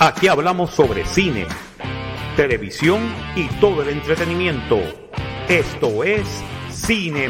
[0.00, 1.46] aquí hablamos sobre cine,
[2.36, 3.00] televisión
[3.36, 4.80] y todo el entretenimiento.
[5.48, 6.26] Esto es
[6.70, 7.28] Cine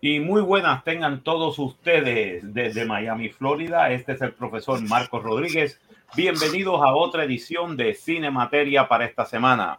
[0.00, 3.90] Y muy buenas tengan todos ustedes desde Miami, Florida.
[3.90, 5.80] Este es el profesor Marcos Rodríguez.
[6.14, 9.78] Bienvenidos a otra edición de Cine Materia para esta semana.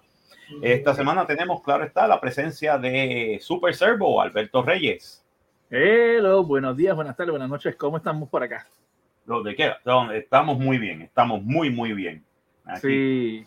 [0.64, 5.24] Esta semana tenemos, claro está, la presencia de Super Servo, Alberto Reyes.
[5.70, 7.76] Hello, buenos días, buenas tardes, buenas noches.
[7.76, 8.66] ¿Cómo estamos por acá?
[9.28, 9.72] Lo de qué?
[10.16, 12.26] Estamos muy bien, estamos muy, muy bien.
[12.82, 13.46] Sí.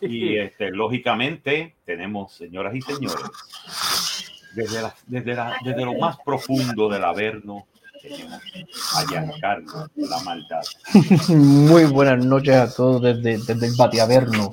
[0.00, 3.22] Y este, lógicamente tenemos, señoras y señores,
[4.54, 7.66] desde, la, desde, la, desde lo más profundo del Averno,
[8.96, 10.62] allá Carlos, la maldad.
[11.28, 14.52] Muy buenas noches a todos desde, desde el Batiaverno.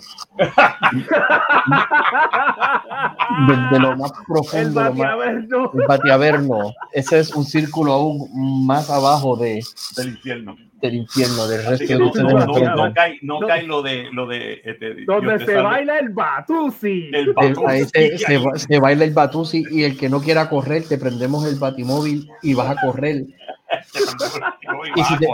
[3.48, 4.58] desde lo más profundo.
[4.58, 5.72] El Batiaverno.
[5.74, 6.74] el Batiaverno.
[6.92, 9.64] Ese es un círculo aún más abajo de,
[9.96, 10.56] del infierno.
[10.82, 12.26] Del infierno, del resto que de no, ustedes.
[12.34, 16.10] no, no, no, cae, no, cae lo de lo de este, Donde se baila el
[16.10, 17.10] batusi.
[17.14, 17.86] el batusi.
[17.94, 21.46] se, se ba- se baila el batusi y el que no quiera correr, te prendemos
[21.46, 23.24] el batimóvil y vas a correr.
[24.96, 25.28] y si te-.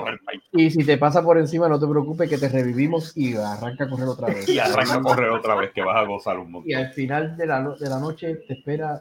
[0.51, 4.07] Y si pasa por encima, no te preocupes que te revivimos y arranca a correr
[4.07, 4.49] otra vez.
[4.49, 6.69] y arranca a correr otra vez que vas a gozar un montón.
[6.69, 8.99] Y al final de la, no- de la noche te espera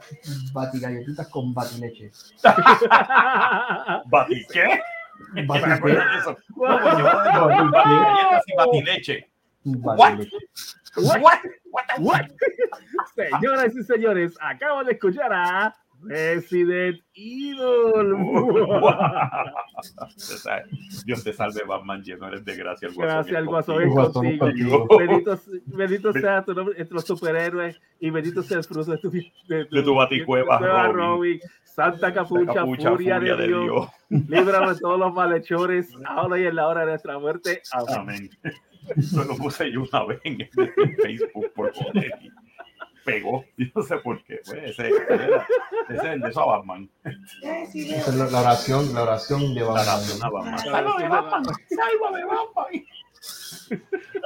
[0.53, 2.11] batigalletitas con batileche.
[4.07, 4.81] ¿Bati qué?
[5.43, 6.37] Bati- ¿Me acuerdas de eso?
[6.57, 9.31] Batigalletas y batileche.
[9.65, 10.19] What?
[10.97, 11.21] What?
[11.71, 12.23] What What?
[13.17, 15.75] Señoras y señores, acabo de escuchar a
[16.07, 18.15] Resident Evil.
[21.05, 22.89] Dios te salve, Batman, lleno eres de gracia.
[22.89, 24.03] El Gracias es al guasón contigo.
[24.03, 24.87] es contigo.
[24.87, 24.99] contigo.
[24.99, 29.11] Bendito, bendito sea tu nombre entre los superhéroes y bendito sea el fruto de tu,
[29.11, 29.33] de
[29.71, 31.41] De tu baticueva, cueva, Robin.
[31.65, 33.89] Santa capucha, Capucha, furia, de Dios.
[34.09, 37.63] Líbranos de todos los malhechores, ahora y en la hora de nuestra muerte.
[37.73, 37.97] Amén.
[37.99, 38.31] Amén.
[38.97, 40.39] Eso lo puse yo una vez en,
[41.03, 42.31] Facebook por poner y
[43.05, 43.45] pegó.
[43.57, 44.41] Yo no sé por qué.
[44.45, 45.41] Pues ese, ese
[45.91, 46.89] es el de eso Batman.
[47.43, 49.87] Esa es la, la oración, la oración de La Batman.
[49.97, 50.59] nación a Batman.
[50.59, 51.45] ¡Sálvame, Batman!
[51.69, 52.85] ¡Sálvame, Batman!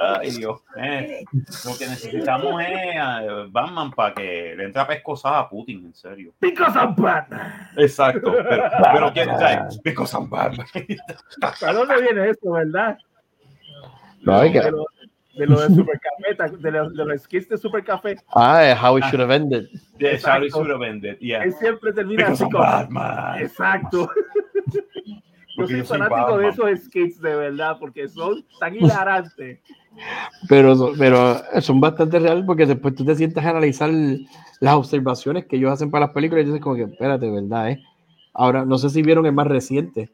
[0.01, 0.61] Ay, Dios.
[0.77, 1.23] Eh,
[1.65, 5.93] lo que necesitamos es a Batman para que le entre a pescosar a Putin, en
[5.93, 6.33] serio.
[6.39, 7.69] Because I'm Batman.
[7.77, 8.33] Exacto.
[8.49, 8.63] Pero,
[8.93, 9.69] pero ¿quién sabe?
[9.83, 10.67] Because I'm Batman.
[11.59, 12.97] ¿Para dónde viene esto, verdad?
[14.21, 14.71] No, hay que-
[15.35, 18.15] de, lo de Supercafé, ¿te- de, los- de los skits de Supercafé.
[18.35, 19.67] Ah, es how it should have ended.
[19.97, 20.65] De Charlie Exacto.
[20.65, 21.17] should have ended.
[21.19, 21.43] Yeah.
[21.43, 22.63] Él siempre termina Because así I'm como.
[22.63, 23.41] Batman.
[23.41, 24.09] Exacto.
[25.57, 29.59] Yo soy fanático de esos skits de verdad, porque son tan hilarantes.
[30.47, 33.89] Pero, pero son bastante reales porque después tú te sientas a analizar
[34.61, 37.71] las observaciones que ellos hacen para las películas y dices como que, espérate, ¿verdad?
[37.71, 37.83] Eh?
[38.33, 40.09] Ahora, no sé si vieron el más reciente,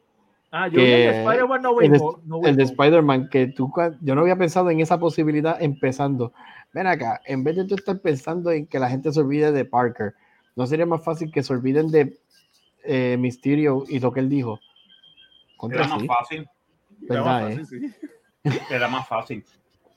[0.57, 1.91] Ah, yo el Que- Spider-Man No el
[2.25, 2.63] No Way el de.
[2.63, 3.69] Spider-Man, que tú,
[4.01, 6.31] yo no había pensado en esa posibilidad empezando.
[6.73, 9.65] Ven acá, en vez de tú estar pensando en que la gente se olvide de
[9.65, 10.13] Parker,
[10.55, 12.17] ¿no sería más fácil que se olviden de
[12.85, 14.59] eh, Mysterio y lo que él dijo?
[15.57, 16.47] Contra Era más sí, fácil.
[17.09, 17.51] Era más ¿verdad?
[17.51, 17.57] eh?
[17.59, 17.93] fácil,
[18.45, 18.63] sí.
[18.73, 19.45] Era más fácil.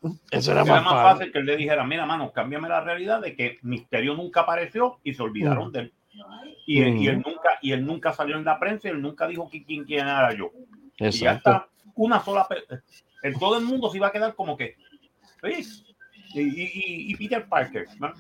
[0.33, 1.19] Eso era Era más, más fácil.
[1.19, 4.99] fácil que él le dijera, mira, mano, cámbiame la realidad de que Misterio nunca apareció
[5.05, 5.73] y se olvidaron Mm.
[5.73, 5.93] de él.
[6.67, 7.23] Y, él- y él Mm.
[7.27, 10.01] nunca, y él nunca salió en la prensa y él nunca dijo que quién, quién
[10.07, 10.51] era yo.
[10.99, 11.51] Y ya Exacto.
[11.51, 11.69] está.
[11.95, 12.47] Una sola.
[13.23, 14.77] En todo el mundo se iba a quedar como que.
[15.43, 15.65] "Oye,
[16.35, 17.87] Y, y- y- Peter Parker.
[17.99, 18.13] ¿no?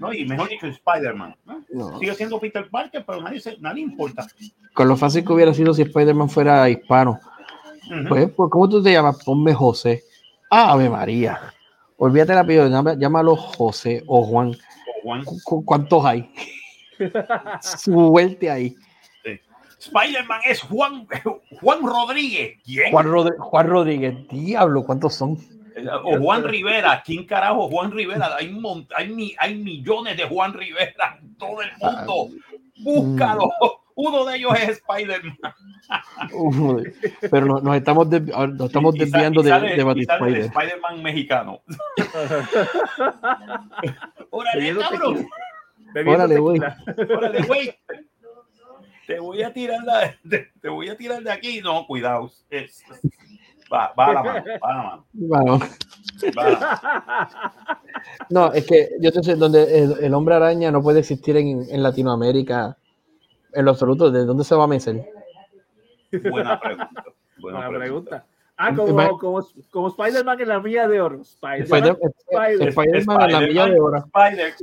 [0.00, 0.12] ¿no?
[0.12, 1.36] Y mejor dicho, Spider-Man.
[1.44, 1.64] ¿no?
[1.72, 1.98] No.
[2.00, 4.26] Sigue siendo Peter Parker, pero nadie, se- nadie importa.
[4.74, 7.20] Con lo fácil que hubiera sido si Spider-Man fuera hispano.
[7.86, 8.08] Ujú.
[8.08, 9.22] Pues, pues, ¿cómo tú te llamas?
[9.24, 10.02] Ponme José.
[10.50, 11.40] Ave María.
[11.96, 14.48] Olvídate el apellido, llámalo José o Juan.
[14.50, 16.28] O Juan- ¿Cu- cu- ¿Cuántos hay?
[17.60, 18.74] Suelte ahí.
[19.78, 21.06] Spider-Man es Juan,
[21.60, 22.58] Juan Rodríguez.
[22.64, 22.90] ¿Quién?
[23.38, 25.36] Juan, Rodríguez, diablo, ¿cuántos son?
[26.04, 28.30] O Juan Rivera, ¿quién carajo Juan Rivera?
[28.38, 32.28] Hay, un mon- hay, mi- hay millones de Juan Rivera en todo el mundo.
[32.78, 33.50] Búscalo.
[33.96, 35.38] Uno de ellos es Spider-Man.
[37.30, 39.76] Pero no- nos estamos, nos estamos desviando y de, sale-
[40.32, 41.60] de Spider-Man mexicano.
[44.30, 45.28] Órale, cabrón.
[46.06, 46.60] Órale, güey.
[47.16, 47.74] Órale, güey.
[49.06, 51.60] Te voy a tirar la- te, te voy a tirar de aquí.
[51.60, 52.30] No, cuidado.
[52.50, 52.82] Es-
[53.72, 55.06] va, va a la mano, va a la mano.
[55.12, 55.58] Bueno,
[56.38, 57.40] va a la mano.
[58.30, 61.64] no, es que yo te sé, donde el, el hombre araña no puede existir en,
[61.68, 62.76] en Latinoamérica
[63.52, 64.10] en lo absoluto.
[64.10, 65.04] ¿De dónde se va a mecer?
[66.30, 67.04] Buena pregunta.
[67.38, 67.78] Buena Buena pregunta.
[67.78, 68.26] pregunta.
[68.56, 71.20] Ah, como, como, como Spider-Man en la milla de oro.
[71.22, 71.98] Spider-Man
[72.30, 73.98] Spider Spider en la milla de oro.
[73.98, 74.54] Spider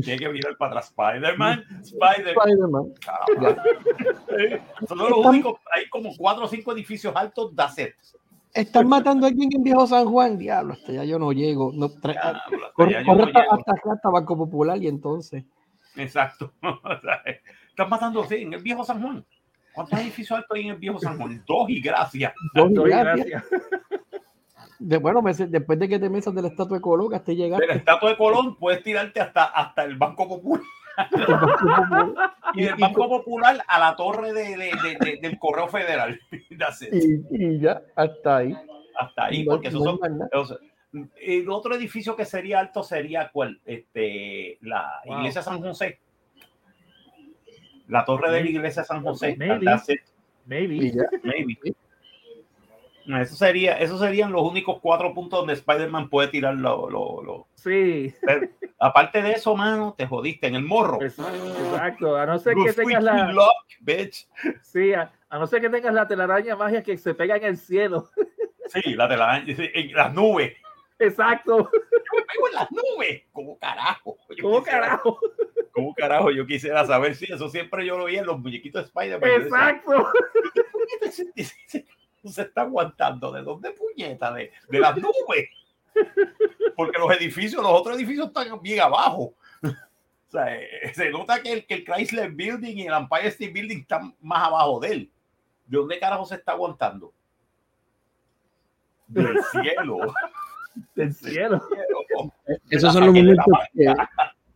[0.00, 0.86] tiene que mirar para atrás.
[0.98, 2.92] Spider-Man, Spider-Man.
[2.96, 7.94] Spider Son los únicos, hay como cuatro o cinco edificios altos de set.
[8.54, 11.70] Están matando a alguien en Viejo San Juan, diablo, hasta ya yo no llego.
[11.72, 11.90] No,
[12.74, 15.44] corre, hasta, acá, hasta Banco Popular y entonces.
[15.96, 16.52] Exacto.
[17.68, 19.24] Están matando sí, en el Viejo San Juan.
[19.72, 21.44] ¿Cuántos edificios altos hay en el Viejo San Juan?
[21.46, 22.32] Dos y gracias.
[22.54, 23.44] Dos y gracias.
[24.78, 27.60] De, bueno, después de que te mesas de la estatua de Colón, hasta llegar.
[27.60, 30.62] De la estatua de Colón puedes tirarte hasta, hasta el Banco Popular.
[32.54, 36.20] y del Banco Popular a la torre de, de, del Correo Federal.
[37.30, 38.56] y, ya, hasta ahí.
[38.96, 39.98] Hasta ahí, porque eso son.
[41.20, 43.60] el otro edificio que sería alto sería cuál?
[43.64, 46.00] Este, la iglesia San José.
[47.88, 49.36] La torre de la iglesia San José.
[49.36, 49.66] Maybe.
[50.46, 50.92] Maybe.
[51.22, 51.58] Maybe.
[53.16, 58.14] Eso sería, esos serían los únicos cuatro puntos donde Spider-Man puede tirar lo, lo, Sí.
[58.78, 61.00] aparte de eso, mano, te jodiste en el morro.
[61.02, 62.16] Exacto.
[62.16, 63.50] A no ser que tengas la.
[64.62, 68.10] Sí, a, no ser que tengas la telaraña magia que se pega en el cielo.
[68.66, 70.52] Sí, la telaraña, en las nubes.
[70.98, 71.70] Exacto.
[71.72, 73.22] Yo me pego en las nubes.
[73.32, 74.18] ¿Cómo carajo?
[74.42, 75.18] ¿Cómo carajo?
[75.72, 76.30] ¿Cómo carajo?
[76.30, 79.30] Yo quisiera saber si eso siempre yo lo vi en los muñequitos de Spider-Man.
[79.42, 80.12] Exacto
[82.32, 83.32] se está aguantando?
[83.32, 84.32] ¿De dónde puñeta?
[84.32, 85.48] De, de las nubes.
[86.76, 89.34] Porque los edificios, los otros edificios están bien abajo.
[89.62, 93.52] O sea, eh, se nota que el, que el Chrysler Building y el Empire State
[93.52, 95.10] Building están más abajo de él.
[95.66, 97.12] ¿De dónde carajo se está aguantando?
[99.06, 99.98] Del cielo.
[100.94, 101.62] Del cielo.
[102.70, 103.94] Esos son los momentos que,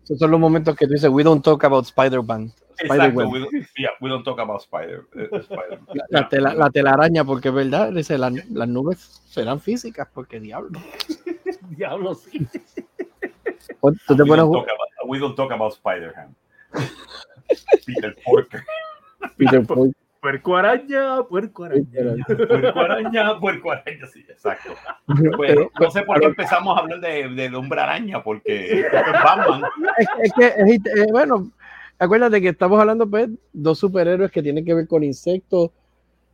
[0.05, 2.53] esos son los momentos que tú dices, we don't talk about Spider-Man.
[2.79, 5.07] Exacto, we don't, yeah, we don't talk about Spider.
[5.15, 5.81] Uh, Spider
[6.11, 10.81] la, tela, la, telaraña, porque es verdad, dice, la, las nubes serán físicas, porque diablo.
[11.71, 12.47] diablo, sí.
[14.07, 14.69] ¿Tú te we, don't about,
[15.07, 16.35] we don't talk about Spider-Ham.
[17.87, 18.65] Peter Porker.
[19.37, 19.95] Peter Porker.
[20.23, 22.15] Puerco araña, puerco araña.
[22.25, 24.73] Puerco araña, puerco araña, sí, exacto.
[25.37, 29.65] Bueno, no sé por qué empezamos a hablar de, de hombre araña, porque es Batman.
[30.23, 30.57] Es, que, es,
[30.97, 31.51] eh, bueno,
[32.03, 35.71] acuérdate que estamos hablando, pues, dos superhéroes que tienen que ver con insectos.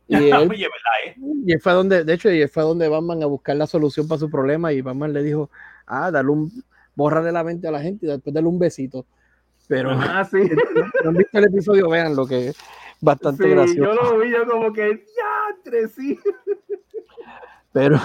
[0.07, 1.15] Y él, ¿eh?
[1.45, 4.29] y fue donde, de hecho, y fue donde Batman a buscar la solución para su
[4.29, 5.51] problema y Batman le dijo,
[5.85, 6.51] ah, dale un,
[6.95, 9.05] de la mente a la gente y después dale un besito.
[9.67, 10.49] Pero, ah, sí.
[11.03, 12.53] no han visto el episodio, vean lo que
[12.99, 13.93] bastante gracioso.
[13.93, 16.17] Yo lo vi, yo como que ya, sí.
[17.71, 17.99] Pero,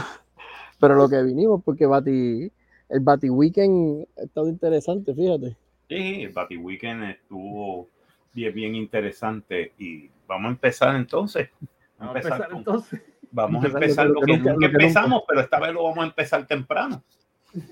[0.79, 2.53] pero lo que vinimos, porque Bati,
[2.91, 5.57] el Bati Weekend ha estado interesante, fíjate.
[5.95, 7.89] Sí, el Bati Weekend estuvo
[8.33, 11.51] bien, bien interesante y vamos a empezar entonces.
[11.99, 13.03] Vamos a empezar, entonces.
[13.31, 17.05] Vamos a empezar lo que, nunca, empezamos, pero esta vez lo vamos a empezar temprano.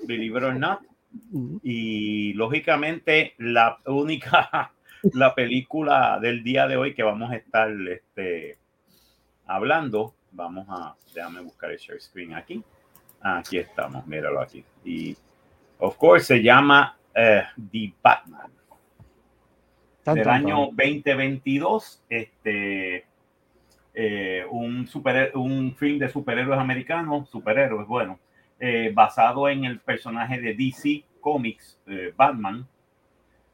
[0.07, 0.79] Believe it or not.
[1.63, 4.71] Y lógicamente la única
[5.13, 8.57] la película del día de hoy que vamos a estar este,
[9.45, 10.15] hablando.
[10.31, 12.63] Vamos a, déjame buscar el share screen aquí.
[13.19, 14.63] Aquí estamos, míralo aquí.
[14.85, 15.15] Y,
[15.79, 18.51] of course, se llama The Batman.
[20.05, 23.05] Del año 2022, este,
[23.93, 28.19] eh, un, super, un film de superhéroes americanos, superhéroes, bueno,
[28.59, 32.67] eh, basado en el personaje de DC Comics, eh, Batman,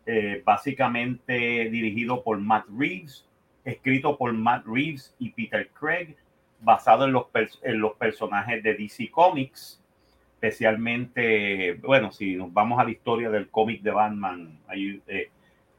[0.05, 3.27] eh, básicamente dirigido por Matt Reeves,
[3.65, 6.15] escrito por Matt Reeves y Peter Craig,
[6.61, 7.25] basado en los,
[7.63, 9.78] en los personajes de DC Comics,
[10.39, 15.29] especialmente, bueno, si nos vamos a la historia del cómic de Batman, hay, eh,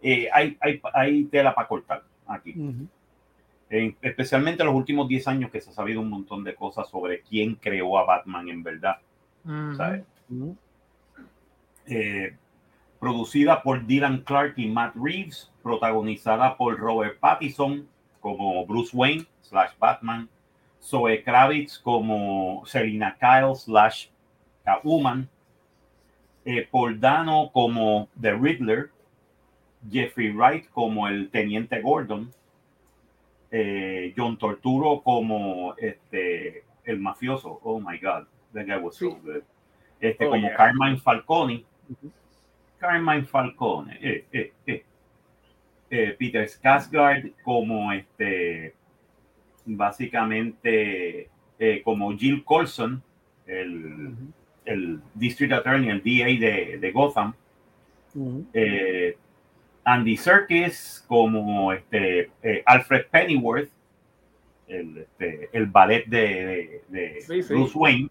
[0.02, 2.54] eh, hay, hay, hay, tela para cortar aquí.
[4.02, 7.22] especialmente en los últimos 10 años que se ha sabido un montón de cosas sobre
[7.22, 8.98] quién creó a Batman en verdad.
[9.76, 10.04] ¿sabes?
[12.98, 17.88] producida por Dylan Clark y Matt Reeves, protagonizada por Robert Pattinson
[18.20, 20.28] como Bruce Wayne slash Batman,
[20.82, 24.08] Zoe Kravitz como Selina Kyle slash
[24.64, 25.28] Catwoman,
[26.44, 28.90] eh, Paul Dano como The Riddler,
[29.90, 32.32] Jeffrey Wright como el Teniente Gordon,
[33.50, 37.60] eh, John Torturo como este, el mafioso.
[37.62, 39.42] Oh my God, that guy was so good.
[40.00, 41.64] Este, oh, como Carmine Falcone.
[42.78, 44.84] Carmine Falcone, eh, eh, eh,
[45.90, 48.74] eh Peter Skarsgård como este,
[49.66, 51.28] básicamente
[51.84, 53.02] como Jill Colson,
[53.46, 54.14] el,
[54.72, 57.34] el, District Attorney, el DA de, de Gotham.
[59.84, 62.30] Andy Serkis como este,
[62.66, 63.70] Alfred Pennyworth,
[64.68, 68.10] el, este, el ballet de, de, Bruce Wayne,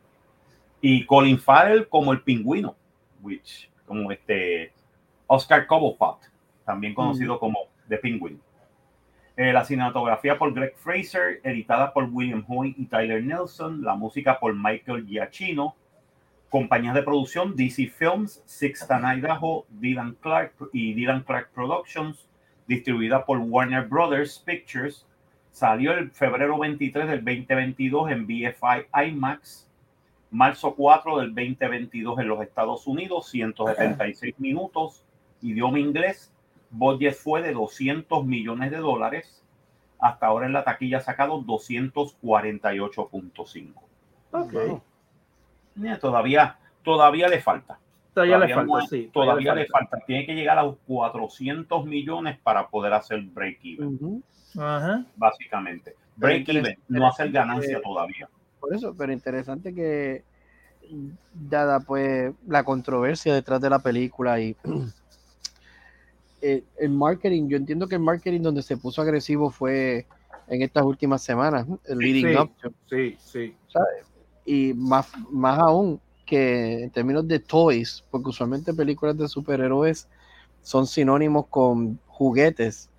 [0.81, 2.75] y Colin Farrell como el pingüino,
[3.21, 4.71] which, como este
[5.27, 6.19] Oscar Cobblepot,
[6.65, 8.39] también conocido como The Penguin.
[9.35, 14.39] Eh, la cinematografía por Greg Fraser, editada por William Hoy y Tyler Nelson, la música
[14.39, 15.75] por Michael Giacchino,
[16.49, 22.27] compañías de producción DC Films, Sixta Idaho, Dylan Clark y Dylan Clark Productions,
[22.67, 25.05] distribuida por Warner Brothers Pictures,
[25.51, 29.69] salió el febrero 23 del 2022 en BFI IMAX,
[30.31, 35.03] marzo 4 del 2022 en los Estados Unidos, 176 minutos,
[35.41, 36.33] idioma inglés,
[36.69, 39.43] budget fue de 200 millones de dólares.
[39.99, 43.73] Hasta ahora en la taquilla ha sacado 248.5.
[45.99, 47.79] Todavía, todavía le falta.
[48.13, 49.09] Todavía, le falta, sí.
[49.13, 49.99] Todavía, le, falta.
[50.05, 54.23] Tiene que llegar a los 400 millones para poder hacer break even.
[55.15, 55.95] Básicamente.
[56.15, 58.27] Break even, no hacer ganancia todavía.
[58.59, 60.23] Por eso, pero interesante que
[61.33, 64.55] dada pues la controversia detrás de la película y
[66.41, 70.05] Eh, el marketing, yo entiendo que el marketing donde se puso agresivo fue
[70.47, 72.51] en estas últimas semanas, el leading up.
[72.89, 73.55] Sí, sí.
[74.49, 80.07] Y más, más aún que en términos de toys, porque usualmente películas de superhéroes
[80.63, 82.89] son sinónimos con juguetes.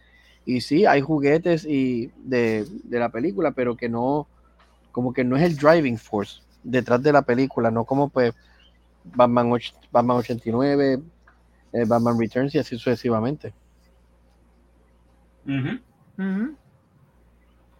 [0.44, 4.28] Y sí, hay juguetes y de, de la película, pero que no,
[4.92, 8.32] como que no es el driving force detrás de la película, no como pues
[9.02, 9.50] Batman,
[9.90, 11.02] Batman 89,
[11.72, 13.52] eh, Batman Returns y así sucesivamente.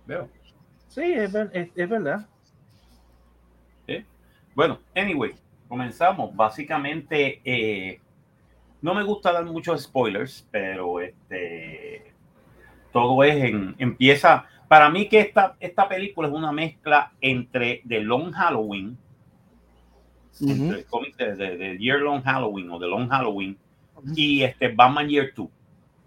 [0.06, 0.28] Veo.
[0.88, 2.26] Sí, es, verdad.
[4.54, 5.32] Bueno, anyway,
[5.68, 6.34] comenzamos.
[6.34, 8.00] Básicamente, eh,
[8.82, 12.12] no me gusta dar muchos spoilers, pero este
[12.92, 14.46] todo es en, empieza.
[14.68, 18.96] Para mí que esta, esta película es una mezcla entre The Long Halloween,
[20.40, 23.58] el cómic de, de, Year Long Halloween o The Long Halloween,
[24.14, 25.48] y este Batman Year 2.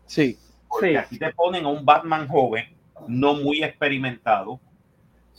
[0.06, 0.38] Sí.
[0.68, 2.66] Porque aquí te ponen a un Batman joven,
[3.08, 4.60] no muy experimentado.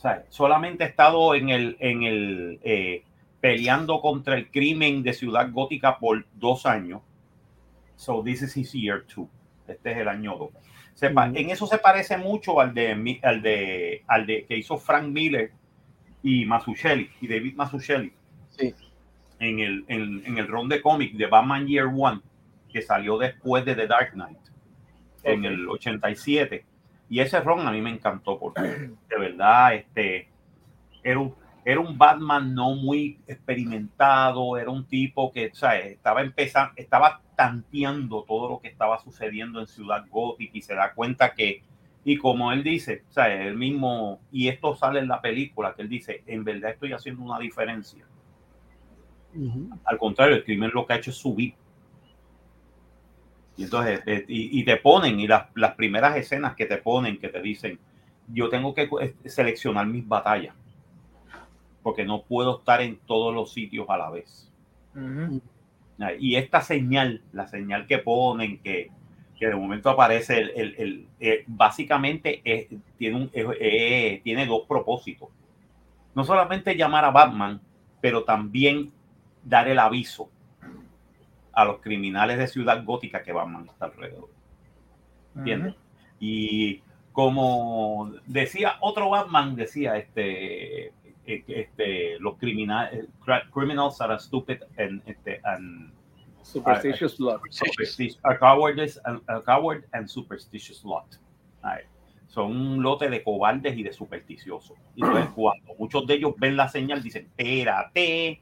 [0.05, 3.03] Sea, solamente ha estado en el, en el eh,
[3.41, 7.01] peleando contra el crimen de Ciudad Gótica por dos años.
[7.95, 9.27] So this is his year two.
[9.67, 10.49] Este es el año 2.
[11.35, 15.51] En eso se parece mucho al de, al de, al de que hizo Frank Miller
[16.21, 18.13] y Mazzucchelli y David Mazzucchelli.
[18.51, 18.73] Sí.
[19.39, 22.21] En el, en, en el ron de cómic de Batman Year One
[22.71, 24.37] que salió después de The Dark Knight
[25.23, 26.63] en el 87.
[27.09, 30.29] Y ese ron a mí me encantó porque de verdad este,
[31.03, 37.21] era, un, era un Batman no muy experimentado, era un tipo que estaba empezando, estaba
[37.35, 41.61] tanteando todo lo que estaba sucediendo en Ciudad Gótica y se da cuenta que,
[42.03, 45.81] y como él dice, o sea, él mismo, y esto sale en la película, que
[45.83, 48.05] él dice, en verdad estoy haciendo una diferencia.
[49.83, 51.55] Al contrario, el crimen lo que ha hecho es subir
[53.57, 57.29] y entonces, eh, y, te ponen, y las, las, primeras escenas que te ponen, que
[57.29, 57.79] te dicen,
[58.27, 60.53] yo tengo que eh, seleccionar mis batallas,
[61.81, 64.51] porque no puedo estar en todos los sitios a la vez.
[66.19, 68.91] Y esta señal, la señal que ponen, que,
[69.39, 72.41] que de momento aparece, el, el, el eh, básicamente
[72.97, 75.29] tiene, un, tiene dos propósitos.
[76.13, 77.61] No solamente llamar a Batman,
[78.01, 78.91] pero también
[79.43, 80.29] dar el aviso
[81.55, 84.29] a los criminales de Ciudad Gótica que van a alrededor.
[85.35, 85.75] ¿Entiendes?
[86.19, 86.81] Y
[87.11, 93.07] como decía otro Batman, decía este, eh, este los criminales,
[93.53, 95.91] criminals are stupid and, este, and
[96.41, 97.41] superstitious lot.
[98.23, 98.79] A coward,
[99.27, 101.05] a coward and superstitious lot.
[102.27, 104.77] Son un lote de cobardes y de supersticiosos.
[104.95, 108.41] Y entonces cuando muchos de ellos ven la señal, dicen, espérate,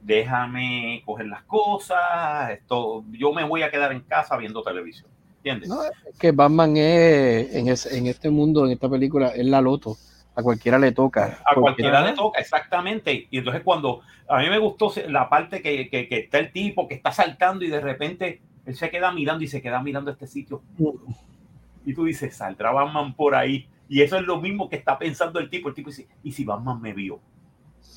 [0.00, 5.10] déjame coger las cosas, esto, yo me voy a quedar en casa viendo televisión.
[5.36, 5.70] ¿Entiendes?
[6.18, 9.96] que Batman es, en, este mundo, en esta película, es la loto.
[10.34, 11.38] A cualquiera le toca.
[11.44, 13.28] A cualquiera le toca, exactamente.
[13.30, 16.94] Y entonces cuando a mí me gustó la parte que, que, está el tipo que
[16.94, 20.62] está saltando y de repente él se queda mirando y se queda mirando este sitio.
[21.84, 23.68] Y tú dices, saldrá Batman por ahí.
[23.88, 25.68] Y eso es lo mismo que está pensando el tipo.
[25.68, 27.20] El tipo dice, ¿y si Batman me vio?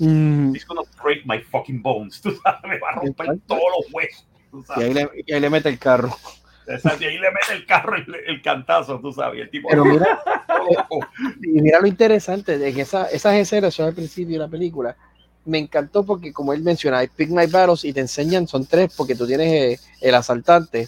[0.01, 0.58] Mm.
[0.67, 2.20] Gonna break my fucking bones.
[2.24, 4.27] Tú sabes, me va a romper todos los huesos.
[4.77, 6.10] Y ahí, le, y ahí le mete el carro.
[6.67, 9.41] Exacto, y ahí le mete el carro el, el cantazo, tú sabes.
[9.41, 10.20] El tipo, Pero mira,
[11.41, 14.96] y mira lo interesante de que esa, esas escenas son al principio de la película.
[15.46, 19.15] Me encantó porque, como él menciona, Pick My Battles y te enseñan, son tres, porque
[19.15, 20.88] tú tienes eh, el asaltante,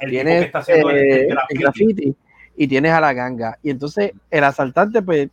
[0.00, 2.14] el tienes está haciendo el, eh, el, graffiti
[2.56, 3.58] y tienes a la ganga.
[3.62, 5.28] Y entonces el asaltante, pues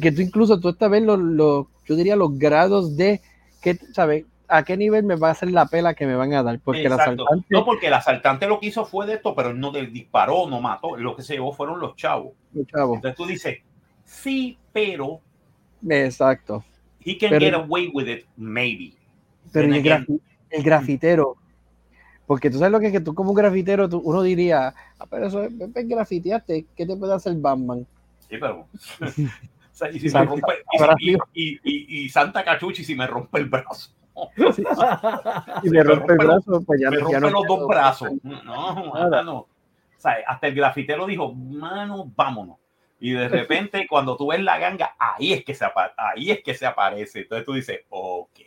[0.00, 3.20] que tú incluso tú estás viendo los, yo diría los grados de
[3.60, 4.24] que, ¿sabes?
[4.48, 6.60] ¿A qué nivel me va a hacer la pela que me van a dar?
[6.60, 7.46] Porque el asaltante...
[7.48, 10.96] No, porque el asaltante lo que hizo fue de esto, pero no disparó, no mató.
[10.96, 12.32] Lo que se llevó fueron los chavos.
[12.52, 12.96] Los chavos.
[12.96, 13.58] Entonces tú dices,
[14.04, 15.20] sí, pero.
[15.88, 16.62] Exacto.
[17.04, 18.92] He can get away with it, maybe.
[19.52, 21.36] Pero el, grafitero,
[22.26, 25.26] porque tú sabes lo que es que tú como un grafitero, uno diría, ah, pero
[25.26, 27.86] eso es, es grafiteaste, ¿qué te puede hacer Batman?
[28.28, 28.66] Sí, pero...
[31.34, 33.90] y, Santa Cachuchi si me rompe el brazo.
[35.62, 38.10] y me, rompe, el brazo, pues ya, me rompe los dos brazos.
[38.22, 39.34] No, no.
[39.38, 39.48] O
[39.96, 42.56] sea, hasta el grafitero dijo, mano, vámonos.
[43.00, 46.54] Y de repente, cuando tú ves la ganga, ahí es que se, ahí es que
[46.54, 47.20] se aparece.
[47.20, 48.40] Entonces tú dices, ok,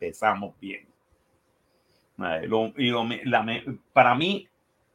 [0.00, 0.86] empezamos bien.
[3.92, 4.48] para mí,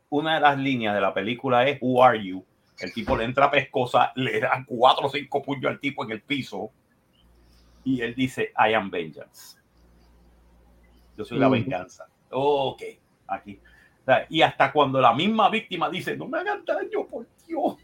[0.09, 2.45] una de las líneas de la película es Who are you?
[2.79, 6.21] El tipo le entra pescosa, le da cuatro o cinco puños al tipo en el
[6.21, 6.71] piso
[7.83, 9.57] y él dice, I am vengeance.
[11.17, 12.07] Yo soy la venganza.
[12.29, 12.83] Ok,
[13.27, 13.59] aquí.
[14.29, 17.77] Y hasta cuando la misma víctima dice, no me hagan daño, por Dios.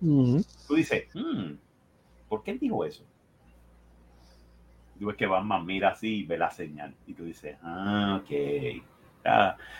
[0.00, 1.54] Tú dices, hmm,
[2.28, 3.04] ¿por qué él dijo eso?
[4.98, 6.94] Tú ves que Batman mira así y ve la señal.
[7.06, 8.30] Y tú dices, ah, ok,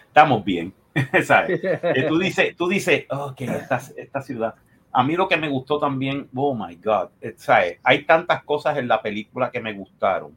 [0.07, 0.73] estamos bien.
[1.25, 1.61] ¿Sabes?
[2.09, 4.55] tú dices, tú dices, ok, esta, esta ciudad.
[4.93, 7.79] A mí lo que me gustó también, oh my God, eh, ¿sabes?
[7.83, 10.35] Hay tantas cosas en la película que me gustaron.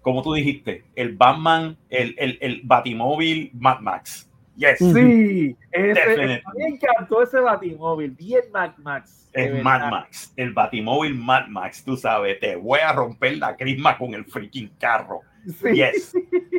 [0.00, 4.28] Como tú dijiste, el Batman, el, el, el Batimóvil Mad Max.
[4.56, 4.78] Yes.
[4.78, 9.30] Sí, ese, me encantó ese Batimóvil, bien Mad Max.
[9.32, 13.96] Es Mad Max, el Batimóvil Mad Max, tú sabes, te voy a romper la crisma
[13.96, 15.20] con el freaking carro.
[15.72, 16.14] Yes,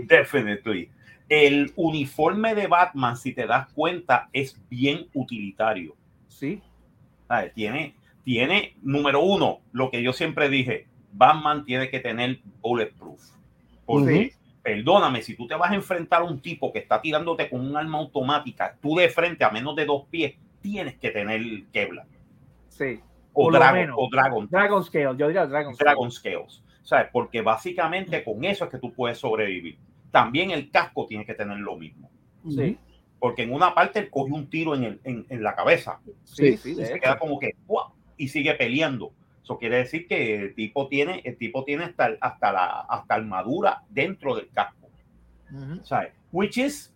[0.07, 0.89] definitely.
[1.35, 5.95] El uniforme de Batman, si te das cuenta, es bien utilitario.
[6.27, 6.61] Sí.
[7.55, 13.19] Tiene, tiene, número uno, lo que yo siempre dije, Batman tiene que tener bulletproof.
[13.83, 17.61] Porque, perdóname, si tú te vas a enfrentar a un tipo que está tirándote con
[17.61, 22.05] un arma automática, tú de frente a menos de dos pies, tienes que tener Kevlar.
[22.69, 22.99] Sí.
[23.33, 24.47] O, Dragon, o Dragon.
[24.47, 26.61] Dragon Scale, yo diría Dragon, Dragon Scales.
[26.83, 27.07] ¿Sabes?
[27.11, 29.79] Porque básicamente con eso es que tú puedes sobrevivir.
[30.13, 32.07] También el casco tiene que tener lo mismo.
[32.47, 32.77] Sí.
[33.17, 35.99] Porque en una parte él coge un tiro en, el, en, en la cabeza.
[36.23, 36.73] Sí, sí.
[36.73, 37.55] Y se queda como que
[38.15, 39.11] y sigue peleando.
[39.41, 43.81] Eso quiere decir que el tipo tiene, el tipo tiene hasta, hasta la hasta armadura
[43.89, 44.87] dentro del casco.
[45.81, 46.13] ¿Sabes?
[46.31, 46.93] Which is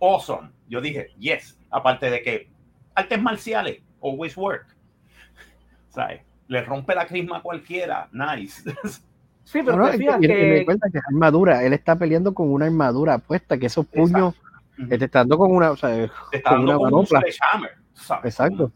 [0.00, 0.48] awesome.
[0.66, 1.60] Yo dije, yes.
[1.68, 2.48] Aparte de que
[2.94, 4.74] artes marciales, always work.
[5.90, 6.22] ¿Sabes?
[6.46, 8.08] Le rompe la crisma a cualquiera.
[8.12, 8.62] Nice.
[9.48, 10.62] Sí, pero no, que, que...
[10.66, 11.64] cuenta que es armadura.
[11.64, 14.34] Él está peleando con una armadura puesta, que esos puños.
[14.76, 16.06] Él está dando con una, o sea,
[16.44, 17.22] con una manopla.
[18.24, 18.70] Exacto.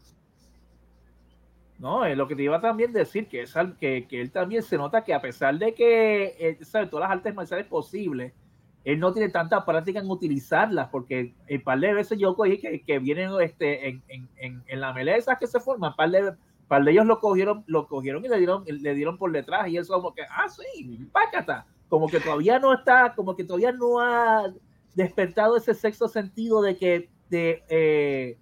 [1.77, 4.63] No, es lo que te iba a también decir, que, es, que, que él también
[4.63, 8.33] se nota que a pesar de que eh, sabe todas las artes marciales posibles,
[8.83, 12.81] él no tiene tanta práctica en utilizarlas, porque el par de veces yo cogí que,
[12.81, 16.33] que vienen este, en, en, en, la meleza que se forman, par de,
[16.67, 19.77] par de ellos lo cogieron, lo cogieron y le dieron, le dieron por detrás, y
[19.77, 23.99] eso como que, ah, sí, pácata, como que todavía no está, como que todavía no
[23.99, 24.51] ha
[24.95, 28.37] despertado ese sexto sentido de que, de, eh,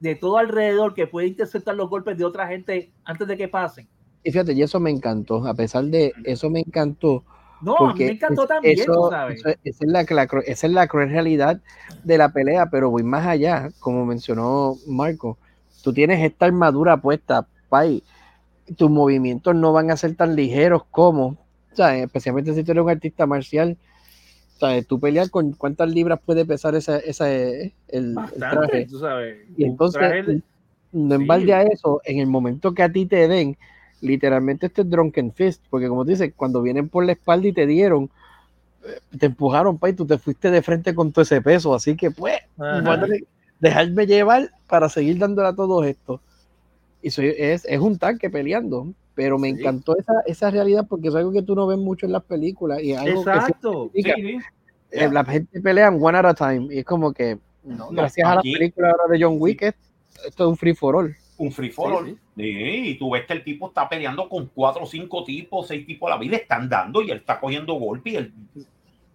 [0.00, 3.88] de todo alrededor que puede interceptar los golpes de otra gente antes de que pasen.
[4.22, 7.24] Y fíjate, y eso me encantó, a pesar de eso me encantó.
[7.60, 9.42] No, a mí me encantó también, eso, ¿sabes?
[9.64, 10.02] esa, es la,
[10.46, 11.60] esa es la cruel realidad
[12.04, 15.38] de la pelea, pero voy más allá, como mencionó Marco.
[15.88, 18.02] Tú tienes esta armadura puesta, Pai,
[18.76, 21.38] tus movimientos no van a ser tan ligeros como,
[21.78, 23.78] o especialmente si tú eres un artista marcial,
[24.58, 28.86] sea, tú pelear con cuántas libras puede pesar esa, esa el, traje.
[29.56, 30.42] Y entonces,
[30.92, 33.56] no en balde a eso, en el momento que a ti te den,
[34.02, 37.54] literalmente este es Drunken Fist, porque como tú dices, cuando vienen por la espalda y
[37.54, 38.10] te dieron,
[39.18, 42.10] te empujaron, pa, y tú te fuiste de frente con todo ese peso, así que
[42.10, 42.36] pues,
[43.60, 46.20] dejarme llevar para seguir dándole a todo esto.
[47.02, 51.14] Y soy, es, es un tanque peleando pero me encantó esa, esa realidad porque es
[51.16, 53.90] algo que tú no ves mucho en las películas y algo Exacto.
[53.92, 54.38] Que
[54.92, 57.36] eh, la gente pelea one at a time y es como que
[57.90, 59.74] gracias a la película de John Wick esto
[60.22, 61.16] es un free for all.
[61.36, 62.16] Un free for all.
[62.36, 66.14] y tú ves que el tipo está peleando con cuatro cinco tipos seis tipos a
[66.14, 68.32] la vida están dando y él está cogiendo golpe y él,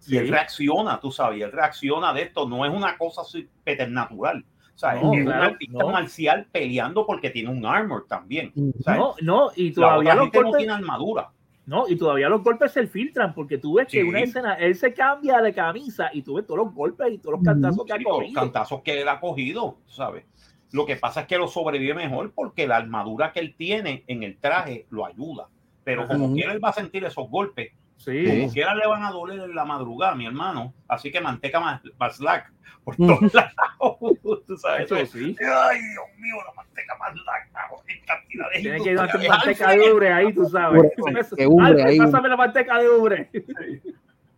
[0.06, 4.78] y él reacciona tú sabes él reacciona de esto no es una cosa supernatural o
[4.78, 8.52] sea, es un artista marcial peleando porque tiene un armor también.
[8.54, 11.30] No, no, y todavía los golpes, no tiene armadura.
[11.66, 14.92] No, y todavía los golpes se filtran porque tú ves que una escena, él se
[14.92, 18.02] cambia de camisa y tú ves todos los golpes y todos los cantazos que ha
[18.02, 18.32] cogido.
[18.32, 20.24] Los cantazos que él ha cogido, ¿sabes?
[20.72, 24.24] Lo que pasa es que lo sobrevive mejor porque la armadura que él tiene en
[24.24, 25.48] el traje lo ayuda.
[25.84, 26.34] Pero como Ujú.
[26.34, 28.24] quiera él va a sentir esos golpes, Sí.
[28.26, 30.74] como quiera le van a doler en la madrugada, mi hermano.
[30.88, 32.52] Así que manteca más, más slack
[32.84, 34.44] por todos lados.
[34.46, 35.36] Tú sabes, Eso sí.
[35.40, 37.44] Ay, Dios mío, la manteca más slack
[37.88, 39.28] en cantidad de Tiene que ir industriales.
[39.30, 40.82] manteca de ubre ahí, tú sabes.
[40.98, 41.98] Ubre, que ubre Alfred, ahí.
[41.98, 43.30] pásame la manteca de ubre.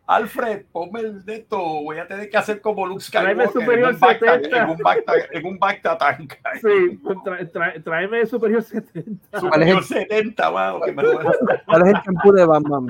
[0.07, 1.59] Alfred, ponme el de esto.
[1.59, 5.33] Voy a tener que hacer como Luke Tráeme Skywalker Superior en un Bacta, 70.
[5.38, 6.38] en un en tank.
[6.61, 9.40] Sí, tra- tra- tráeme el Superior 70.
[9.40, 11.19] Superior 70, mano, que me lo
[11.66, 12.87] ¿Cuál es el champú de Batman?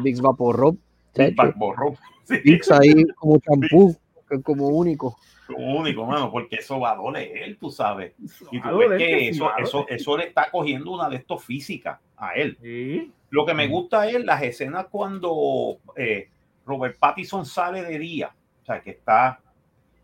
[1.15, 1.53] Chacho.
[1.57, 1.95] borró.
[2.25, 3.97] Sí, Vicks ahí como champú,
[4.45, 5.17] como único.
[5.47, 8.13] como único, mano, porque eso va a doler, tú sabes.
[8.51, 11.99] Y tú ves es que eso, eso, eso le está cogiendo una de estos físicas
[12.17, 12.59] a él.
[12.61, 13.11] Sí.
[13.31, 16.29] Lo que me gusta es las escenas cuando eh,
[16.67, 19.41] Robert Pattinson sale de día, o sea, que está,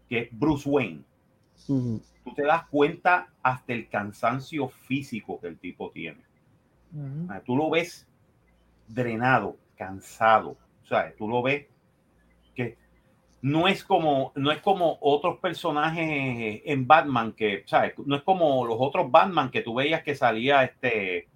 [0.08, 1.02] que es Bruce Wayne.
[1.66, 6.22] Tú te das cuenta hasta el cansancio físico que el tipo tiene.
[6.94, 7.24] Ujú.
[7.24, 8.06] O sea, Tú lo ves
[8.86, 10.56] drenado, cansado.
[10.82, 11.66] O sea, tú lo ves
[12.54, 12.76] que
[13.40, 17.94] no es como, no es como otros personajes en Batman que, ¿sabes?
[17.98, 21.28] No es como los otros Batman que tú veías que salía este,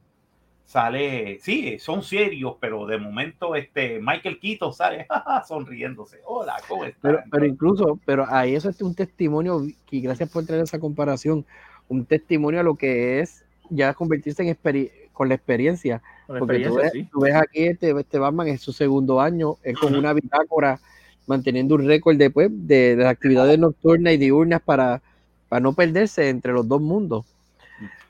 [0.67, 5.07] sale, sí, son serios, pero de momento este Michael Keaton sale
[5.49, 6.19] sonriéndose.
[6.27, 7.01] Hola, ¿cómo estás?
[7.01, 11.47] Pero, pero incluso, pero ahí eso es un testimonio, y gracias por traer esa comparación,
[11.89, 16.03] un testimonio a lo que es ya convertirse en experi- con la experiencia.
[16.27, 17.09] Con Porque tú experiencia, ves, sí.
[17.13, 20.81] tú ves aquí, este, este Batman es su segundo año, él con una bitácora,
[21.27, 25.01] manteniendo un récord de, pues, de, de las actividades nocturnas y diurnas para,
[25.49, 27.25] para no perderse entre los dos mundos.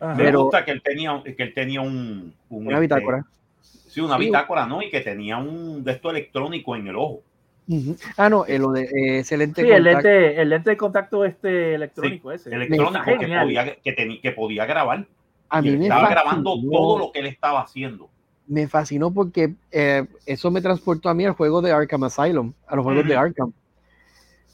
[0.00, 0.14] Ajá.
[0.14, 3.24] me pero- gusta que él tenía, que él tenía un, un, Una este, bitácora.
[3.60, 4.26] Sí, una Sí.
[4.26, 4.82] bitácora, ¿no?
[4.82, 7.22] Y que tenía un de esto electrónico en el ojo.
[7.68, 7.96] Ujú.
[8.16, 10.08] Ah, no, eh, lo de eh, excelente Sí, el contacto.
[10.08, 12.54] lente, el lente de contacto este electrónico ese.
[12.54, 15.04] Electrónico que podía, que, teni- que podía grabar.
[15.48, 18.08] A mí él me estaba fascinó, grabando todo lo que él estaba haciendo.
[18.48, 22.76] me fascinó porque eh, eso me transportó a mí al juego de Arkham Asylum, a
[22.76, 23.20] los juegos de Ujú.
[23.24, 23.52] Arkham.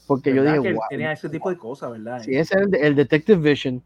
[0.07, 2.19] Porque yo ¿Verdad dije, que wow, tenía ese tipo de cosas, ¿verdad?
[2.23, 3.81] si ese es el, de- el Detective Vision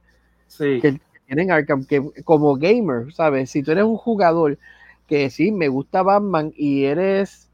[0.47, 0.79] Sí.
[0.81, 3.51] que tienen Arkham, que como gamer, ¿sabes?
[3.51, 4.57] Si tú eres un jugador
[5.07, 7.49] que sí, me gusta Batman y eres,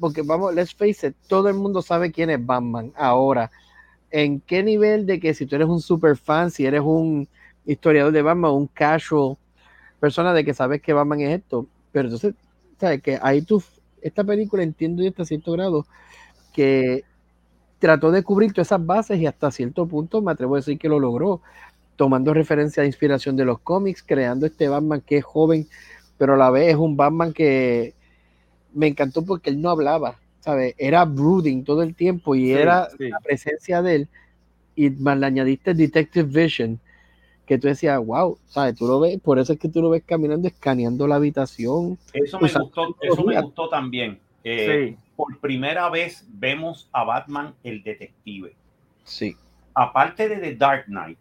[0.00, 3.50] porque vamos, let's face it, todo el mundo sabe quién es Batman ahora.
[4.10, 7.28] ¿En qué nivel de que si tú eres un super fan, si eres un
[7.66, 9.36] historiador de Batman, un casual
[10.00, 11.66] persona de que sabes que Batman es esto?
[11.92, 12.34] Pero entonces,
[12.80, 13.02] ¿sabes?
[13.02, 13.62] Que ahí tú,
[14.02, 15.86] esta película entiendo yo hasta cierto grado
[16.54, 17.04] que
[17.78, 20.88] trató de cubrir todas esas bases y hasta cierto punto me atrevo a decir que
[20.88, 21.40] lo logró
[21.96, 25.66] tomando referencia de inspiración de los cómics, creando este Batman que es joven,
[26.18, 27.94] pero a la vez es un Batman que
[28.74, 30.74] me encantó porque él no hablaba, ¿sabes?
[30.78, 33.08] Era brooding todo el tiempo y Sí, era sí.
[33.08, 34.08] la presencia de él
[34.74, 36.80] y más le añadiste Detective Vision,
[37.44, 38.74] que tú decías, wow, ¿sabes?
[38.76, 41.98] Tú lo ves, por eso es que tú lo ves caminando, escaneando la habitación.
[42.14, 44.18] Eso me gustó, eso me gustó también.
[44.44, 44.96] Eh, Sí.
[45.14, 48.56] Por primera vez vemos a Batman el detective.
[49.04, 49.36] Sí.
[49.74, 51.18] Aparte de The Dark Knight,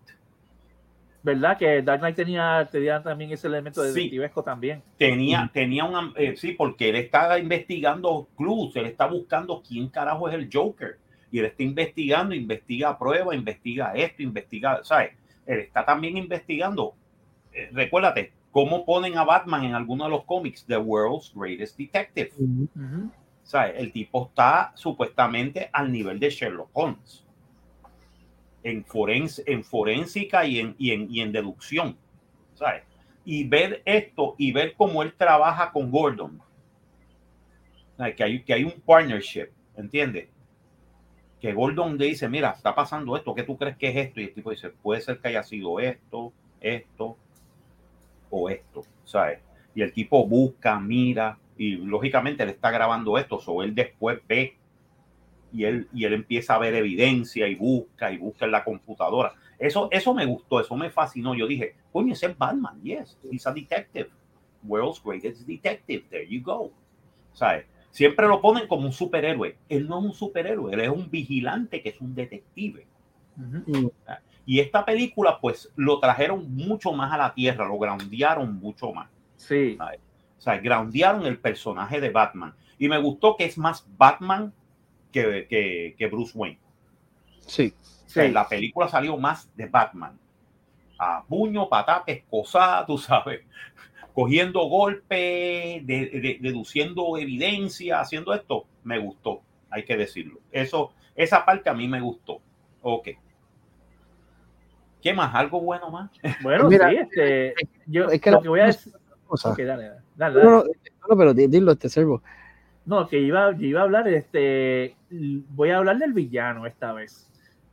[1.24, 1.58] ¿Verdad?
[1.58, 3.96] Que Dark Knight tenía, tenía también ese elemento de Sí.
[4.00, 4.82] detectivesco también.
[4.98, 10.28] tenía, tenía una, eh, sí, porque él está investigando clues, él está buscando quién carajo
[10.30, 10.98] es el Joker.
[11.32, 15.12] Y él está investigando, investiga pruebas, investiga esto, investiga, ¿sabes?
[15.46, 16.94] Él está también investigando.
[17.54, 22.32] eh, recuérdate, cómo ponen a Batman en alguno de los cómics, The World's Greatest Detective.
[23.44, 23.74] ¿Sabes?
[23.78, 27.21] El tipo está supuestamente al nivel de Sherlock Holmes.
[28.64, 31.98] En, forens, en forénsica y en, y, en, y en deducción.
[32.54, 32.84] ¿Sabes?
[33.26, 36.42] Y ver esto y ver cómo él trabaja con Gordon.
[38.16, 40.28] Que, hay, que hay un partnership, ¿entiendes?
[41.40, 44.20] Que Gordon le dice, mira, está pasando esto, ¿qué tú crees que es esto?
[44.20, 47.18] Y el tipo dice, puede ser que haya sido esto, esto
[48.32, 49.40] o esto, ¿sabes?
[49.76, 54.58] Y el tipo busca, mira, y lógicamente él está grabando esto, o él después ve
[55.54, 59.34] y él, y él empieza a ver evidencia y busca y busca en la computadora.
[59.60, 61.36] Eso, eso me gustó, eso me fascinó.
[61.36, 64.10] Yo dije, coño, ese es Batman, yes, he's a detective.
[64.64, 66.72] World's greatest detective, there you go.
[67.34, 67.66] ¿Sabes?
[67.90, 69.58] Siempre lo ponen como un superhéroe.
[69.68, 72.86] Él no es un superhéroe, él es un vigilante que es un detective.
[73.38, 73.94] Ujú.
[74.46, 79.10] Y esta película, pues, lo trajeron mucho más a la tierra, lo groundearon mucho más.
[79.36, 79.78] Sí.
[79.80, 82.54] O sea, groundearon el personaje de Batman.
[82.80, 84.54] Y me gustó que es más Batman
[85.12, 86.60] que, que, que Bruce Wayne.
[87.46, 87.74] Sí.
[88.06, 88.32] O sea, Sí.
[88.32, 90.18] la película salió más de Batman.
[91.00, 93.42] A puño, patata, pescosada, tú sabes.
[94.14, 98.66] Cogiendo golpes, de- de- deduciendo evidencia, haciendo esto.
[98.84, 100.40] Me gustó, hay que decirlo.
[100.52, 102.42] Eso, esa parte a mí me gustó.
[102.82, 103.10] Ok.
[105.02, 105.34] ¿Qué más?
[105.34, 106.12] ¿Algo bueno más?
[106.44, 107.54] Bueno, Mira, sí, este,
[107.88, 108.94] yo es que lo que voy a decir.
[109.26, 109.52] cosa.
[109.52, 109.84] Ok, dale,
[110.16, 110.44] dale, dale.
[110.44, 110.64] No, no,
[111.10, 112.22] no, pero di- dilo, este servo.
[112.86, 114.96] No, que iba, iba a hablar, este,
[115.50, 117.30] voy a hablar del villano esta vez,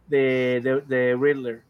[0.06, 1.62] de, de, de Riddler.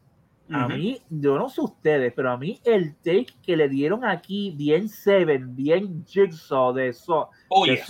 [0.51, 4.51] A mí, yo no sé ustedes, pero a mí el take que le dieron aquí,
[4.57, 7.87] bien Seven, bien Jigsaw de Saw, Oh, de yes.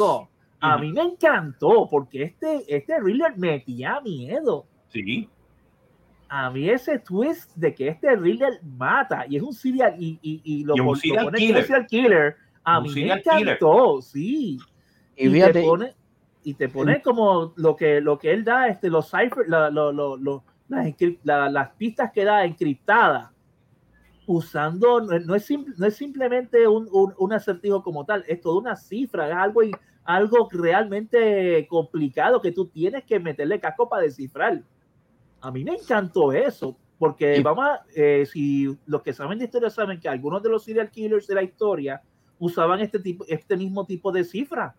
[0.60, 4.65] A mí me encantó, porque este, este Riddler metía miedo.
[4.89, 5.30] Sí.
[6.28, 10.42] A mí ese twist de que este Riddler mata y es un serial y, y,
[10.44, 11.63] y lo, Y un pon- lo serial pone killer.
[11.63, 13.39] serial killer, a Un mí me serial killer.
[13.56, 14.58] encantó, sí
[15.15, 15.94] Y y fíjate, te pone
[16.43, 19.91] y te pone como lo que lo que él da este los cipher la- lo-
[19.91, 23.32] lo- lo- las, la- las pistas que da encriptadas
[24.25, 28.60] usando no, no es no es simplemente un, un, un acertijo como tal es toda
[28.60, 29.62] una cifra es algo
[30.06, 34.63] algo realmente complicado que tú tienes que meterle casco para descifrar.
[35.39, 39.69] A mí me encantó eso porque vamos a, eh, si los que saben de historia
[39.69, 42.02] saben que algunos de los serial killers de la historia
[42.39, 44.75] usaban este tipo este mismo tipo de cifra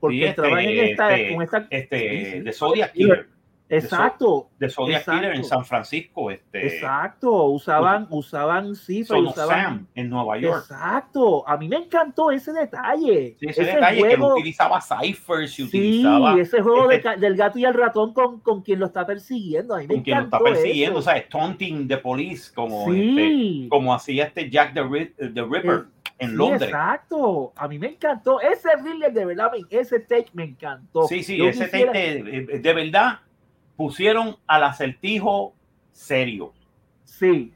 [0.00, 3.28] porque este, entraban en esta, este, con esta Este, de Zodiac Killer.
[3.68, 5.20] exacto De Zodiac Exacto.
[5.20, 6.30] Killer en San Francisco.
[6.30, 10.62] Este, exacto usaban usaban cifras y usaban Sam en Nueva York.
[10.62, 15.54] exacto a mí me encantó ese detalle Sí, ese, detalle que él utilizaba ciphers y
[15.54, 18.86] sí utilizaba ese juego de este- del gato y el ratón con, con quien lo
[18.86, 21.08] está persiguiendo a mí me con quien lo está persiguiendo, eso.
[21.10, 21.28] ¿sabes?
[21.28, 25.84] Taunting the police, como, este, sí como hacía este Jack the, Ri- the Ripper
[26.20, 26.62] en Sí, Londres.
[26.70, 31.36] exacto a mí me encantó ese thriller de verdad ese take me encantó Sí, sí,
[31.38, 33.18] Yo ese quisiera- te- de, de verdad
[33.76, 35.54] pusieron al acertijo
[35.92, 36.52] serio.
[37.04, 37.52] sí.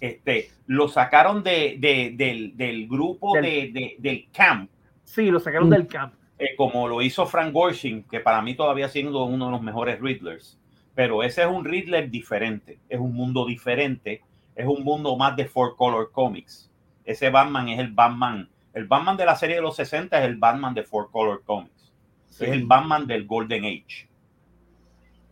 [0.00, 4.68] Este, lo sacaron de, de- del, del grupo Del- de, de- del camp,
[5.02, 5.72] sí lo sacaron Mm.
[5.72, 9.52] del camp eh, como lo hizo Frank Gorshin, que para mí todavía siendo uno de
[9.52, 10.58] los mejores Riddlers.
[10.94, 14.20] Pero ese es un Riddler diferente, es un mundo diferente,
[14.56, 16.70] es un mundo más de Four Color Comics.
[17.04, 20.36] Ese Batman es el Batman, el Batman de la serie de los 60 es el
[20.36, 21.92] Batman de Four Color Comics.
[22.30, 24.08] Es el Batman del Golden Age.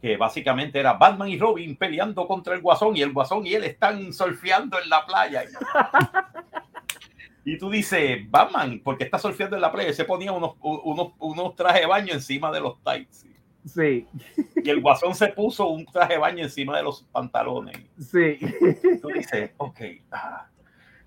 [0.01, 3.65] Que básicamente era Batman y Robin peleando contra el Guasón y el Guasón y él
[3.65, 5.45] están surfeando en la playa.
[7.45, 9.91] Y tú dices, Batman, porque está surfeando en la playa?
[9.91, 13.27] Y se ponía unos, unos, unos trajes de baño encima de los tights.
[13.65, 14.07] sí
[14.63, 17.77] Y el Guasón se puso un traje de baño encima de los pantalones.
[17.99, 18.39] sí
[19.03, 19.81] Tú dices, ok,
[20.13, 20.47] ah,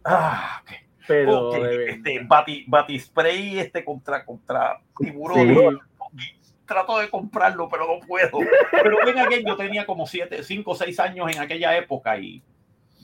[0.06, 0.72] ah, ok.
[1.08, 5.80] pero de este, bati, batispray este contra, contra tiburón.
[6.18, 6.26] Sí.
[6.66, 8.40] Trato de comprarlo, pero no puedo.
[8.72, 12.42] Pero ven aquel, yo tenía como 7, 5 o 6 años en aquella época y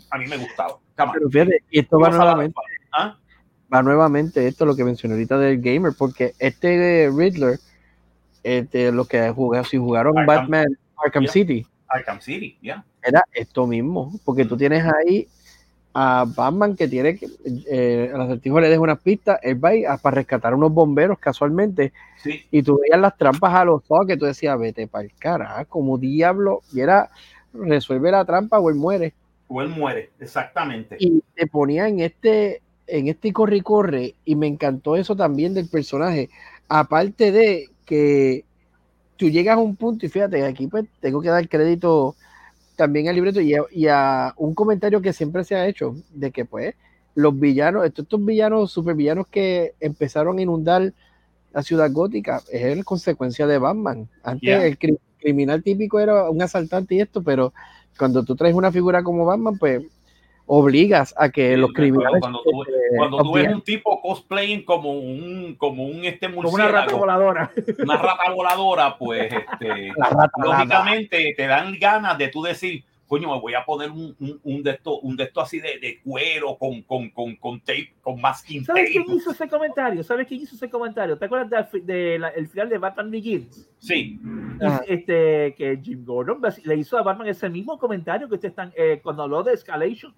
[0.10, 0.78] a mí me gustaba.
[0.96, 2.56] Pero fíjate, y esto va nuevamente,
[2.92, 3.18] ¿Ah?
[3.74, 7.60] va nuevamente esto lo que mencioné ahorita del gamer, porque este Riddler,
[8.44, 10.42] este, los que jugaron, si jugaron Arkham.
[10.42, 11.32] Batman Arkham Yeah.
[11.32, 12.86] City, Arkham City, ya.
[13.02, 15.28] era esto mismo, porque tú tienes ahí
[15.94, 17.28] a Batman que tiene que,
[17.70, 21.20] eh, al acertijo le deja unas pistas, él va a- para rescatar a unos bomberos
[21.20, 25.06] casualmente, Sí, y tú veías las trampas a los ojos que tú decías, vete para
[25.06, 27.10] el carajo, como diablo, y era
[27.54, 29.14] resuelve la trampa o él muere.
[29.48, 30.96] o él muere, exactamente.
[31.00, 35.54] Y te ponía en este, en este corre y corre, y me encantó eso también
[35.54, 36.30] del personaje,
[36.70, 38.46] aparte de que
[39.18, 42.16] tú llegas a un punto, y fíjate, aquí pues tengo que dar crédito
[42.82, 46.32] también al libreto y a, y a un comentario que siempre se ha hecho, de
[46.32, 46.74] que pues
[47.14, 50.92] los villanos, estos, estos villanos, supervillanos que empezaron a inundar
[51.54, 54.10] la ciudad gótica, es en consecuencia de Batman.
[54.24, 54.66] Antes Yeah.
[54.66, 57.54] el cri- criminal típico era un asaltante y esto, pero
[58.00, 59.84] cuando tú traes una figura como Batman, pues
[60.54, 62.20] obligas a que Sí, los criminales...
[62.20, 62.52] cuando tú,
[62.98, 66.98] cuando tú ves un tipo cosplaying como un, como un este como una rata murciélago,
[67.00, 70.34] voladora una rata voladora, pues este, La rata, la rata.
[70.44, 74.62] lógicamente te dan ganas de tú decir, coño, me voy a poner un, un, un
[74.64, 78.20] de estos un de esto así de, de cuero con, con, con, con tape, con
[78.20, 78.92] masking ¿Sabes tape.
[79.06, 80.04] quién hizo ese comentario?
[80.04, 81.18] ¿Sabes quién hizo ese comentario?
[81.18, 83.70] ¿Te acuerdas del de, el final de Batman Begins?
[83.80, 84.20] Sí,
[84.62, 84.84] Ajá.
[84.86, 88.74] Este, que Jim Gordon basi- le hizo a Batman ese mismo comentario que ustedes están
[88.76, 90.14] eh, cuando habló de Escalation.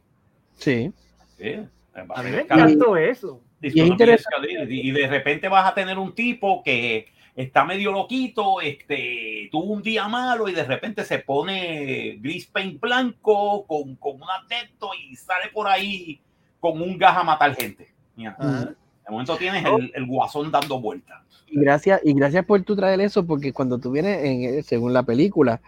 [0.56, 0.92] Sí.
[1.38, 1.56] sí.
[1.94, 3.42] A mí me encantó eso.
[3.62, 4.66] Y es interesante.
[4.70, 9.82] Y de repente vas a tener un tipo que está medio loquito, este, tuvo un
[9.82, 15.16] día malo y de repente se pone gris paint blanco con, con un adepto y
[15.16, 16.22] sale por ahí
[16.60, 17.92] con un gas a matar gente.
[18.16, 18.66] Mira, Ajá.
[18.66, 21.22] de momento tienes el, el guasón dando vueltas.
[21.48, 25.04] Y gracias, y gracias por tú traer eso, porque cuando tú vienes, en, según la
[25.04, 25.62] película,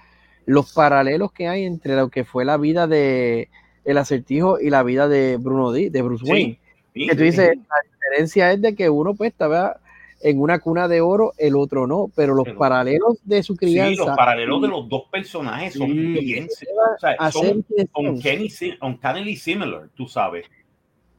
[0.45, 3.49] los paralelos que hay entre lo que fue la vida de
[3.85, 6.59] el acertijo y la vida de Bruno D, de Bruce Wayne.
[6.93, 9.77] Sí, que tú dices, la diferencia es de que uno pues estaba
[10.21, 13.89] en una cuna de oro, el otro no, pero los Pero- paralelos de su crianza.
[13.91, 18.49] Sí, los paralelos de los dos personajes son bien, o sea, son uncanny,
[18.81, 20.45] uncannily similar, tú sabes.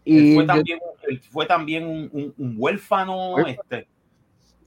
[0.05, 3.59] Y él fue yo- también, él fue también un, un- un huérfano, Huérfano.
[3.71, 3.87] este,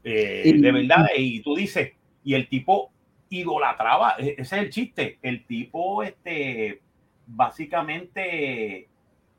[0.03, 1.91] eh, Y- de verdad, y tú dices,
[2.23, 2.91] y el tipo
[3.29, 6.79] idolatraba, e- ese es el chiste, el tipo, este,
[7.35, 8.87] básicamente,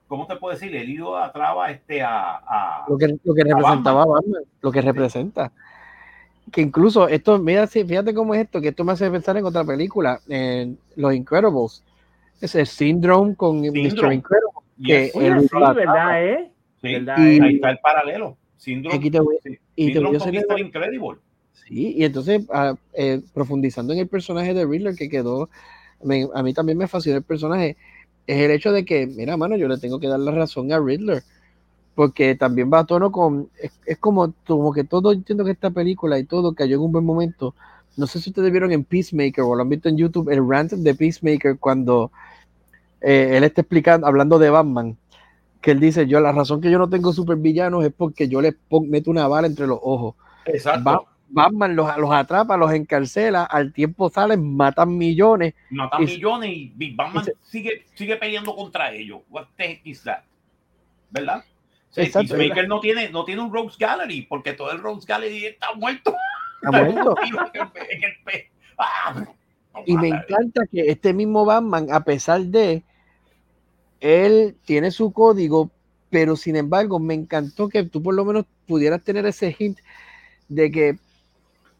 [0.08, 0.74] ¿cómo te puedo decir?
[0.74, 5.52] Él idolatraba este, a, a- lo que, lo que representaba Batman, lo que representa.
[6.50, 9.64] Que incluso esto, mira, fíjate cómo es esto, que esto me hace pensar en otra
[9.64, 11.84] película, en Los Incredibles.
[12.40, 13.72] Ese Syndrome con Mr.
[13.72, 14.14] Syndrome.
[14.14, 14.50] Incredible.
[14.78, 16.50] y que es- Oye, el- sí, ¿verdad, eh?
[16.80, 17.50] sí, ¿verdad, ahí eh?
[17.54, 18.36] está el paralelo.
[18.56, 20.60] Síndrome, Aquí te voy- sí, y te síndrome voy a con Mr.
[20.60, 21.18] Incredible.
[21.52, 25.48] Sí, y entonces ah, eh, profundizando en el personaje de Riddler que quedó,
[26.04, 27.76] me- a mí también me fascinó el personaje,
[28.26, 30.78] es el hecho de que, mira, mano, yo le tengo que dar la razón a
[30.78, 31.22] Riddler,
[31.94, 35.70] porque también va a tono con, es, es como, como que todo, entiendo que esta
[35.70, 37.54] película y todo cayó en un buen momento.
[37.96, 40.72] No sé si ustedes vieron en Peacemaker o lo han visto en YouTube, el rant
[40.72, 42.10] de Peacemaker cuando
[43.00, 44.96] eh, él está explicando, hablando de Batman,
[45.60, 48.54] que él dice, yo la razón que yo no tengo supervillanos es porque yo les
[48.88, 50.14] meto una bala entre los ojos.
[50.44, 51.06] Exacto.
[51.32, 55.54] Batman los, los atrapa, los encarcela, al tiempo salen, matan millones.
[55.70, 59.20] matan Y- millones y Big Batman y se- sigue, sigue peleando contra ellos.
[59.30, 60.22] What the heck is that?
[61.10, 61.44] ¿Verdad?
[61.96, 62.36] Exacto.
[62.36, 66.14] Peacemaker no tiene, no tiene un Rose Gallery porque todo el Rose Gallery está muerto.
[66.64, 67.14] Ha muerto.
[68.78, 69.14] ¡Ah!
[69.74, 72.82] No Y me encanta que este mismo Batman, a pesar de,
[74.00, 75.70] él tiene su código,
[76.10, 79.78] pero sin embargo, me encantó que tú por lo menos pudieras tener ese hint
[80.48, 80.98] de que,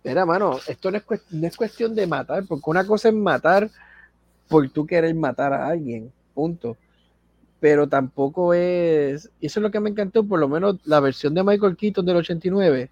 [0.05, 3.71] mira, mano, esto no es, no es cuestión de matar, porque una cosa es matar
[4.49, 6.77] por tú querer matar a alguien, punto.
[7.61, 11.35] Pero tampoco es, y eso es lo que me encantó, por lo menos la versión
[11.35, 12.91] de Michael Keaton del 89,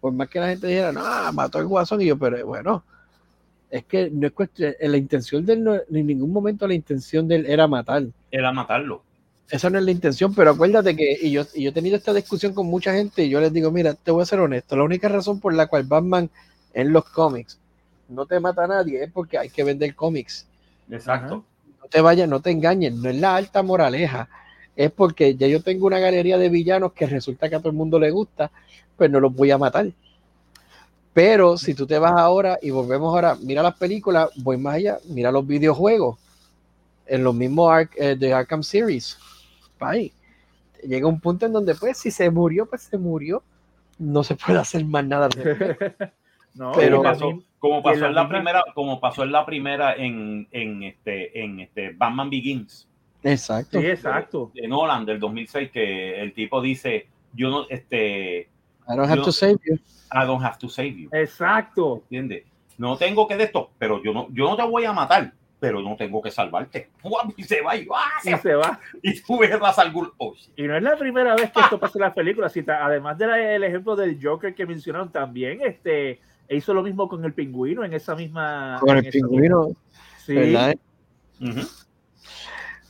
[0.00, 2.82] por más que la gente dijera, no, mató al guasón, y yo, pero bueno,
[3.70, 7.28] es que no es cuestión, la intención de él, no, en ningún momento la intención
[7.28, 8.04] de él era matar.
[8.30, 9.02] Era matarlo.
[9.50, 12.12] Esa no es la intención, pero acuérdate que, y yo, y yo he tenido esta
[12.14, 14.84] discusión con mucha gente, y yo les digo, mira, te voy a ser honesto, la
[14.84, 16.30] única razón por la cual Batman
[16.72, 17.58] en los cómics
[18.08, 20.46] no te mata a nadie es porque hay que vender cómics.
[20.90, 21.44] Exacto.
[21.80, 24.28] No te vayas, no te engañes, no es la alta moraleja,
[24.76, 27.76] es porque ya yo tengo una galería de villanos que resulta que a todo el
[27.76, 28.50] mundo le gusta,
[28.96, 29.90] pues no los voy a matar.
[31.12, 34.98] Pero si tú te vas ahora y volvemos ahora, mira las películas, voy más allá,
[35.08, 36.18] mira los videojuegos,
[37.06, 39.18] en los mismos Ark- eh, de Arkham Series.
[39.80, 40.12] Ahí.
[40.82, 43.42] Llega un punto en donde, pues, si se murió, pues se murió.
[43.98, 45.28] No se puede hacer más nada.
[46.54, 50.82] no, Pero- pasó, como pasó en la primera, como pasó en la primera en, en
[50.82, 52.88] este, en este Batman Begins
[53.22, 53.78] Exacto.
[53.78, 54.50] sí, exacto.
[54.54, 58.48] de Nolan del 2006 que el tipo dice yo no este
[58.88, 59.74] I don't have yo- to save you.
[60.10, 61.98] I don't have to save you Exacto.
[62.04, 62.44] ¿entiendes?
[62.78, 65.80] No tengo que de esto, pero yo no, yo no te voy a matar, pero
[65.82, 66.90] no tengo que salvarte.
[67.02, 67.32] ¡Guau!
[67.36, 68.10] Y se va y, ¡ah!
[68.24, 68.80] Y se va.
[69.02, 69.50] y tú ves
[69.92, 70.12] Ghul.
[70.16, 70.58] Oh, shit.
[70.58, 72.52] Y no es la primera vez que esto pasa en las películas.
[72.52, 77.32] si además del ejemplo del Joker que mencionaron también, este hizo lo mismo con el
[77.32, 78.78] pingüino en esa misma.
[78.80, 79.76] Con el pingüino, misma-
[80.18, 80.34] Sí.
[80.34, 80.74] ¿verdad?
[81.40, 81.60] Ujú.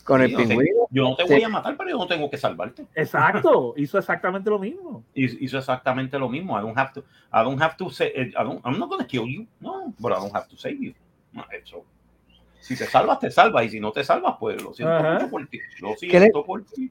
[0.04, 0.46] Con el Sí, no sé.
[0.48, 0.80] pingüino.
[0.90, 1.34] Yo no te Sí.
[1.34, 2.86] voy a matar, pero yo no tengo que salvarte.
[2.94, 3.74] Exacto.
[3.76, 5.04] Hizo exactamente lo mismo.
[5.14, 6.58] Hizo exactamente lo mismo.
[6.58, 7.00] I don't have to,
[7.32, 9.46] I don't have to say, I don't, I'm not going to kill you.
[9.60, 10.94] No, but I don't have to save you.
[11.32, 11.84] No, eso.
[12.60, 13.64] Si te salvas, te salvas.
[13.64, 15.14] Y si no te salvas, pues lo siento Ajá.
[15.14, 15.58] mucho por ti.
[15.80, 16.90] Lo ¿Qué le- siento por ti.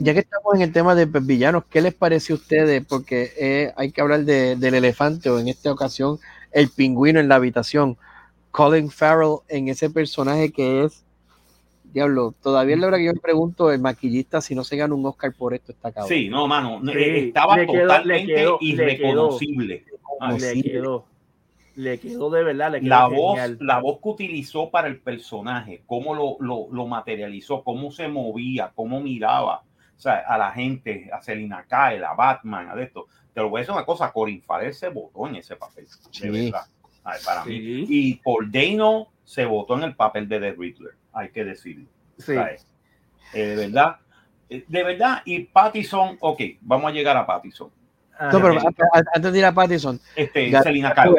[0.00, 2.84] ya que estamos en el tema de pues, villanos, ¿qué les parece a ustedes?
[2.86, 6.18] Porque eh, hay que hablar de- del elefante o en esta ocasión
[6.52, 7.96] el pingüino en la habitación.
[8.50, 11.04] Colin Farrell en ese personaje que es,
[11.92, 14.94] diablo, todavía es la hora que yo me pregunto el maquillista si no se gana
[14.94, 16.08] un Oscar por esto está cabrón.
[16.08, 16.80] Sí, no, mano.
[16.84, 19.84] Sí, eh, estaba quedó- totalmente quedó- le irreconocible.
[20.20, 21.06] Ah, le quedó.
[21.80, 22.72] Le quedó de verdad.
[22.72, 26.86] Le quedó La voz, la voz que utilizó para el personaje, cómo lo, lo, lo
[26.86, 29.62] materializó, cómo se movía, cómo miraba
[30.00, 33.08] o sea, a la gente, a Selina Kyle, a Batman, a esto.
[33.34, 36.26] Te lo voy a decir una cosa, Corin Farrell se votó en ese papel, Sí.
[36.26, 36.62] de verdad.
[37.04, 37.58] Ay, para mí.
[37.58, 37.86] Sí.
[37.86, 41.84] Y Paul Dano se votó en el papel de The Riddler, hay que decirlo.
[42.16, 42.34] Sí.
[42.34, 42.66] ¿sabes?
[43.34, 43.96] Eh, de verdad,
[44.48, 47.70] eh, de verdad, y Pattison, ok, vamos a llegar a Pattison.
[48.14, 48.32] Ajá.
[48.32, 48.58] No, pero
[49.12, 51.14] antes de ir a Pattison, Este, Selina Kyle.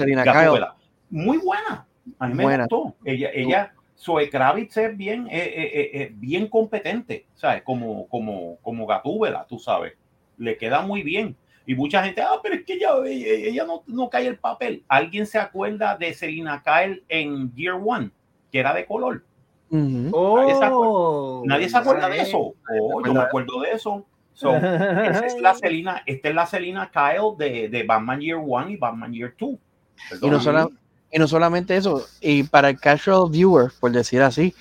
[0.00, 0.66] Selena Kyle.
[1.10, 1.86] Muy buena.
[2.18, 2.64] A mí me Buena.
[2.64, 2.94] gustó.
[3.04, 7.62] Ella, ella, Zoe Kravitz es bien, eh, eh, eh, eh, bien competente, ¿sabes?
[7.62, 9.92] Como, como, como Gatúbela, tú sabes.
[10.38, 11.36] Le queda muy bien.
[11.66, 14.82] Y mucha gente, ah, pero es que ella, ella, ella no, no cae el papel.
[14.88, 18.10] ¿Alguien se acuerda de Selina Kyle en Year One?
[18.50, 19.22] Que era de color.
[19.70, 20.10] ujú.
[20.12, 22.54] Oh, Nadie se acuerda, Nadie se acuerda de eso.
[22.80, 24.06] Oh, yo me acuerdo de eso.
[24.32, 28.72] So, esa es la Selina, esta es la Selina Kyle de, de Batman Year One
[28.72, 29.58] y Batman Year Two.
[30.20, 30.68] Y no, sola,
[31.10, 34.54] y no solamente eso, y para el casual viewer, por decir así,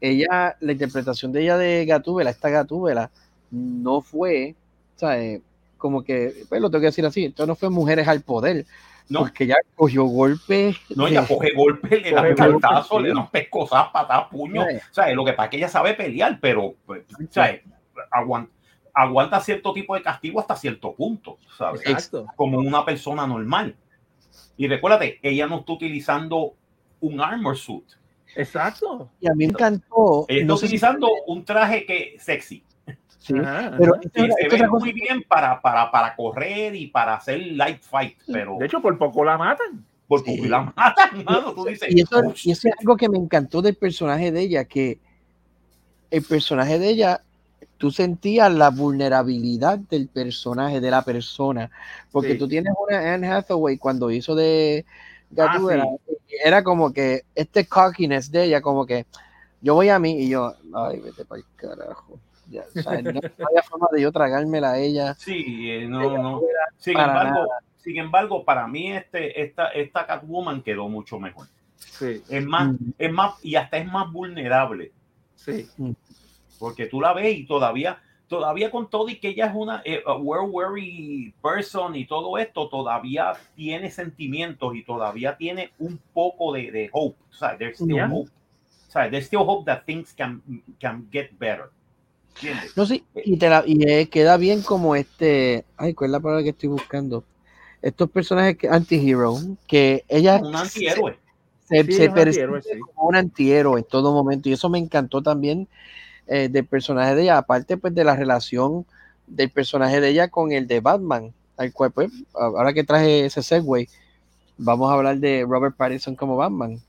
[0.00, 3.10] ella, la interpretación de ella de Gatúbela, esta Gatúbela,
[3.50, 4.54] no fue,
[4.96, 5.40] ¿sabes?
[5.78, 8.66] Como que, pues lo tengo que decir así, entonces no fue mujeres al poder,
[9.08, 9.20] no.
[9.20, 10.76] porque ella cogió golpes.
[10.94, 14.64] No, ella coge golpes, le da cartazos, le da pescosas, patadas, puños.
[14.90, 17.62] O sea, lo que pasa es que ella sabe pelear, pero, pues, ¿sabes?
[18.10, 18.52] Aguanta
[18.94, 21.80] aguanta cierto tipo de castigo hasta cierto punto, ¿sabes?
[21.86, 22.26] Exacto.
[22.36, 23.76] Como una persona normal.
[24.62, 26.54] Y recuérdate, ella no está utilizando
[27.00, 27.82] un armor suit.
[28.36, 29.10] Exacto.
[29.18, 30.24] Y a mí me encantó.
[30.28, 32.62] Ella está utilizando un traje que sexy.
[33.18, 33.34] Sí,
[33.76, 38.56] pero se ve muy bien para, para, para, correr y para hacer light fight, pero...
[38.60, 39.84] De hecho, por poco la matan.
[40.06, 43.18] Por poco la matan, mano, tú dices, y, eso, y eso es algo que me
[43.18, 45.00] encantó del personaje de ella, que
[46.08, 47.24] el personaje de ella
[47.82, 51.68] tú sentías la vulnerabilidad del personaje, de la persona,
[52.12, 54.86] porque tú tienes una Anne Hathaway cuando hizo de
[55.32, 56.12] Gatúbela, ah,
[56.44, 59.04] era como que este cockiness de ella, como que
[59.60, 62.20] yo voy a mí y yo, ay, vete para el carajo.
[62.48, 65.14] Ya, no, había forma de yo tragármela a ella.
[65.14, 66.40] Sí, eh, no, no.
[66.78, 71.48] Sin embargo, sin embargo, para mí este, esta, esta Catwoman quedó mucho mejor.
[71.78, 72.22] Sí.
[72.28, 72.92] Es más, mm.
[72.96, 74.92] es más, y hasta es más vulnerable.
[75.34, 75.68] Sí.
[76.62, 80.00] Porque tú la ves y todavía, todavía con todo y que ella es una eh,
[80.06, 86.88] world person y todo esto, todavía tiene sentimientos y todavía tiene un poco de, de
[86.92, 87.16] hope.
[87.32, 88.30] O sea, there's still hope.
[88.86, 90.40] O sea, there's still hope that things can,
[90.78, 91.64] can get better.
[92.76, 95.64] No, sí, y, te la, y eh, queda bien como este.
[95.76, 97.24] Ay, ¿cuál es la palabra que estoy buscando?
[97.82, 99.34] Estos personajes que anti-hero,
[99.66, 100.40] que ella.
[100.40, 101.18] Un antihéroe.
[101.68, 105.66] Se, se, se como un antihéroe en todo momento, y eso me encantó también
[106.34, 108.86] eh, del personaje de ella, aparte pues de la relación
[109.26, 113.42] del personaje de ella con el de Batman, al cual pues, ahora que traje ese
[113.42, 113.86] segue,
[114.56, 116.80] vamos a hablar de Robert Pattinson como Batman.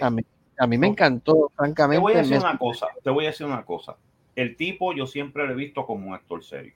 [0.00, 0.22] A mí,
[0.58, 1.98] a mí me encantó, francamente.
[1.98, 3.94] Te voy a decir una cosa, te voy a decir una cosa.
[4.34, 6.74] El tipo yo siempre lo he visto como un actor serio.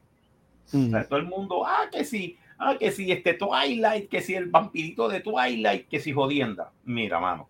[0.71, 5.09] todo el mundo, ah, que sí, ah, que sí, este Twilight, que sí, el vampirito
[5.09, 6.71] de Twilight, que sí, jodienda.
[6.85, 7.49] Mira, mano,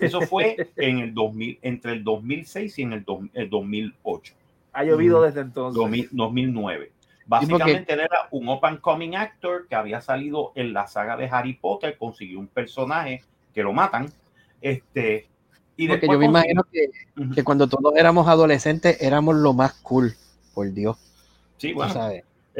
[0.00, 3.04] eso fue en el 2000, entre el 2006 y en el,
[3.50, 4.34] 2008.
[4.72, 6.08] Ha llovido desde entonces.
[6.10, 6.92] 2009.
[7.26, 11.96] Básicamente era un open coming actor que había salido en la saga de Harry Potter,
[11.98, 13.22] consiguió un personaje
[13.54, 14.10] que lo matan.
[14.62, 15.28] Este,
[15.76, 16.88] y Porque yo me imagino que,
[17.34, 20.14] que, cuando todos éramos adolescentes éramos lo más cool,
[20.54, 20.96] por Dios.
[21.58, 21.92] Sí, bueno.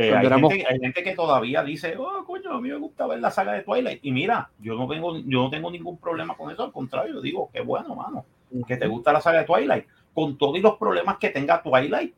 [0.00, 3.54] Eh, hay, gente, que todavía dice, oh, coño, a mí me gusta ver la saga
[3.54, 3.98] de Twilight.
[4.04, 7.50] Y mira, yo no, vengo, yo no tengo ningún problema con eso, al contrario, digo,
[7.52, 8.24] qué bueno, mano,
[8.68, 9.86] que te gusta la saga de Twilight.
[10.14, 12.14] Con todos los problemas que tenga Twilight,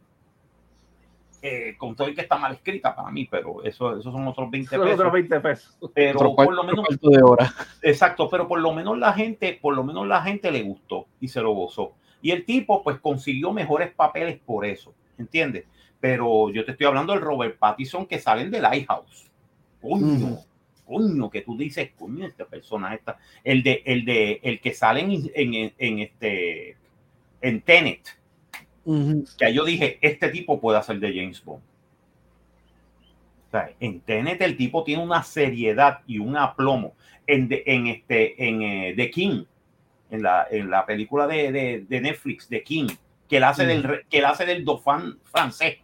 [1.40, 4.50] eh, con todo y que está mal escrita para mí, pero eso, esos son otros
[4.50, 4.94] 20 pesos.
[4.94, 5.78] Otros 20 pesos.
[5.94, 6.84] Pero por lo menos.
[7.00, 7.50] De hora.
[7.80, 11.28] Exacto, pero por lo menos la gente, por lo menos la gente le gustó y
[11.28, 11.94] se lo gozó.
[12.20, 15.64] Y el tipo, pues, consiguió mejores papeles por eso, ¿entiendes?
[16.00, 19.30] Pero yo te estoy hablando del Robert Pattinson que salen de Lighthouse.
[19.80, 20.38] Coño,
[20.86, 23.18] coño, que tú dices, coño, esta persona está.
[23.44, 26.76] El de, el de, el que sale en, en, este,
[27.42, 28.18] en Tenet.
[29.38, 31.62] Que yo dije, este tipo puede hacer de James Bond.
[33.48, 36.94] O sea, en Tenet el tipo tiene una seriedad y un aplomo.
[37.26, 39.44] En, en, este, en eh, The King,
[40.10, 42.88] en la, en la película de, de, de Netflix, The King,
[43.28, 45.78] que él hace, del, que él hace del Dauphin francés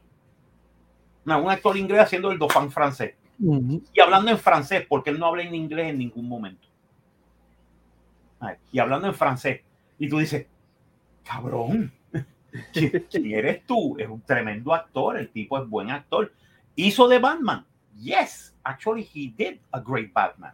[1.34, 3.14] un actor inglés haciendo el dofán francés.
[3.38, 6.66] Y hablando en francés, porque él no habla en inglés en ningún momento.
[8.70, 9.60] Y hablando en francés.
[9.98, 10.46] Y tú dices,
[11.24, 11.92] cabrón,
[12.72, 13.96] ¿quién eres tú?
[13.98, 16.32] Es un tremendo actor, el tipo es buen actor.
[16.76, 17.66] Hizo de Batman.
[17.98, 20.52] Yes, actually he did a great Batman.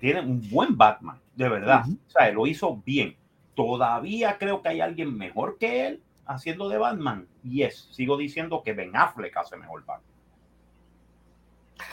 [0.00, 1.84] Tiene un buen Batman, de verdad.
[1.86, 3.16] O sea, lo hizo bien.
[3.54, 6.02] Todavía creo que hay alguien mejor que él
[6.34, 10.12] haciendo de Batman, yes, sigo diciendo que Ben Affleck hace mejor Batman.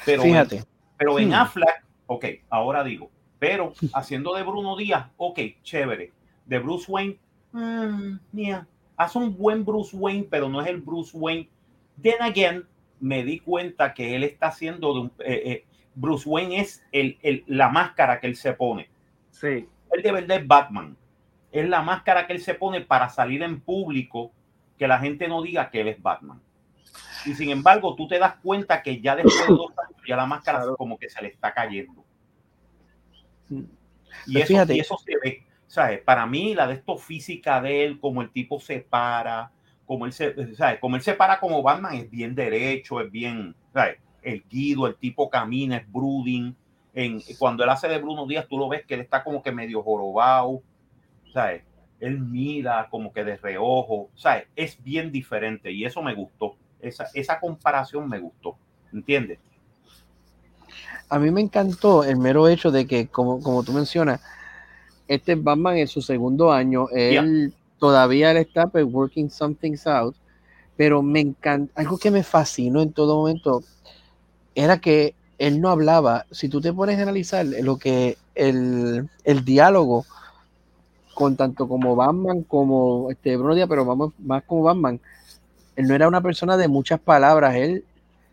[0.06, 0.64] Pero, Fíjate.
[0.98, 1.34] Pero Ben hmm.
[1.34, 3.10] Affleck, ok, ahora digo,
[3.40, 6.12] pero haciendo de Bruno Díaz, ok, chévere.
[6.46, 7.18] De Bruce Wayne,
[7.52, 11.50] mmm, mira, hace un buen Bruce Wayne, pero no es el Bruce Wayne.
[12.02, 12.66] Then again,
[13.00, 15.66] me di cuenta que él está haciendo de un, eh, eh,
[15.96, 18.88] Bruce Wayne es el, el, la máscara que él se pone.
[19.32, 19.68] Sí.
[19.92, 20.96] Él de verdad es Batman
[21.62, 24.32] es la máscara que él se pone para salir en público,
[24.78, 26.42] que la gente no diga que él es Batman.
[27.26, 30.26] Y sin embargo, tú te das cuenta que ya después de dos años, ya la
[30.26, 32.06] máscara como que se le está cayendo.
[33.50, 35.48] Y, pues eso, eso se ve.
[35.68, 36.02] ¿sabes?
[36.02, 39.52] Para mí, la de esto física de él, como el tipo se para,
[39.86, 40.80] como él se, ¿sabes?
[40.80, 43.98] Como él se para como Batman, es bien derecho, es bien, ¿sabes?
[44.22, 46.56] El guido, el tipo camina, es brooding.
[46.94, 49.52] En, cuando él hace de Bruno Díaz, tú lo ves que él está como que
[49.52, 50.64] medio jorobado,
[51.38, 51.62] ¿sabes?
[52.00, 54.46] Él mira como que de reojo, ¿sabes?
[54.56, 56.56] Es bien diferente y eso me gustó.
[56.82, 58.56] Esa, esa comparación me gustó,
[58.92, 59.38] ¿entiendes?
[61.08, 64.20] A mí me encantó el mero hecho de que, como, como tú mencionas,
[65.08, 70.16] este Batman en su segundo año, él todavía él está pues, working some things out,
[70.76, 73.62] pero me encanta, algo que me fascinó en todo momento
[74.56, 79.46] era que él no hablaba, si tú te pones a analizar lo que el, el
[79.46, 80.04] diálogo
[81.18, 85.00] con tanto como Batman como este Bruno Díaz, pero vamos más como Batman,
[85.76, 87.84] él no era una persona de muchas palabras, él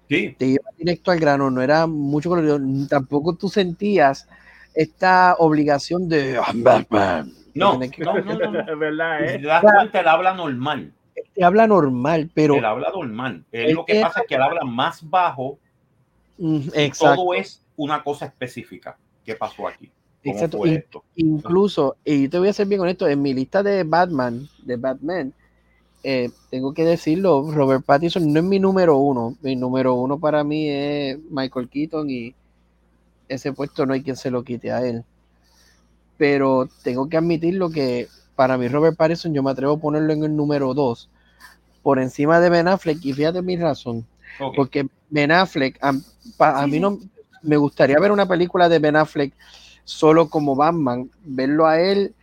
[0.09, 4.29] te iba directo al grano, no era mucho colorido, tampoco tú sentías
[4.75, 9.25] esta obligación de Batman no, no, no, no, ¿verdad?
[9.25, 9.33] Eh?
[9.37, 10.93] Si te das cuenta, él habla normal.
[11.37, 12.57] Él habla normal, pero.
[12.57, 13.45] Él habla normal.
[13.53, 15.59] Él, lo que pasa es que él habla más bajo.
[16.39, 17.23] Mm, exacto.
[17.23, 18.97] Todo es una cosa específica.
[19.25, 19.91] ¿Qué pasó aquí?
[20.25, 20.63] Exacto.
[21.17, 25.33] Incluso, y te voy a ser bien honesto, en mi lista de Batman, de Batman,
[26.03, 29.37] eh, tengo que decirlo, Robert Pattinson no es mi número uno.
[29.43, 32.35] Mi número uno para mí es Michael Keaton y
[33.29, 35.05] ese puesto no hay quien se lo quite a él
[36.17, 40.25] pero tengo que admitirlo que para mí Robert Pattinson yo me atrevo a ponerlo en
[40.25, 41.09] el número 2
[41.83, 44.07] por encima de Ben Affleck y fíjate mi razón
[44.57, 46.99] porque Ben Affleck a, mí no
[47.43, 49.33] me gustaría ver una película de Ben Affleck
[49.85, 52.15] solo como Batman verlo a él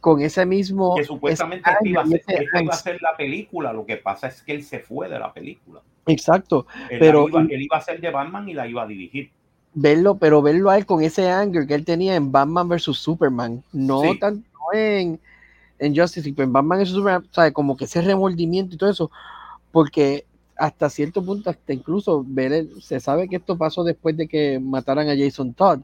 [0.00, 4.52] con ese mismo que supuestamente iba, a ser, la película lo que pasa es que
[4.52, 8.54] él se fue de la película exacto pero él iba a ser de Batman y
[8.54, 9.30] la iba a dirigir
[9.74, 13.62] verlo, pero verlo a él con ese anger que él tenía en Batman vs Superman,
[13.72, 15.20] no tanto en,
[15.78, 17.52] en Justice League, pero en Batman vs Superman, ¿sabe?
[17.52, 19.10] como que ese remordimiento y todo eso,
[19.70, 20.24] porque
[20.56, 25.08] hasta cierto punto, hasta incluso ver se sabe que esto pasó después de que mataran
[25.08, 25.80] a Jason Todd.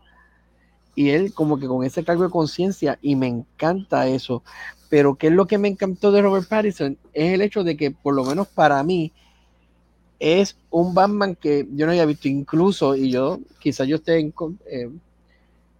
[0.95, 4.42] Y él como que con ese cargo de conciencia, y me encanta eso.
[4.88, 6.97] Pero ¿qué es lo que me encantó de Robert Pattinson?
[7.12, 9.12] Es el hecho de que, por lo menos para mí,
[10.20, 14.32] es un Batman que yo no había visto incluso, y yo, quizás yo esté en,
[14.66, 14.90] eh,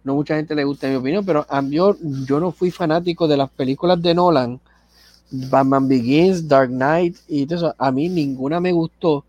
[0.03, 1.95] no mucha gente le gusta mi opinión, pero a mí, yo,
[2.39, 4.59] no fui fanático de las películas de Nolan,
[5.31, 9.25] Batman Begins, Dark Knight y todo eso, a mí ninguna me gustó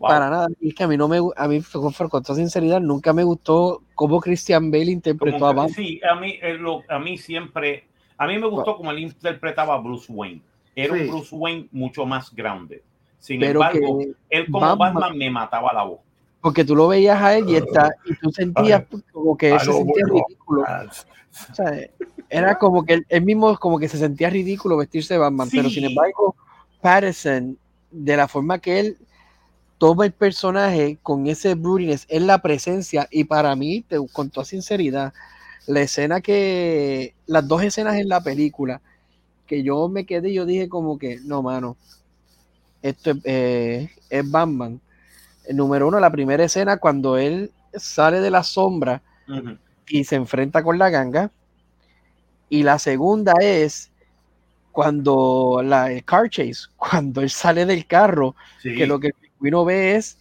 [0.00, 3.12] para nada, y es que a mí no me, a mí con, toda sinceridad, nunca
[3.12, 5.70] me gustó cómo Christian Bale interpretó a Batman.
[5.70, 7.84] Sí, a mí, eh, a mí siempre,
[8.16, 10.42] a mí me gustó como él interpretaba a Bruce Wayne,
[10.74, 12.82] era un Bruce Wayne mucho más grande.
[13.18, 16.00] Sin embargo, él como Batman, me mataba la voz.
[16.40, 20.04] Porque tú lo veías a él y, está, y tú sentías como que se sentía
[20.06, 20.62] ridículo.
[20.62, 21.88] O sea,
[22.30, 25.84] era como que él, mismo como que se sentía ridículo vestirse de Batman, pero sin
[25.84, 26.36] embargo,
[26.80, 27.58] Patterson,
[27.90, 28.98] de la forma que él
[29.78, 34.44] toma el personaje con ese broodiness, es la presencia, y para mí, te, con toda
[34.44, 35.14] sinceridad,
[35.66, 38.80] la escena que, las dos escenas en la película,
[39.46, 41.76] que yo me quedé, yo dije como que, no, mano,
[42.82, 44.80] esto eh, es Batman.
[45.46, 49.02] El número uno, la primera escena, cuando él sale de la sombra
[49.88, 51.30] y se enfrenta con la ganga.
[52.50, 53.90] Y la segunda es
[54.72, 59.96] cuando la el car chase, cuando él sale del carro, que lo que uno ve
[59.96, 60.18] es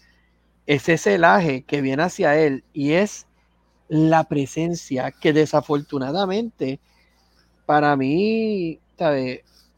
[0.66, 3.28] ese celaje que viene hacia él y es
[3.88, 6.80] la presencia que desafortunadamente
[7.66, 8.80] para mí,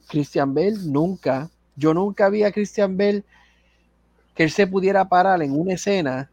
[0.07, 3.23] Christian Bell nunca yo nunca vi a Christian Bell
[4.35, 6.29] que él se pudiera parar en una escena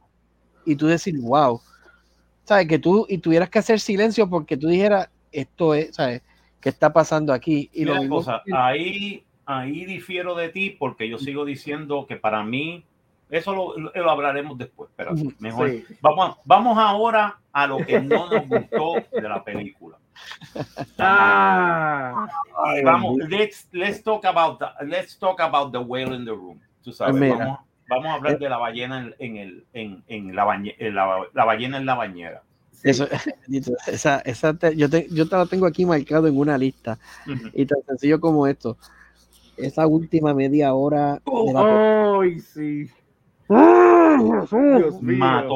[0.65, 1.61] y tú decir, wow,
[2.45, 2.67] ¿sabes?
[2.67, 6.23] Que tú y tuvieras que hacer silencio porque tú dijeras, esto es, ¿sabes?
[6.61, 7.71] ¿Qué está pasando aquí?
[7.73, 12.85] Y lo cosa, ahí, ahí difiero de ti porque yo sigo diciendo que para mí,
[13.31, 15.71] eso lo, lo hablaremos después, pero mejor.
[16.01, 19.99] Vamos, vamos ahora a lo que no nos gustó de la película.
[20.99, 22.29] Ah,
[22.85, 26.61] vamos, let's, let's talk about the, let's talk about the whale in the room.
[26.83, 27.59] Tú sabes, vamos,
[27.89, 28.39] vamos, a hablar eh.
[28.39, 32.43] de la ballena en, el, en, en la, la, la, ballena en la bañera.
[32.83, 33.09] Eso,
[33.87, 36.99] esa, esa te, yo, te, yo te la tengo aquí marcado en una lista
[37.53, 38.77] y tan sencillo como esto.
[39.57, 41.21] Esa última media hora.
[41.25, 42.23] Oh,
[42.55, 42.89] sí.
[43.49, 44.45] Mató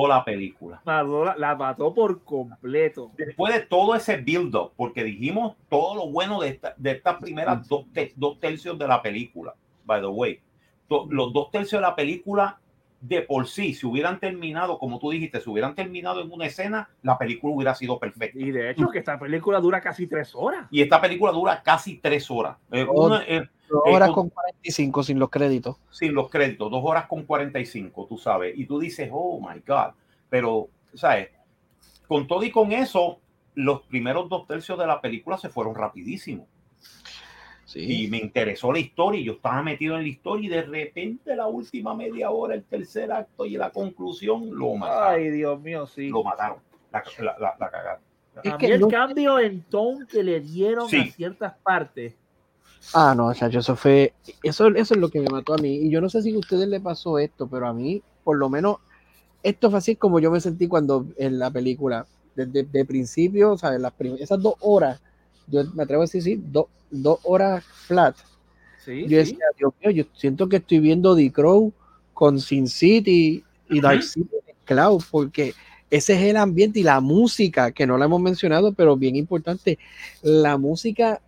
[0.09, 0.80] la película.
[0.84, 3.11] la, mató por completo.
[3.16, 7.68] Después de todo ese build-up, porque dijimos todo lo bueno de, esta, de estas primeras
[7.68, 7.84] dos,
[8.16, 10.41] dos, tercios de la película, by the way.
[10.88, 12.59] los dos tercios de la película
[13.01, 16.90] de por sí, si hubieran terminado, como tú dijiste, si hubieran terminado en una escena,
[17.03, 18.38] la película hubiera sido perfecta.
[18.38, 20.66] Y de hecho, que esta película dura casi tres horas.
[20.70, 22.57] Y esta película dura casi tres horas.
[22.70, 25.76] Eh, Oh, una, eh, Dos eh, horas con- con 45 sin los créditos.
[25.90, 28.53] sin los créditos, dos horas con 45, tú sabes.
[28.59, 29.94] Y tú dices, oh my God.
[30.28, 31.30] Pero, ¿sabes?
[32.07, 33.18] Con todo y con eso,
[33.55, 36.46] los primeros dos tercios de la película se fueron rapidísimo.
[37.72, 38.04] Sí.
[38.04, 41.36] y me interesó la historia y yo estaba metido en la historia y de repente
[41.36, 45.14] la última media hora, el tercer acto y la conclusión lo mataron.
[45.20, 46.08] Ay, Dios mío, sí.
[46.08, 46.58] Lo mataron.
[46.92, 48.00] La, la, la- la cagaron.
[48.42, 50.96] Es que el no- cambio en tone que le dieron Sí.
[50.96, 52.14] a ciertas partes.
[52.92, 55.76] Ah, no, chacho, eso fue, eso, eso es lo que me mató a mí.
[55.76, 58.48] Y yo no sé si a ustedes le pasó esto, pero a mí, por lo
[58.48, 58.78] menos,
[59.44, 63.80] esto fue así como yo me sentí cuando en la película, desde de principio, ¿sabes?
[63.80, 65.00] Las prim- esas dos horas,
[65.51, 68.16] yo me atrevo a decir, sí, do- dos horas flat.
[68.84, 69.16] Sí, Yo sí.
[69.16, 71.72] decía, Dios mío, yo siento que estoy viendo The Crow
[72.14, 74.09] con Sin City y Dark Ujú.
[74.09, 75.55] City Cloud, porque
[75.90, 79.78] ese es el ambiente y la música, que no la hemos mencionado, pero bien importante,
[80.22, 81.20] la música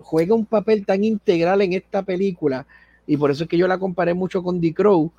[0.00, 2.66] juega un papel tan integral en esta película,
[3.06, 5.12] y por eso es que yo la comparé mucho con The Crow,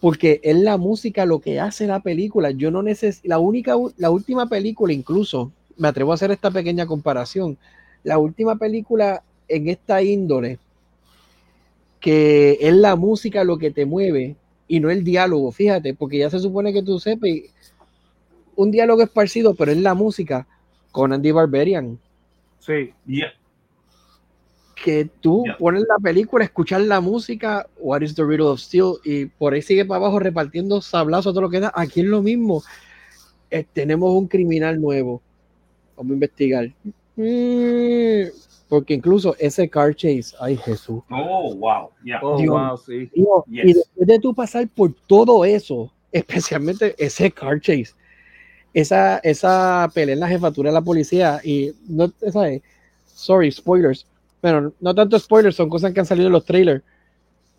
[0.00, 2.50] porque es la música lo que hace la película.
[2.52, 6.86] Yo no necesito, la única, la última película incluso, me atrevo a hacer esta pequeña
[6.86, 7.56] comparación,
[8.04, 10.58] la última película en esta índole,
[12.00, 14.36] que es la música lo que te mueve
[14.68, 17.30] y no el diálogo, fíjate, porque ya se supone que tú sepas
[18.54, 20.46] un diálogo esparcido, pero es la música
[20.92, 21.98] con Andy Barbarian,
[22.58, 22.92] Sí.
[23.06, 23.32] Yeah.
[24.84, 29.26] que tú pones la película, escuchar la música, What is the Riddle of Steel, y
[29.26, 31.72] por ahí sigue para abajo repartiendo sablazos, todo lo que da.
[31.74, 32.62] Aquí es lo mismo.
[33.50, 35.22] Eh, tenemos un criminal nuevo.
[35.98, 36.72] Vamos a investigar.
[37.16, 38.28] Mm,
[38.68, 41.02] porque incluso ese car chase, ay Jesús.
[41.10, 41.90] Oh, wow.
[42.04, 42.20] Yeah.
[42.22, 42.54] Oh, Dios.
[42.54, 43.10] wow, sí.
[43.12, 43.64] Digo, Yes.
[43.64, 47.90] Y después de tú pasar por todo eso, especialmente ese car chase,
[48.72, 52.62] esa, esa pelea en la jefatura de la policía, y no, ¿sabes?
[53.06, 54.06] Sorry, spoilers,
[54.40, 56.84] pero no tanto spoilers, son cosas que han salido en los trailers.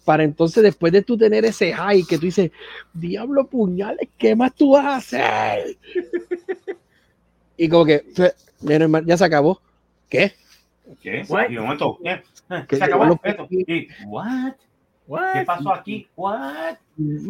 [0.06, 2.52] Para entonces, después de tú tener ese high que tú dices,
[2.94, 5.78] diablo puñales, ¿qué más tú vas a hacer?
[7.66, 8.04] y como que,
[8.62, 9.62] "Mira, hermano, ya se acabó.
[10.10, 10.34] ¿Qué?
[11.02, 11.24] ¿Qué?
[11.30, 11.50] What?
[11.50, 12.22] Y de momento, ¿qué?
[12.68, 12.76] ¿Qué?
[12.78, 13.18] Se acabó What?
[13.24, 13.48] esto.
[13.52, 14.54] Y, what?
[15.08, 15.34] What?
[15.34, 16.08] ¿Qué pasó aquí?
[16.16, 16.76] What?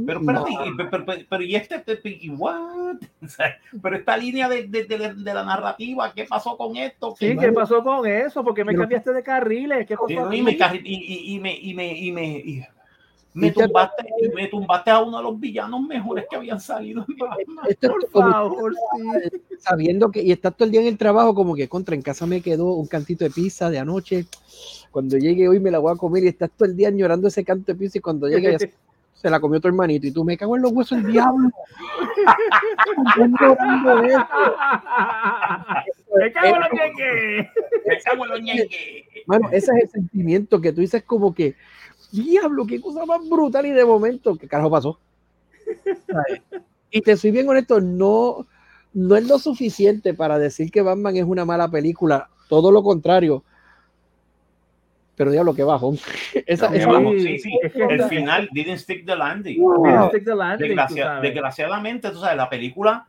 [0.05, 0.45] Pero, No.
[0.45, 2.95] espérate, y- pero, pero- pero, y este, y what?
[3.21, 6.75] O sea, pero esta línea de, de, de la- de la narrativa, ¿qué pasó con
[6.77, 7.15] esto?
[7.17, 8.43] Sí, ¿qué pasó con eso?
[8.43, 9.86] ¿Por qué me Pero- cambiaste de carriles?
[9.88, 12.65] ¿Qué pasó y me, y, y- y me, y me, y me, y
[13.34, 14.03] me tumbaste,
[14.34, 17.05] me tumbaste a uno de los villanos mejores que habían salido.
[17.67, 19.41] Esto es Por favor, sí.
[19.59, 22.25] sabiendo que y estás todo el día en el trabajo como que contra en casa
[22.25, 24.25] me quedó un cantito de pizza de anoche
[24.91, 27.43] cuando llegue hoy me la voy a comer y estás todo el día llorando ese
[27.43, 28.67] canto de pizza y cuando llegue ya
[29.13, 31.49] se, la comió tu hermanito y tú me cago en los huesos el diablo.
[36.15, 37.49] Me cago en lo que que.
[37.86, 38.69] Me cago en los ñengues.
[39.27, 41.55] Mano, ese es el sentimiento que tú dices como que
[42.12, 44.99] diablo qué cosa más brutal y de momento qué carajo pasó
[46.91, 48.47] y te soy bien honesto no
[48.93, 53.43] no es lo suficiente para decir que Batman es una mala película todo lo contrario
[55.16, 55.93] pero diablo que bajo
[56.45, 57.12] esa, No, esa- bajo.
[57.14, 57.51] sí, sí.
[57.62, 59.60] es que El final didn't stick the landing.
[59.62, 59.84] Wow.
[59.84, 61.22] Didn't stick the landing, tú Desgracia- sabes.
[61.24, 63.05] desgraciadamente, tú sabes, la película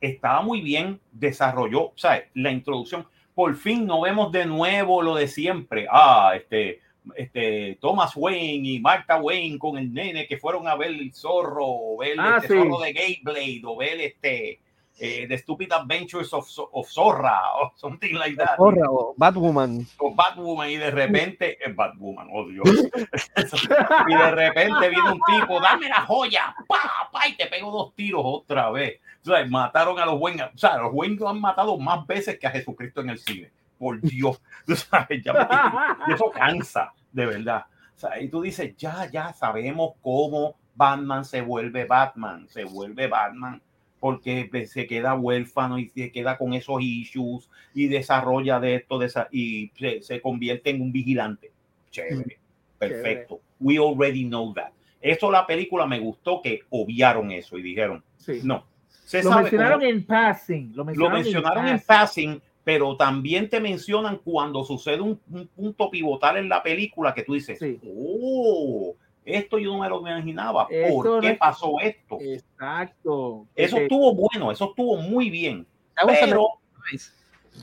[0.00, 2.24] estaba muy bien, desarrolló, ¿sabes?
[2.34, 3.06] La introducción.
[3.34, 5.86] Por fin no vemos de nuevo lo de siempre.
[5.90, 6.80] Ah, este,
[7.14, 11.64] este, Thomas Wayne y Martha Wayne con el nene que fueron a ver el zorro,
[11.66, 12.54] o ver Ah, este sí.
[12.58, 14.60] zorro de Gatebblade, o ver este,
[14.98, 20.16] eh, The Stupid Adventures of, of Zorra, o something like that Zorra o Batwoman con
[20.16, 22.64] Batwoman y de repente es Batwoman, oh Dios.
[24.08, 27.94] y de repente viene un tipo, dame la joya, pa, pa, y te pego dos
[27.94, 29.00] tiros otra vez.
[29.22, 32.38] O sea, mataron a los Wayne, o sea, los Wayne lo han matado más veces
[32.38, 33.50] que a Jesucristo en el cine.
[33.78, 37.64] Por Dios, tú sabes, ya me- y eso cansa, de verdad.
[37.94, 43.06] O sea, y tú dices, ya, ya sabemos cómo Batman se vuelve Batman, se vuelve
[43.06, 43.62] Batman
[43.98, 48.98] porque pues, se queda huérfano y se queda con esos issues y desarrolla de esto
[48.98, 51.50] de esa, y se, se convierte en un vigilante.
[51.90, 52.38] Chévere,
[52.78, 53.40] perfecto.
[53.58, 54.70] We already know that.
[55.00, 58.40] Eso la película me gustó que obviaron eso y dijeron, Sí.
[58.44, 58.66] no.
[58.88, 60.70] Se Lo sabe mencionaron cómo- en passing.
[60.74, 65.88] Lo lo mencionaron, mencionaron en passing, pero también te mencionan cuando sucede un, un punto
[65.88, 67.78] pivotal en la película que tú dices, Sí.
[67.96, 68.92] oh,
[69.24, 70.66] esto yo no me lo imaginaba.
[70.68, 72.18] Esto ¿Por qué no- pasó esto?
[72.20, 73.46] Exacto.
[73.54, 75.64] Eso Porque- estuvo bueno, eso estuvo muy bien.
[76.04, 76.58] Pero,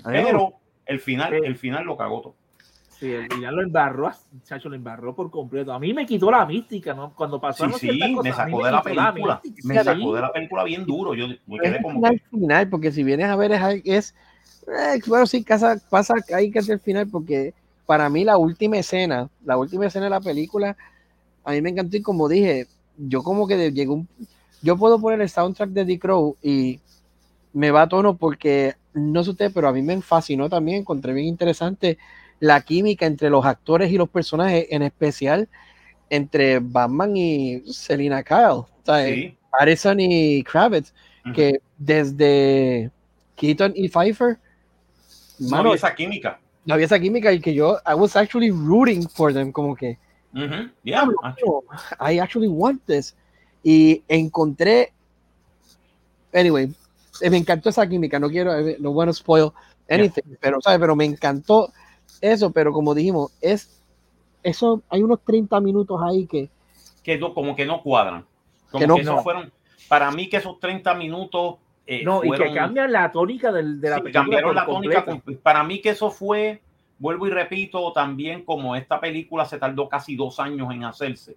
[0.06, 0.54] pero
[0.86, 1.40] el final, Sí.
[1.48, 2.36] el final lo cagó todo.
[2.88, 4.10] sí, el final lo embarró,
[4.44, 5.74] chacho, lo embarró por completo.
[5.74, 7.14] A mí me quitó la mística, ¿no?
[7.14, 9.42] Cuando pasó Sí, sí, me sacó de la película.
[9.66, 11.14] Me sacó de la película bien duro.
[11.14, 12.02] Yo me quedé como.
[12.32, 14.16] Final, porque si vienes a ver es, es
[14.68, 17.54] eh, bueno, sí, casa, pasa hay que hacer el final, porque
[17.86, 20.78] para mí la última escena, la última escena de la película,
[21.44, 24.08] a mí me encantó y como dije, yo como que llegó un,
[24.62, 26.80] yo puedo poner el soundtrack de The Crow y
[27.52, 31.14] me va a tono porque no sé usted, pero a mí me fascinó también, encontré
[31.14, 31.98] bien interesante
[32.40, 35.50] la química entre los actores y los personajes, en especial
[36.10, 39.38] entre Batman y Selina Kyle, sí.
[39.52, 40.94] Harrison y Kravitz,
[41.34, 42.92] que desde
[43.36, 44.38] Keaton y Pfeiffer,
[45.40, 46.40] no había esa química.
[46.66, 49.98] No había esa química y que yo, I was actually rooting for them, como que,
[50.34, 50.72] uh -huh.
[50.84, 51.08] yeah,
[52.00, 53.16] I actually want this.
[53.64, 54.94] Y encontré,
[56.34, 56.74] anyway,
[57.22, 59.52] me encantó esa química, no quiero, no bueno spoil
[59.90, 60.38] anything, yeah.
[60.40, 60.80] pero, ¿sabes?
[60.80, 61.72] Pero me encantó
[62.22, 63.70] eso, pero como dijimos, es
[64.42, 66.50] eso, hay unos 30 minutos ahí que
[67.04, 68.26] que no, como que no cuadran.
[68.72, 69.52] Como que no, que no fueron,
[69.88, 73.82] para mí que esos 30 minutos eh, no, fueron, y que cambian la tónica del,
[73.82, 74.24] de la sí, película.
[74.24, 75.06] Cambiaron la tónica.
[75.42, 76.62] Para mí que eso fue,
[76.98, 81.36] vuelvo y repito, también como esta película se tardó casi dos años en hacerse.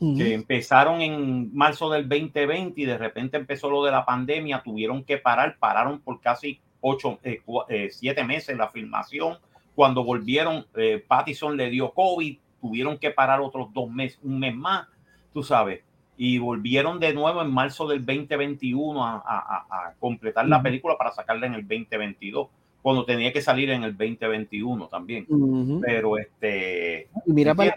[0.00, 0.16] Uh -huh.
[0.16, 5.02] Que empezaron en marzo del 2020 y de repente empezó lo de la pandemia, tuvieron
[5.02, 9.38] que parar, pararon por casi ocho, eh, eh, siete meses la filmación.
[9.74, 14.54] Cuando volvieron, eh, Pattison le dio COVID, tuvieron que parar otros dos meses, un mes
[14.54, 14.86] más,
[15.32, 15.87] tú sabes
[16.20, 20.50] y volvieron de nuevo en marzo del 2021 a, a, a completar uh -huh.
[20.50, 22.48] la película para sacarla en el 2022
[22.82, 25.80] cuando tenía que salir en el 2021 también uh -huh.
[25.80, 27.72] pero este y, mira para,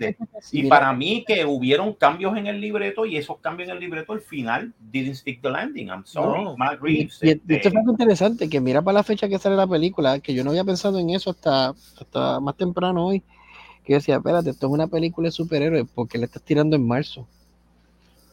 [0.51, 0.69] y mira.
[0.69, 4.21] para mí que hubieron cambios en el libreto y esos cambios en el libreto al
[4.21, 6.57] final didn't stick the landing I'm sorry no.
[6.57, 7.53] Matt Reeves y, este...
[7.53, 10.33] y esto es algo interesante que mira para la fecha que sale la película que
[10.33, 13.21] yo no había pensado en eso hasta, hasta más temprano hoy
[13.83, 17.27] que decía espérate esto es una película de superhéroes porque le estás tirando en marzo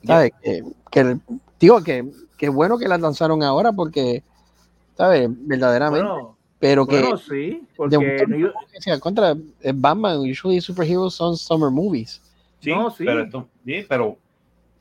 [0.05, 0.32] ¿sabes?
[0.42, 1.18] Que, que,
[1.59, 4.22] digo que, que bueno que la lanzaron ahora porque,
[4.96, 5.28] ¿sabes?
[5.30, 6.09] Verdaderamente.
[6.09, 7.01] Bueno, pero que.
[7.01, 7.96] Bueno, sí, porque.
[8.72, 9.36] Decía, contra
[9.74, 12.20] Batman, usually superheroes son summer movies.
[12.61, 13.05] Sí, no, sí.
[13.05, 14.18] Pero, esto, sí, pero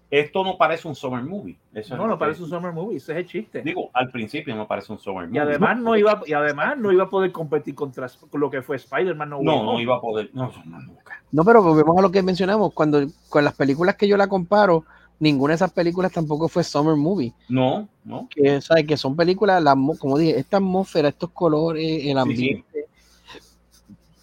[0.09, 1.57] esto no parece un summer movie.
[1.73, 3.61] Eso no, no parece un summer movie, ese es el chiste.
[3.61, 5.37] Digo, al principio no parece un summer movie.
[5.37, 8.77] Y además no iba, y además no iba a poder competir contra lo que fue
[8.77, 9.29] Spider-Man.
[9.29, 10.29] No, no, no, iba a poder.
[10.33, 11.21] No, no, nunca.
[11.31, 12.73] No, pero volvemos a lo que mencionamos.
[12.73, 14.85] Cuando con las películas que yo la comparo,
[15.19, 17.33] ninguna de esas películas tampoco fue summer movie.
[17.49, 18.27] No, no.
[18.29, 18.85] Que, ¿sabes?
[18.85, 22.87] que son películas, la, como dije, esta atmósfera, estos colores, el ambiente.
[23.31, 23.39] Sí,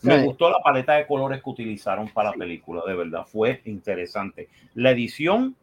[0.02, 0.08] sí.
[0.08, 4.48] Me gustó la paleta de colores que utilizaron para la película, de verdad, fue interesante.
[4.74, 5.56] La edición,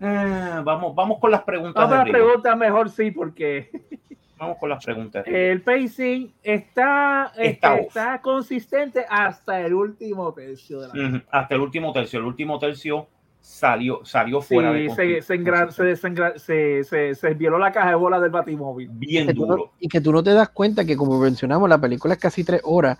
[0.00, 1.74] eh, vamos, vamos con las preguntas.
[1.74, 3.70] Vamos a las preguntas mejor sí, porque
[4.38, 5.26] vamos con las preguntas.
[5.26, 11.24] El pacing está, está, este, está consistente hasta el último tercio de la uh -huh.
[11.30, 12.18] Hasta el último tercio.
[12.18, 13.08] El último tercio
[13.40, 17.90] salió, salió fuera sí, de se, se, engra, se, se, se, se, violó la caja
[17.90, 18.88] de bola del batimóvil.
[18.92, 19.56] Bien duro.
[19.56, 22.44] No, y que tú no te das cuenta que, como mencionamos, la película es casi
[22.44, 22.98] tres horas,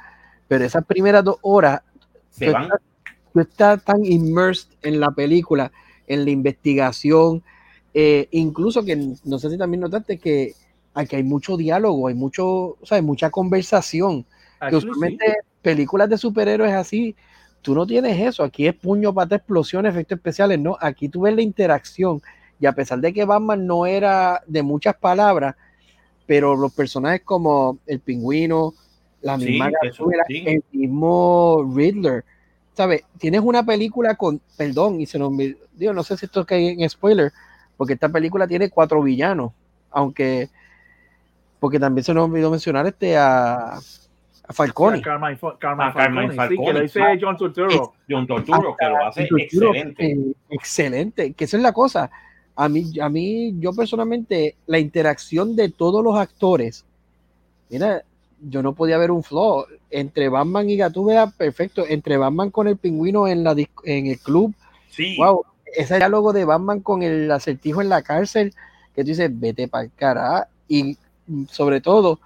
[0.49, 1.83] pero esas primeras dos horas,
[2.31, 2.65] se tú, van.
[2.65, 2.81] Estás,
[3.33, 5.71] tú estás tan immersed en la película,
[6.07, 7.43] en la investigación,
[7.93, 10.55] eh, incluso que no sé si también notaste que
[10.95, 14.25] aquí hay mucho diálogo, hay mucho, o sea, hay mucha conversación.
[14.69, 15.49] que usualmente sí.
[15.63, 17.17] películas de superhéroes así,
[17.63, 18.43] tú no tienes eso.
[18.43, 20.59] Aquí es puño, pata, explosión, efectos especiales.
[20.59, 22.21] No, aquí tú ves la interacción.
[22.59, 25.57] Y a pesar de que Batman no era de muchas palabras,
[26.27, 28.75] pero los personajes como el pingüino,
[29.23, 29.71] la misma
[30.29, 32.25] sí, el mismo Riddler,
[32.75, 33.03] ¿sabes?
[33.19, 35.33] Tienes una película con, perdón, y se nos
[35.75, 37.33] digo, no sé si esto cae en spoiler,
[37.77, 39.53] porque esta película tiene cuatro villanos,
[39.91, 40.51] aunque,
[41.59, 43.79] porque también se nos olvidó mencionar este a
[44.51, 44.97] a Falcone.
[44.97, 47.95] Sí, Carmine, Carmine, ah, Carmine Falcone, sí, que lo dice John Turturro.
[48.09, 50.11] John Turturro, que lo hace Turturro, excelente.
[50.11, 52.11] Eh, excelente, que esa es la cosa.
[52.57, 56.85] A mí, a mí, yo personalmente, la interacción de todos los actores,
[57.69, 58.03] mira,
[58.41, 59.67] yo no podía ver un flow.
[59.89, 61.85] Entre Batman y Gatúbela, perfecto.
[61.89, 64.53] Entre Batman con el pingüino en, la, en el club.
[64.89, 65.17] Sí.
[65.17, 65.45] Wow,
[65.77, 68.53] ese diálogo de Batman con el acertijo en la cárcel,
[68.97, 70.49] que tú dices, vete para el cara.
[70.67, 70.99] Y
[71.49, 72.19] sobre todo,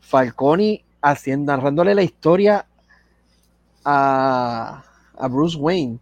[0.00, 2.66] Falcone haciendo, narrándole la historia
[3.84, 4.82] a,
[5.16, 5.98] a Bruce Wayne.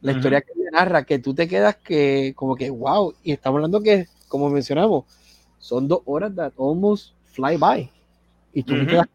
[0.00, 0.18] La uh -huh.
[0.18, 3.82] historia que le narra, que tú te quedas que, como que, wow, y estamos hablando
[3.82, 5.04] que, como mencionamos,
[5.58, 7.90] son dos horas that almost fly by.
[8.52, 8.80] Y tú uh -huh.
[8.80, 9.08] te quedas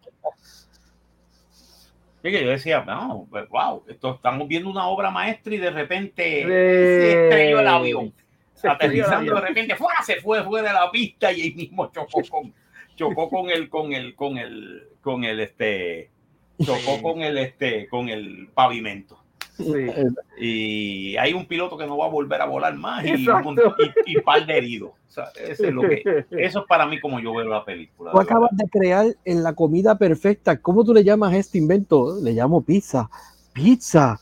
[2.24, 5.72] Sí, que yo decía, no, pues, wow, esto, estamos viendo una obra maestra y de
[5.72, 8.14] repente se estrelló el avión.
[8.64, 10.04] Aterrizando de repente, ¡fuera!
[10.04, 12.54] se fue fuera de la pista y ahí mismo chocó con,
[12.96, 16.10] chocó con el, con el, con el, con el, este,
[16.64, 19.18] chocó con el este, con el pavimento.
[19.58, 19.88] Sí.
[20.40, 23.28] Y hay un piloto que no va a volver a volar más y, y,
[24.06, 24.92] y par de heridos.
[24.92, 28.12] O sea, eso, es lo que, eso es para mí como yo veo la película.
[28.12, 30.60] Tú de acabas de crear en la comida perfecta.
[30.62, 32.18] ¿Cómo tú le llamas a este invento?
[32.22, 33.10] Le llamo pizza.
[33.54, 34.20] Pizza.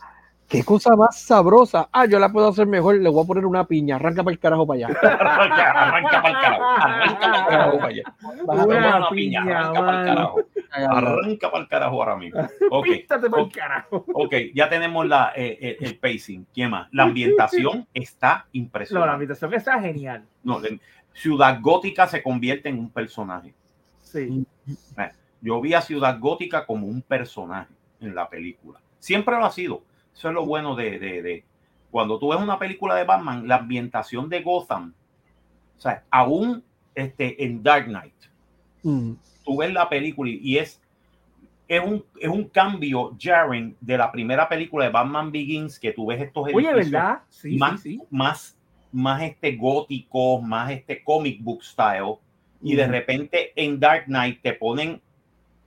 [0.49, 1.89] Qué cosa más sabrosa.
[1.91, 2.95] Ah, yo la puedo hacer mejor.
[2.97, 3.97] Le voy a poner una piña.
[3.97, 4.99] Arranca para el carajo para allá.
[5.19, 6.63] arranca, arranca para el carajo.
[6.65, 8.03] Arranca para el carajo para allá.
[8.45, 10.39] Una una piña, piña, arranca para el carajo.
[10.71, 12.39] Arranca para el carajo ahora mismo.
[12.71, 13.53] Ok, Píntate pa'l ok.
[13.53, 14.05] carajo.
[14.13, 16.45] ok, ya tenemos la, eh, eh, el pacing.
[16.53, 16.87] ¿Quién más?
[16.91, 19.11] La ambientación está No, la impresionante.
[19.15, 20.25] habitación está genial.
[20.43, 20.79] No, de-
[21.13, 23.53] Ciudad Gótica se convierte en un personaje.
[24.01, 24.45] Sí.
[25.41, 27.71] Yo vi a Ciudad Gótica como un personaje
[28.01, 28.79] en la película.
[28.99, 29.83] Siempre lo ha sido.
[30.19, 31.43] Eso es lo bueno de, de- de-
[31.91, 34.93] cuando tú ves una película de Batman, la ambientación de Gotham,
[35.77, 36.61] o sea, aún
[36.93, 38.13] este, en Dark Knight,
[38.83, 39.13] Mm.
[39.45, 40.81] tú ves la película y, es,
[41.69, 46.07] es, un, es un cambio, Jaren, de la primera película de Batman Begins, que tú
[46.07, 47.19] ves estos Oye, edificios ¿verdad?
[47.29, 48.01] Sí, más, sí, sí.
[48.09, 48.57] más,
[48.91, 52.15] más este gótico, más este comic book style,
[52.61, 52.91] y de Ujú.
[52.91, 55.01] repente en Dark Knight te ponen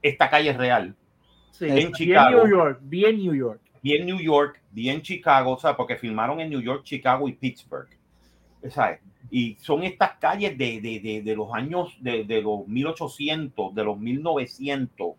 [0.03, 0.95] esta calle real,
[1.51, 1.65] sí.
[1.69, 2.43] en Bien Chicago.
[2.45, 3.61] New York, bien New York.
[3.83, 7.89] Bien New York, bien Chicago, o sea, porque filmaron en New York, Chicago y Pittsburgh.
[8.69, 8.99] ¿sabes?
[9.29, 13.97] Y son estas calles de, de, de, de los años de, los 1800, de los
[13.97, 15.15] 1900,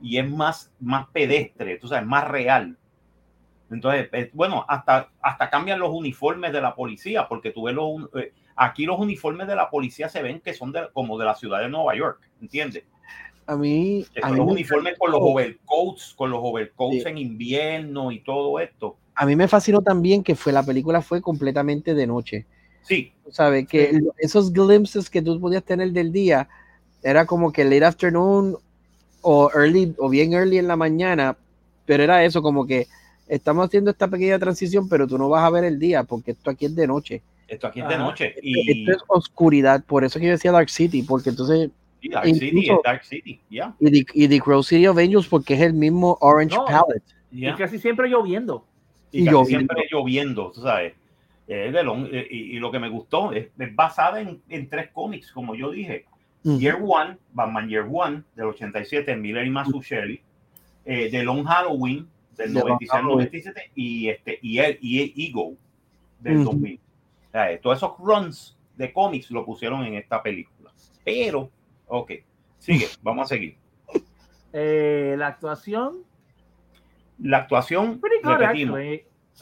[0.00, 2.76] y es más, más pedestre, tú sabes, más real.
[3.70, 8.32] Entonces, bueno, hasta, hasta cambian los uniformes de la policía, porque tú ves los, eh,
[8.56, 11.68] aquí los uniformes de la policía se ven que son como de la ciudad de
[11.68, 12.84] Nueva York, ¿entiendes?
[13.48, 14.04] A mí.
[14.22, 17.08] A mí los me uniformes con los overcoats, con los overcoats Sí.
[17.08, 18.96] en invierno y todo esto.
[19.14, 22.44] A mí me fascinó también que fue la película fue completamente de noche.
[22.82, 23.98] Sí, sabes que Sí.
[24.18, 26.46] esos glimpses que tú podías tener del día
[27.02, 28.56] era como que late afternoon
[29.22, 31.34] o early o bien early en la mañana,
[31.86, 32.86] pero era eso como que
[33.28, 36.50] estamos haciendo esta pequeña transición, pero tú no vas a ver el día porque esto
[36.50, 37.22] aquí es de noche.
[37.48, 38.04] esto aquí es de Ajá.
[38.04, 38.34] noche.
[38.42, 41.70] Y, Esto es oscuridad, por eso que yo decía Dark City, porque entonces
[42.00, 43.74] y Dark City incluso- es Dark City, ya.
[43.80, 46.64] y The, y The Crow City of Angels porque es el mismo Orange No.
[46.64, 47.02] Palette.
[47.30, 47.50] ya.
[47.50, 48.64] Y casi siempre lloviendo.
[49.10, 49.74] Y y casi lloviendo.
[49.74, 50.94] siempre lloviendo, tú sabes.
[51.46, 54.68] Es de long- eh, y, y lo que me gustó es, es basada en, en
[54.68, 56.04] tres cómics, como yo dije.
[56.44, 56.58] Ujú.
[56.58, 60.20] Year One, Batman Year One, del 87, Miller y Mazzucchelli.
[60.84, 65.54] Eh, The Long Halloween, del The Long 96-97, y, este, y, el, y el Ego,
[66.20, 66.44] del Ujú.
[66.52, 66.78] 2000.
[67.28, 70.70] O sea, eh, todos esos runs de cómics lo pusieron en esta película.
[71.04, 71.50] Pero,
[71.88, 72.12] ok,
[72.58, 73.56] sigue, vamos a seguir.
[74.52, 75.98] Eh, la actuación,
[77.18, 78.80] La actuación, repetimos.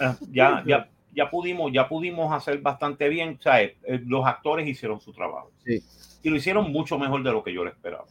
[0.00, 3.36] Ah, ya, ya, ya pudimos, ya pudimos hacer bastante bien.
[3.38, 5.50] O sea, eh, eh, los actores hicieron su trabajo.
[5.64, 5.82] Sí.
[6.22, 8.04] Y lo hicieron mucho mejor de lo que yo le esperaba.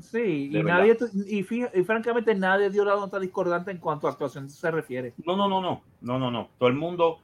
[0.00, 0.78] Sí, De y, verdad.
[0.78, 0.96] nadie,
[1.28, 5.14] y, fija- y francamente nadie dio la nota discordante en cuanto a actuación se refiere.
[5.24, 6.48] No, no, no, no, no, no, no.
[6.58, 7.18] Todo el mundo,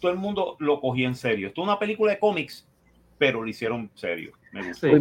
[0.00, 1.48] todo el mundo lo cogía en serio.
[1.48, 2.66] Esto es una película de cómics,
[3.18, 4.32] pero lo hicieron serio.
[4.52, 4.88] Me gustó.
[4.88, 4.94] Sí.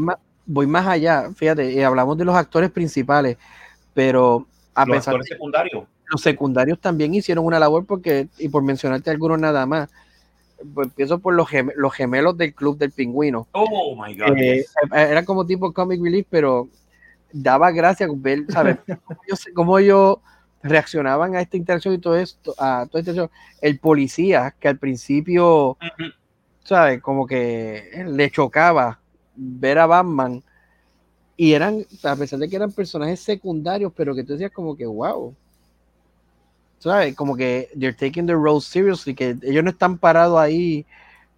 [0.46, 3.38] Voy más allá, fíjate, eh, hablamos de los actores principales,
[3.94, 5.84] pero a Los pesar actores de secundarios.
[6.10, 9.89] los secundarios también hicieron una labor porque, y por mencionarte algunos nada más,
[10.74, 13.48] pues empiezo por los, gem- los gemelos del Club del Pingüino.
[13.54, 14.38] Oh my God.
[14.38, 14.74] Eh, yes.
[14.92, 16.70] era como tipo comic relief, pero
[17.32, 18.78] daba gracia ver, ¿sabes?
[19.56, 20.18] cómo ellos,
[20.64, 23.30] reaccionaban a esta interacción y todo esto, a toda esta interacción.
[23.62, 25.78] El policía, que al principio.
[26.64, 27.02] ¿sabes?
[27.02, 29.00] Como que le chocaba
[29.42, 30.44] ver a Batman.
[31.36, 34.86] Y eran, a pesar de que eran personajes secundarios, pero que tú decías como que,
[34.86, 35.34] wow.
[36.80, 37.16] ¿Sabes?
[37.16, 40.86] Como que they're taking the role seriously, que ellos no están parados ahí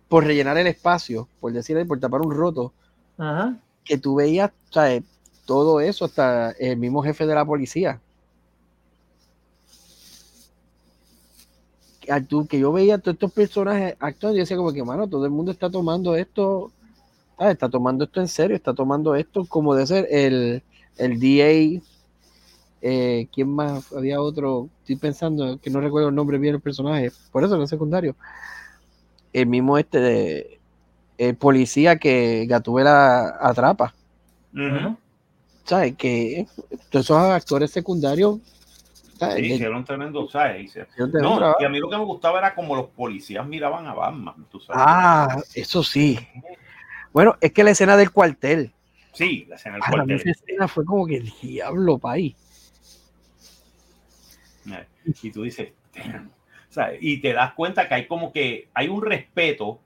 [0.07, 2.73] por rellenar el espacio, por decir, por tapar un roto
[3.17, 3.57] Ajá.
[3.83, 5.03] que tú veías ¿sabes?
[5.45, 7.99] todo eso, hasta el mismo jefe de la policía.
[12.01, 15.51] Que, yo veía todos estos personajes actuando y decía como que, mano, todo el mundo
[15.51, 16.71] está tomando esto,
[17.37, 17.53] ¿sabes?
[17.53, 20.63] está tomando esto en serio, está tomando esto como de ser el,
[20.97, 21.81] el DA.
[22.85, 23.93] Eh, ¿Quién más?
[23.93, 27.63] Había otro, estoy pensando que no recuerdo el nombre bien del personaje, por eso no
[27.63, 28.15] es secundario.
[29.31, 30.59] El mismo este de
[31.17, 33.93] el policía que Gatubela atrapa.
[35.63, 35.95] ¿sabes?
[35.95, 36.45] Que
[36.89, 38.39] todos esos actores secundarios,
[39.37, 40.75] hicieron tremendo, ¿sabes?
[40.97, 44.45] No, y a mí lo que me gustaba era como los policías miraban a Batman,
[44.51, 44.81] tú sabes.
[44.85, 46.19] Ah, eso sí.
[47.13, 48.71] Bueno, es que la escena del cuartel,
[49.13, 50.15] Sí, la escena del para mí cuartel.
[50.17, 52.35] esa escena fue como que diablo, país.
[55.21, 55.73] Y tú dices.
[56.99, 59.79] Y te das cuenta que hay como que hay un respeto,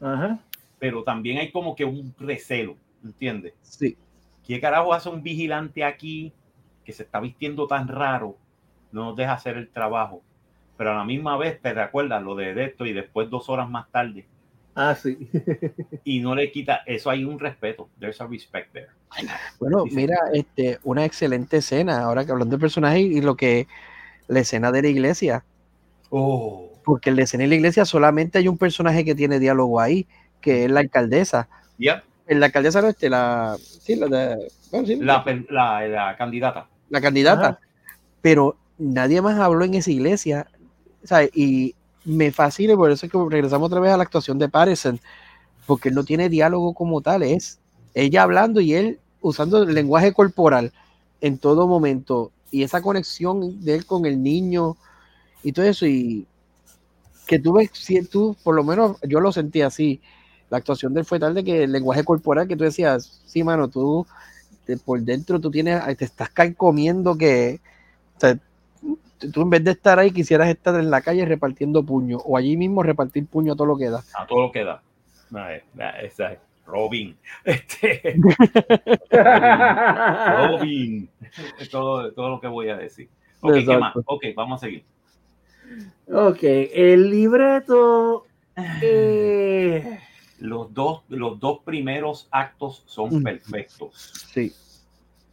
[0.00, 0.38] Ajá.
[0.78, 3.54] pero también hay como que un recelo, ¿entiendes?
[3.62, 3.96] Sí.
[4.46, 6.32] ¿Qué carajo hace un vigilante aquí
[6.84, 8.36] que se está vistiendo tan raro?
[8.92, 10.22] no nos deja hacer el trabajo,
[10.78, 13.90] pero a la misma vez te recuerdas lo de esto y después dos horas más
[13.90, 14.26] tarde
[14.76, 15.16] Ah, sí.
[16.04, 18.88] y no le quita, eso hay un respeto, there's a respect there.
[19.58, 23.66] Bueno, mira, este, una excelente escena, ahora que hablando de personajes y lo que
[24.28, 25.44] la escena de la iglesia,
[26.10, 29.80] Oh, porque en la escena de la iglesia solamente hay un personaje que tiene diálogo
[29.80, 30.06] ahí,
[30.40, 31.48] que es la alcaldesa.
[31.78, 36.16] ya, En la alcaldesa no este, la, sí, la, de- bueno, sí, la, la, la
[36.16, 36.68] candidata.
[36.88, 37.60] la candidata, Ajá.
[38.22, 40.48] pero nadie más habló en esa iglesia,
[41.04, 41.30] ¿sabes?
[41.34, 41.74] Y
[42.06, 45.00] me fascina, por eso es que regresamos otra vez a la actuación de Patterson,
[45.66, 47.58] porque él no tiene diálogo como tal, es
[47.94, 50.72] ella hablando y él usando el lenguaje corporal
[51.20, 54.76] en todo momento, y esa conexión de él con el niño
[55.42, 56.26] y todo eso, y
[57.26, 60.00] que tú ves, si tú, por lo menos yo lo sentí así,
[60.48, 63.42] la actuación de él fue tal de que el lenguaje corporal que tú decías, sí,
[63.42, 64.06] mano, tú
[64.66, 67.60] de- por dentro tú tienes, te estás comiendo que,
[69.32, 72.56] tú en vez de estar ahí quisieras estar en la calle repartiendo puño o allí
[72.56, 74.02] mismo repartir puño a todo lo que da.
[74.14, 74.82] A todo lo que da.
[76.02, 76.16] Es
[76.66, 77.16] Robin.
[77.44, 78.16] Este,
[80.36, 81.08] Robin.
[81.58, 83.08] Es todo, todo lo que voy a decir.
[83.40, 83.80] Ok, ¿qué Exacto.
[83.80, 83.94] más?
[84.06, 84.84] Ok, vamos a seguir.
[86.12, 88.26] ok, el libreto.
[88.82, 90.00] eh,
[90.38, 93.22] Los dos, los dos primeros actos son Mm.
[93.22, 94.28] perfectos.
[94.32, 94.52] Sí.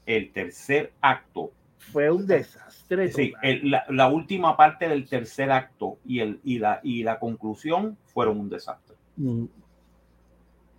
[0.05, 1.51] El tercer acto,
[1.91, 3.11] fue un desastre.
[3.11, 7.19] sí, el- la, la última parte del tercer acto y, el, y, la, y la
[7.19, 8.95] conclusión fueron un desastre.
[9.17, 9.45] Mm,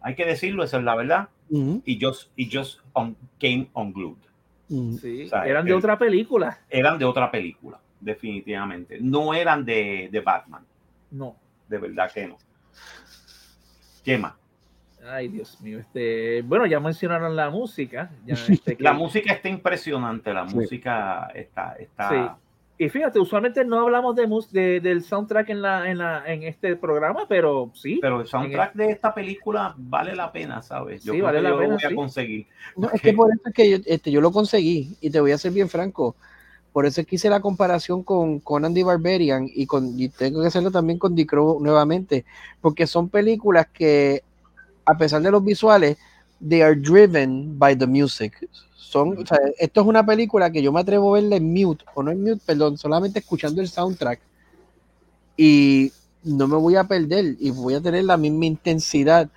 [0.00, 1.28] Hay que decirlo, esa es la verdad.
[1.50, 4.18] mm, Y just, y just on- came unglued.
[4.68, 4.94] mm.
[4.96, 6.59] Sí, o sea, eran de otra película.
[6.68, 8.98] Eran de otra película, definitivamente.
[9.00, 10.64] No eran de, de Batman,
[11.11, 11.36] No.
[11.68, 12.38] de verdad que no.
[14.05, 14.34] ¿Qué más?
[15.07, 15.78] Ay, Dios mío.
[15.78, 18.11] Este, bueno, ya mencionaron la música.
[18.26, 20.55] ya, este, que- La música está impresionante, la Sí.
[20.57, 22.40] música está, está Sí.
[22.76, 26.42] Y fíjate, usualmente no hablamos de, mus- de- del soundtrack en, la, en, la, en
[26.42, 27.98] este programa, pero sí.
[28.02, 31.05] pero el soundtrack de esta película vale la pena, ¿sabes?
[31.05, 32.46] Yo Sí, creo vale que la yo pena, lo voy a conseguir.
[32.76, 35.30] No, es que por eso es que yo, este, yo lo conseguí y te voy
[35.30, 36.16] a ser bien franco.
[36.72, 40.40] Por eso es que hice la comparación con Conan the Barbarian y, con, y tengo
[40.40, 42.24] que hacerlo también con The Crow nuevamente,
[42.61, 44.24] porque son películas que,
[44.87, 45.97] a pesar de los visuales,
[46.47, 48.49] they are driven by the music.
[48.74, 51.85] Son, o sea, esto es una película que yo me atrevo a verla en mute,
[51.95, 54.20] o no en mute, perdón, solamente escuchando el soundtrack
[55.37, 59.28] y no me voy a perder y voy a tener la misma intensidad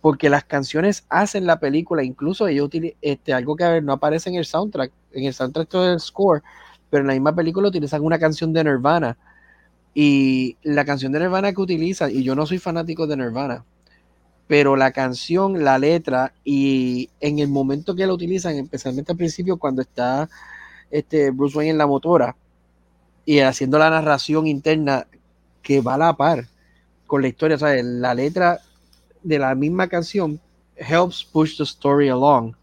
[0.00, 2.68] porque las canciones hacen la película, incluso ellos
[3.00, 6.42] este, algo que no aparece en el soundtrack, en el soundtrack todo el score,
[6.90, 9.16] pero en la misma película utilizan una canción de Nirvana
[9.94, 13.64] y la canción de Nirvana que utilizan, y yo no soy fanático de Nirvana,
[14.46, 19.56] pero la canción, la letra y en el momento que la utilizan, especialmente al principio
[19.56, 20.28] cuando está
[20.90, 22.36] este Bruce Wayne en la motora
[23.24, 25.06] y haciendo la narración interna
[25.62, 26.46] que va a la par
[27.06, 28.60] con la historia, sea, la letra
[29.22, 30.40] de la misma canción
[30.76, 32.54] helps push the story along.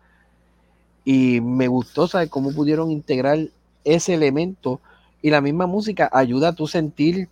[1.03, 2.29] Y me gustó, ¿sabes?
[2.29, 3.39] Cómo pudieron integrar
[3.83, 4.79] ese elemento
[5.21, 7.27] y la misma música ayuda a tú sentir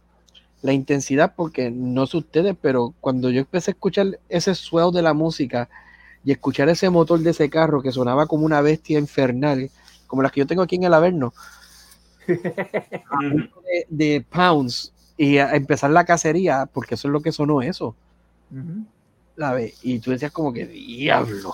[0.62, 5.02] la intensidad, porque no sé ustedes, pero cuando yo empecé a escuchar ese swell de
[5.02, 5.70] la música
[6.24, 9.70] y escuchar ese motor de ese carro que sonaba como una bestia infernal,
[10.08, 11.34] como las que yo tengo aquí en el Averno,
[12.28, 17.96] de, de Pounds, y a empezar la cacería, porque eso es lo que sonó eso.
[18.52, 18.86] Ujú.
[19.36, 21.54] la ve, y tú decías como que diablo,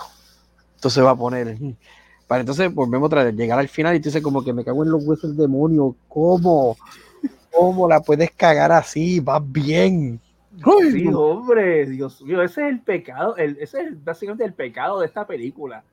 [0.75, 1.57] esto se va a poner.
[2.27, 4.83] Para entonces volvemos otra vez, llegar al final y tú dices como que me cago
[4.83, 6.77] en los huesos del demonio, ¿cómo?
[7.55, 9.19] ¿Cómo la puedes cagar así?
[9.19, 10.19] Va bien.
[10.91, 11.19] Sí, no.
[11.19, 15.25] hombre, Dios mío, ese es el pecado, el, ese es básicamente el pecado de esta
[15.27, 15.83] película.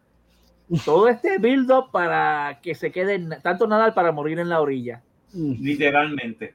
[0.85, 5.03] Todo este build-up para que se quede tanto nadar para morir en la orilla.
[5.33, 5.53] Mm.
[5.63, 6.55] Literalmente.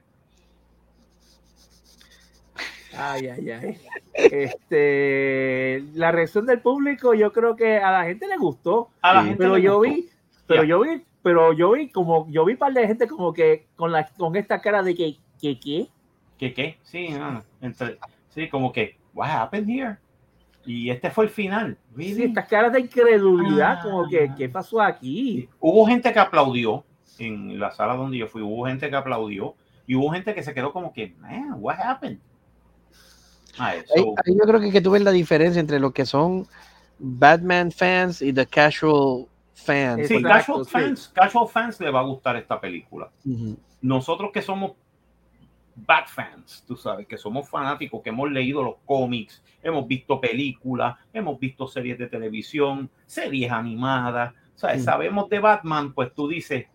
[2.96, 3.78] Ay, ay, ay.
[4.14, 9.20] Este, la reacción del público, yo creo que a la gente le gustó, A la
[9.22, 9.28] Sí.
[9.28, 9.94] gente pero le yo gustó.
[9.94, 10.08] vi,
[10.46, 13.66] pero yo vi, pero yo vi como, yo vi un par de gente como que
[13.76, 15.86] con la, con esta cara de que, que, ¿qué?
[16.38, 16.78] ¿Qué qué?
[16.82, 17.98] Sí, ah, entre,
[18.30, 19.98] sí, como que, what happened here?
[20.64, 21.76] Y este fue el final.
[21.90, 22.22] Sí, Really?
[22.24, 23.80] estas caras de incredulidad, Ah.
[23.82, 25.46] como que, ¿qué pasó aquí?
[25.60, 26.82] Hubo gente que aplaudió
[27.18, 29.54] en la sala donde yo fui, hubo gente que aplaudió
[29.86, 32.20] y hubo gente que se quedó como que, man, what happened?
[33.58, 36.46] Ahí, so, ahí yo creo que, que tú ves la diferencia entre lo que son
[36.98, 39.26] Batman fans y the casual
[39.64, 40.08] fans.
[40.08, 43.10] sí, casual fans, casual fans le va a gustar esta película.
[43.80, 44.72] Nosotros que somos
[45.86, 50.96] Bat fans, tú sabes, que somos fanáticos, que hemos leído los cómics, hemos visto películas,
[51.12, 54.82] hemos visto series de televisión, series animadas, ¿sabes?
[54.82, 56.66] Sabemos de Batman, pues tú dices,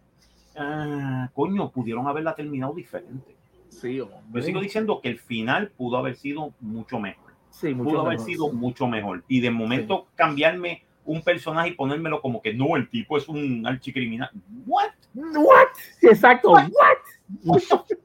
[0.56, 3.36] ah, coño, pudieron haberla terminado diferente.
[3.70, 7.34] Sí, Yo sigo diciendo que el final pudo haber sido mucho mejor.
[7.50, 8.56] Sí, mucho pudo haber mejor, sido sí.
[8.56, 9.24] mucho mejor.
[9.28, 13.66] Y de momento cambiarme un personaje y ponérmelo como que no, el tipo es un
[13.66, 14.30] archicriminal.
[14.66, 14.92] What?
[15.16, 15.68] What?
[16.00, 16.52] Sí, Exacto.
[16.52, 16.70] What?
[16.72, 16.98] What?
[17.44, 17.96] What the,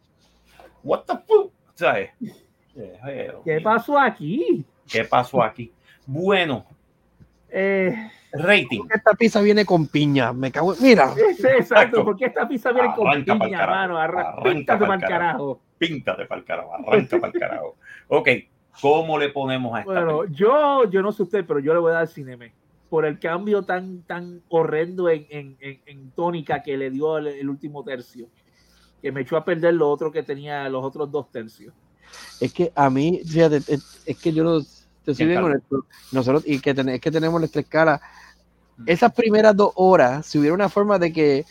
[0.83, 1.53] what the fuck?
[1.75, 2.11] ¿Sabes?
[3.45, 4.65] ¿Qué pasó aquí?
[4.91, 5.73] ¿Qué pasó aquí?
[6.07, 6.65] Bueno,
[7.51, 8.83] Eh, rating.
[8.95, 10.33] Esta pizza viene con piña.
[10.33, 10.83] Me cago en...
[10.83, 11.15] Mira.
[11.57, 13.99] exacto, porque esta pizza viene con Arranca piña, carajo, mano.
[13.99, 15.61] Arra, arranca píntate pa'l pa'l carajo.
[15.79, 17.77] Píntate para el carajo, arranca para el carajo.
[18.09, 18.29] Ok,
[18.81, 20.39] ¿cómo le ponemos a esta Bueno, película?
[20.39, 22.53] yo, yo no sé usted, pero yo le voy a dar Cineme
[22.89, 27.29] por el cambio tan, tan horrendo en, en, en, en tónica que le dio el,
[27.29, 28.31] el último tercio,
[29.03, 31.75] que me echó a perder lo otro que tenía los otros dos tercios.
[32.41, 34.61] Es que a mí, fíjate, es, es que yo no
[35.05, 35.87] te soy Bien, honesto.
[36.13, 38.01] Nosotros, y que, ten- es que tenemos nuestra escala.
[38.87, 41.45] Esas primeras dos horas, si hubiera una forma de que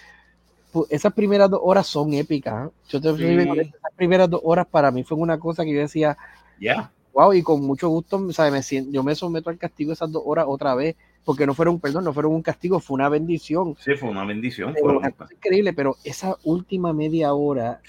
[0.90, 2.68] esas primeras dos horas son épicas.
[2.70, 2.72] ¿eh?
[2.90, 3.24] Yo te Sí.
[3.48, 6.18] honesto, esas primeras dos horas para mí fue una cosa que yo decía,
[6.60, 8.62] Ya, wow, y con mucho gusto, sea, me
[8.92, 10.96] yo me someto al castigo esas dos horas otra vez,
[11.28, 13.76] porque no fueron, perdón, no fueron un castigo, fue una bendición.
[13.84, 14.72] sí, fue una bendición.
[14.74, 17.82] Pero Fue una increíble, pero esa última media hora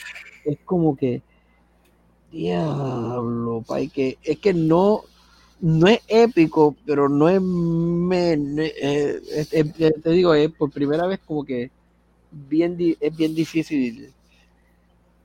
[0.44, 1.22] es como que
[2.32, 5.02] diablo, pay, que es que no
[5.60, 10.72] no es épico, pero no es, me- eh, es- es- eh, te digo, es por
[10.72, 11.70] primera vez como que
[12.32, 14.12] bien es bien difícil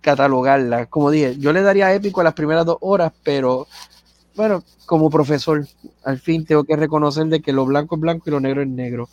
[0.01, 0.85] catalogarla.
[0.85, 3.67] Como dije, yo le daría épico a las primeras dos horas, pero
[4.35, 5.65] bueno, como profesor,
[6.03, 8.67] al fin tengo que reconocer de que lo blanco es blanco y lo negro es
[8.67, 9.09] negro.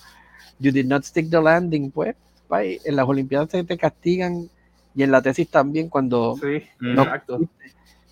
[0.59, 2.17] You did not stick the landing, pues.
[2.49, 4.49] pay, en las Olimpiadas te, te castigan
[4.95, 7.03] y en la tesis también cuando Sí, No.
[7.05, 7.41] exacto.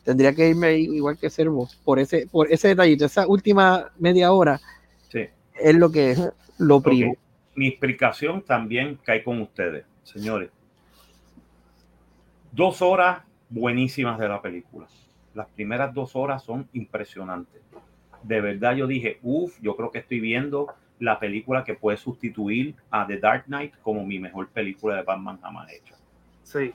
[0.05, 4.31] tendría que irme ahí igual que Servo por ese por ese detallito esa última media
[4.33, 4.61] hora
[5.11, 5.27] Sí.
[5.61, 6.15] es lo que
[6.59, 7.19] lo privo Ok.
[7.57, 10.51] Mi explicación también cae con ustedes, señores.
[12.53, 14.87] Dos horas buenísimas de la película.
[15.35, 17.63] Las primeras dos horas son impresionantes.
[18.23, 20.69] De verdad yo dije, uff, yo creo que estoy viendo
[20.99, 25.39] la película que puede sustituir a The Dark Knight como mi mejor película de Batman
[25.41, 25.95] jamás hecha.
[26.43, 26.73] Sí.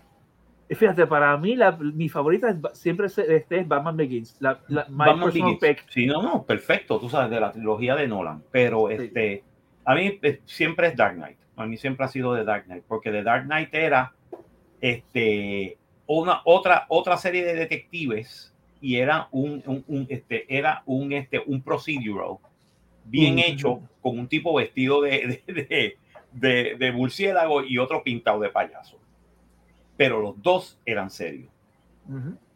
[0.69, 4.37] Y fíjate, para mí la, mi favorita es, siempre es, este es Batman Begins.
[4.39, 5.59] La, la, my Batman Begins.
[5.59, 5.85] pick.
[5.89, 8.41] Sí, no, no, perfecto, tú sabes, de la trilogía de Nolan.
[8.49, 8.95] Pero Sí.
[9.03, 9.43] este,
[9.83, 11.37] a mí eh, siempre es Dark Knight.
[11.57, 14.13] A mí siempre ha sido The Dark Knight, porque The Dark Knight era
[14.81, 15.77] este,
[16.07, 21.39] una, otra, otra serie de detectives y era un, un, un, este, era un, este,
[21.39, 22.37] un procedural
[23.05, 25.97] bien hecho con un tipo vestido de, de,
[26.31, 28.97] de, de, murciélago y otro pintado de payaso.
[29.95, 31.49] Pero los dos eran serios.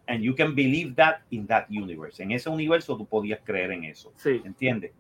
[0.08, 2.22] And you can believe that in that universe.
[2.22, 4.12] En ese universo tú podías creer en eso.
[4.18, 4.42] Sí.
[4.44, 4.92] ¿Entiendes?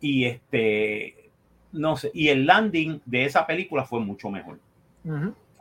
[0.00, 1.30] Y este,
[1.72, 4.58] no sé, y el landing de esa película fue mucho mejor.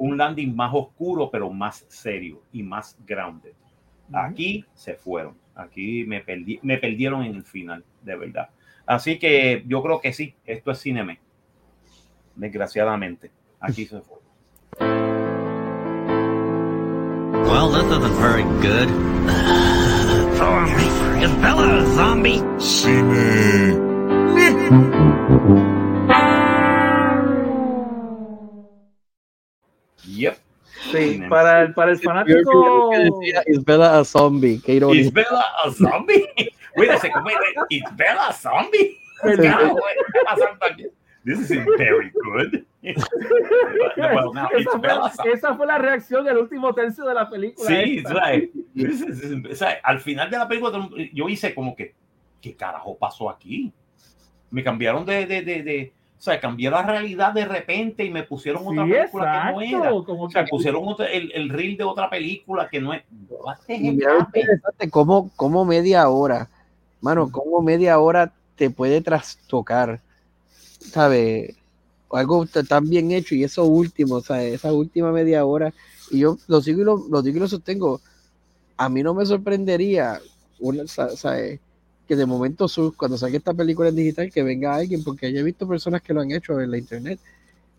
[0.01, 3.53] Un landing más oscuro, pero más serio y más grounded.
[4.11, 5.35] Aquí se fueron.
[5.53, 8.49] Aquí me, perdí, me perdieron en el final, de verdad.
[8.87, 11.15] Así que yo creo que sí, esto es cinema.
[12.35, 13.29] Desgraciadamente,
[13.59, 14.17] aquí se fue.
[17.47, 18.89] Well, this isn't very good.
[21.95, 22.41] Zombie.
[22.71, 23.80] Yep.
[31.01, 32.89] Sí, para el, para el fanático.
[32.91, 35.01] que decía Is Bella a zombie qué ironía.
[35.01, 36.25] ¿Is Bella a zombie?
[36.77, 37.65] Wait a second, wait, wait.
[37.69, 38.97] ¿Is Bella a zombie?
[39.23, 39.49] ¿qué
[40.25, 40.85] pasando aquí?
[41.23, 42.65] This isn't very good.
[43.97, 45.31] well, now esa, fue, Bella a zombie.
[45.33, 47.67] esa fue la reacción del último tercio de la película.
[47.67, 48.03] Sí,
[48.73, 49.77] is- ¿sabes?
[49.83, 51.93] Al final de la película yo hice como que,
[52.41, 53.71] ¿qué carajo pasó aquí?
[54.49, 58.21] Me cambiaron de, de, de, de o sea, cambié la realidad de repente y me
[58.21, 59.77] pusieron otra Sí, película que no era.
[59.79, 60.05] exacto.
[60.05, 63.01] Como O sea, que- pusieron otra- el, el reel de otra película que no es.
[64.91, 66.47] Cómo, cómo media hora,
[67.01, 69.99] mano, cómo media hora te puede trastocar,
[70.79, 71.55] ¿sabes?
[72.11, 74.53] Algo tan bien hecho y eso último, ¿sabes?
[74.53, 75.73] Esa última media hora,
[76.11, 77.99] y yo lo sigo y lo, lo digo y lo sostengo,
[78.77, 80.19] a mí no me sorprendería,
[80.59, 81.59] una, sa- ¿sabes?
[82.11, 85.39] Que de momento, sur- cuando saque esta película en digital, que venga alguien, porque yo
[85.39, 87.21] he visto personas que lo han hecho en la internet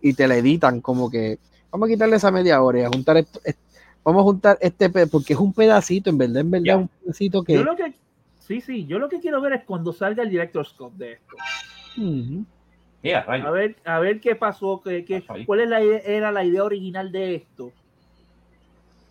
[0.01, 1.39] y te la editan como que,
[1.71, 3.59] vamos a quitarle esa media hora y a juntar esto, est-
[4.03, 7.53] vamos a juntar este, porque es un pedacito, en verdad, en verdad, un pedacito que...
[7.57, 7.93] Yo lo que.
[8.39, 11.37] Sí, sí, yo lo que quiero ver es cuando salga el director Scott de esto.
[13.03, 16.43] Yeah, A ver, a ver qué pasó, qué, qué- cuál es la idea- era la
[16.43, 17.71] idea original de esto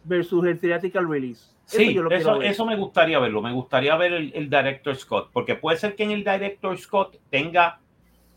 [0.03, 1.45] versus el theatrical release.
[1.77, 2.51] Sí, yo lo quiero eso, ver.
[2.51, 3.41] eso me gustaría verlo.
[3.41, 7.17] Me gustaría ver el, el director Scott, porque puede ser que en el director Scott
[7.29, 7.79] tenga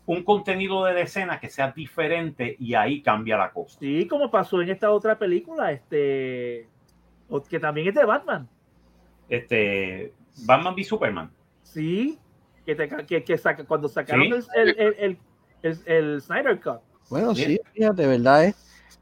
[0.07, 3.79] un contenido de escena que sea diferente y ahí cambia la cosa.
[3.79, 6.67] Sí, como pasó en esta otra película, este,
[7.49, 8.47] que también es de Batman.
[9.29, 10.13] Este,
[10.45, 11.31] Batman v Superman.
[11.63, 12.19] Sí,
[12.65, 14.47] que, te, que, que saca, cuando sacaron Sí.
[14.55, 15.17] el, el, el,
[15.63, 16.81] el, el Snyder Cut.
[17.09, 18.45] Bueno, sí, fíjate, ¿verdad?
[18.45, 18.55] eh?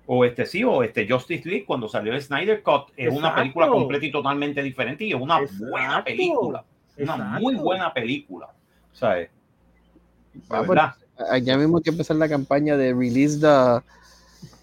[0.05, 2.89] O este sí, o este Justice League cuando salió el Snyder Cut.
[2.97, 3.39] Es una Exacto.
[3.41, 6.03] película completa y totalmente diferente y es una buena Exacto.
[6.05, 6.65] película.
[6.97, 7.39] Una Exacto.
[7.41, 8.49] muy buena película.
[8.91, 9.29] ¿Sabes?
[10.49, 10.93] Ah, De pues, verdad.
[11.31, 13.81] ah, Ya mismo hay que empezar la campaña de release the,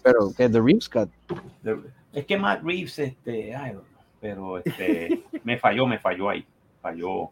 [0.03, 1.09] pero que The Reeves Cut.
[1.63, 1.79] De-
[2.13, 3.73] Es que Matt Reeves, este, ay,
[4.19, 6.45] pero este, me falló, me falló ahí.
[6.81, 7.29] Falló.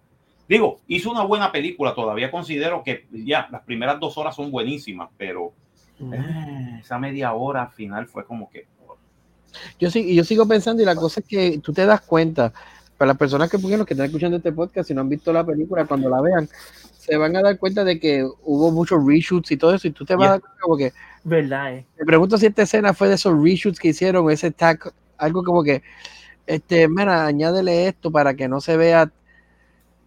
[0.47, 1.93] Digo, hizo una buena película.
[1.93, 5.53] Todavía considero que ya las primeras dos horas son buenísimas, pero
[6.11, 8.67] eh, esa media hora al final fue como que.
[9.79, 12.53] Yo, sí, y yo sigo pensando y la cosa es que tú te das cuenta,
[12.97, 15.45] para las personas que, los que están escuchando este podcast y no han visto la
[15.45, 16.47] película, cuando la vean,
[16.97, 20.05] se van a dar cuenta de que hubo muchos reshoots y todo eso y tú
[20.05, 20.31] te vas a Yeah.
[20.33, 20.93] dar cuenta como que,
[21.23, 21.73] ¿Verdad?
[21.75, 21.85] Eh?
[21.97, 25.63] me pregunto si esta escena fue de esos reshoots que hicieron, ese tag, algo como
[25.63, 25.81] que,
[26.45, 29.11] este, mira, añádele esto para que no se vea,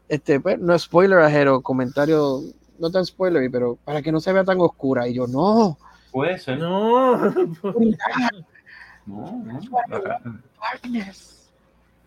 [0.09, 2.41] este, pues, no es spoiler, ajero, comentario,
[2.83, 5.07] no tan spoiler, pero para que no se vea tan oscura.
[5.09, 5.79] Y yo, no,
[6.11, 6.59] Puede ser.
[6.59, 7.17] No.
[9.05, 9.61] No, no.
[10.61, 11.51] darkness,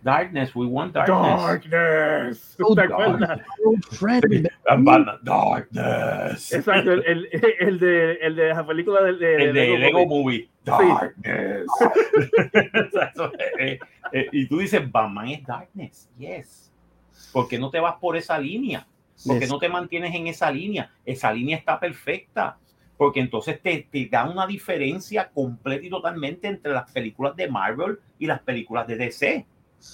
[0.04, 1.42] Darkness, we want darkness.
[1.42, 2.58] Darkness.
[2.62, 2.76] Oh.
[2.76, 3.40] Batman,
[5.24, 6.54] Darkness.
[6.54, 7.28] Exacto, el, el,
[7.60, 10.24] el de, el de la película del de, El de Lego Movie.
[10.24, 10.50] Movie.
[10.64, 11.66] Darkness.
[13.60, 13.80] Eh,
[14.12, 16.10] eh, y tú dices, Batman es Darkness.
[16.18, 16.72] Yes.
[17.34, 18.86] ¿Por qué no te vas por esa línea?
[19.24, 19.50] ¿Por qué Yes.
[19.50, 20.92] no te mantienes en esa línea?
[21.06, 22.58] Esa línea está perfecta.
[22.98, 28.00] Porque entonces te, te da una diferencia completa y totalmente entre las películas de Marvel
[28.18, 29.46] y las películas de DC.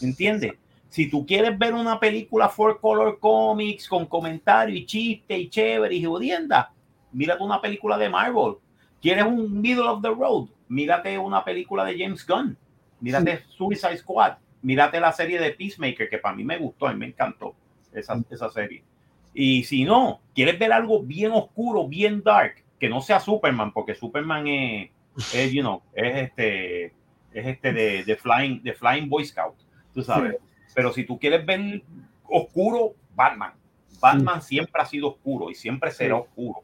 [0.02, 0.53] ¿Entiendes?
[0.89, 5.95] Si tú quieres ver una película for color comics con comentario y chiste y chévere
[5.95, 6.73] y jodienda,
[7.11, 8.56] mírate una película de Marvel.
[9.02, 10.49] ¿Quieres un middle of the road?
[10.68, 12.57] Mírate una película de James Gunn.
[12.99, 14.34] Mírate Suicide Squad.
[14.61, 17.56] Mírate la serie de Peacemaker, que para mí me gustó, mí me encantó
[17.91, 18.84] esa, esa serie.
[19.33, 23.95] Y si no, quieres ver algo bien oscuro, bien dark, que no sea Superman, porque
[23.95, 24.91] Superman es,
[25.33, 26.85] es you know, es este,
[27.31, 29.55] es este de, de Flying, de Flying Boy Scout,
[29.93, 30.35] tú sabes.
[30.75, 31.81] Pero si tú quieres ver
[32.27, 33.53] oscuro, Batman.
[34.01, 36.21] Batman siempre ha sido oscuro y siempre será Sí.
[36.21, 36.63] oscuro.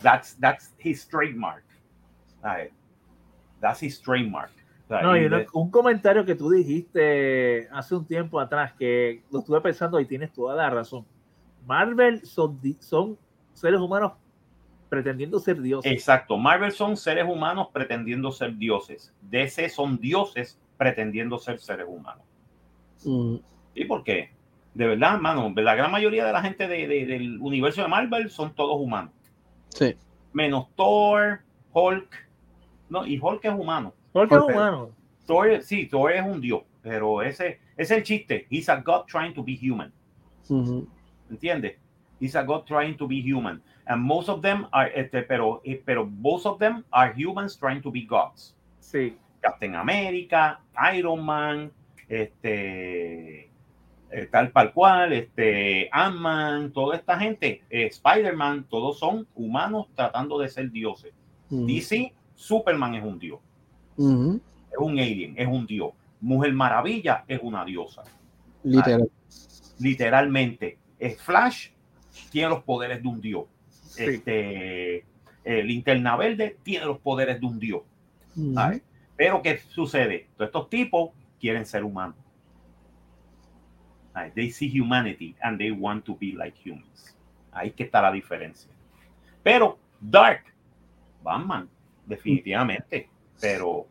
[0.00, 1.64] That's, that's his trademark.
[2.40, 2.72] ¿sabes?
[3.60, 4.50] That's his trademark.
[4.88, 9.60] No, Y de- un comentario que tú dijiste hace un tiempo atrás que lo estuve
[9.62, 11.06] pensando y tienes toda la razón.
[11.66, 13.18] Marvel son, son
[13.52, 14.12] seres humanos
[14.88, 15.90] pretendiendo ser dioses.
[15.90, 16.36] Exacto.
[16.36, 19.12] Marvel son seres humanos pretendiendo ser dioses.
[19.22, 22.24] DC son dioses pretendiendo ser seres humanos.
[23.04, 23.36] Mm,
[23.74, 24.30] ¿Y por qué?
[24.74, 28.30] De verdad, hermano, la gran mayoría de la gente de- de- del universo de Marvel
[28.30, 29.12] son todos humanos.
[29.70, 29.94] sí.
[30.34, 31.40] Menos Thor,
[31.74, 32.08] Hulk.
[32.88, 33.92] No, y Hulk es humano.
[34.12, 34.90] Porque es humano.
[35.26, 38.46] Thor, sí, Thor es un dios, pero ese, ese es el chiste.
[38.50, 39.92] He's a god trying to be human.
[41.30, 41.76] ¿Entiendes?
[42.20, 43.60] He's a god trying to be human.
[43.86, 47.82] And most of them are, este, pero, eh, pero both of them are humans trying
[47.82, 48.54] to be gods.
[48.80, 49.16] Sí.
[49.40, 50.60] Captain America,
[50.94, 51.72] Iron Man,
[52.08, 53.50] este,
[54.10, 60.38] eh, tal para cual, este, Ant-Man, toda esta gente, eh, Spider-Man, todos son humanos tratando
[60.38, 61.12] de ser dioses.
[61.50, 61.66] Ujú.
[61.66, 63.40] DC, Superman es un dios,
[63.96, 64.40] Ujú.
[64.70, 65.92] es un alien, es un dios.
[66.20, 68.02] Mujer Maravilla es una diosa,
[68.62, 69.10] Literal.
[69.80, 70.78] literalmente.
[71.10, 71.70] Flash,
[72.30, 73.44] tiene los poderes de un dios.
[73.68, 74.04] Sí.
[74.04, 75.04] Este,
[75.44, 77.82] eh, Linterna Verde tiene los poderes de un dios.
[79.16, 80.28] Pero ¿qué sucede?
[80.36, 81.10] Todos estos tipos
[81.40, 82.16] quieren ser humanos.
[84.12, 84.34] ¿sabes?
[84.34, 87.16] They see humanity and they want to be like humans.
[87.52, 88.70] Ahí que está la diferencia.
[89.42, 90.44] Pero Dark,
[91.22, 91.68] Batman,
[92.06, 93.08] definitivamente.
[93.40, 93.86] Pero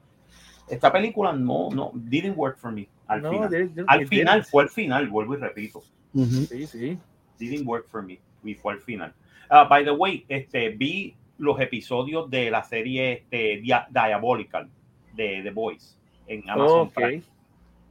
[0.70, 2.88] esta película no, no, didn't work for me.
[3.08, 5.84] Al No, final, al final fue el final, vuelvo y repito.
[6.14, 6.98] Sí, sí.
[7.40, 8.20] Didn't work for me.
[8.44, 9.14] Y fue al final.
[9.50, 14.70] Ah, by the way, este, vi los episodios de la serie este, Dia- Diabolical
[15.14, 15.98] de The Boys
[16.28, 16.94] en Amazon Ok.
[16.94, 17.24] Prime.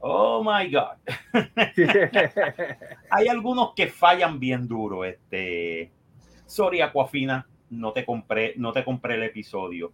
[0.00, 0.96] Oh my God.
[3.10, 5.04] Hay algunos que fallan bien duro.
[5.04, 5.90] Este,
[6.46, 9.92] sorry, Aquafina, no te compré, no te compré el episodio.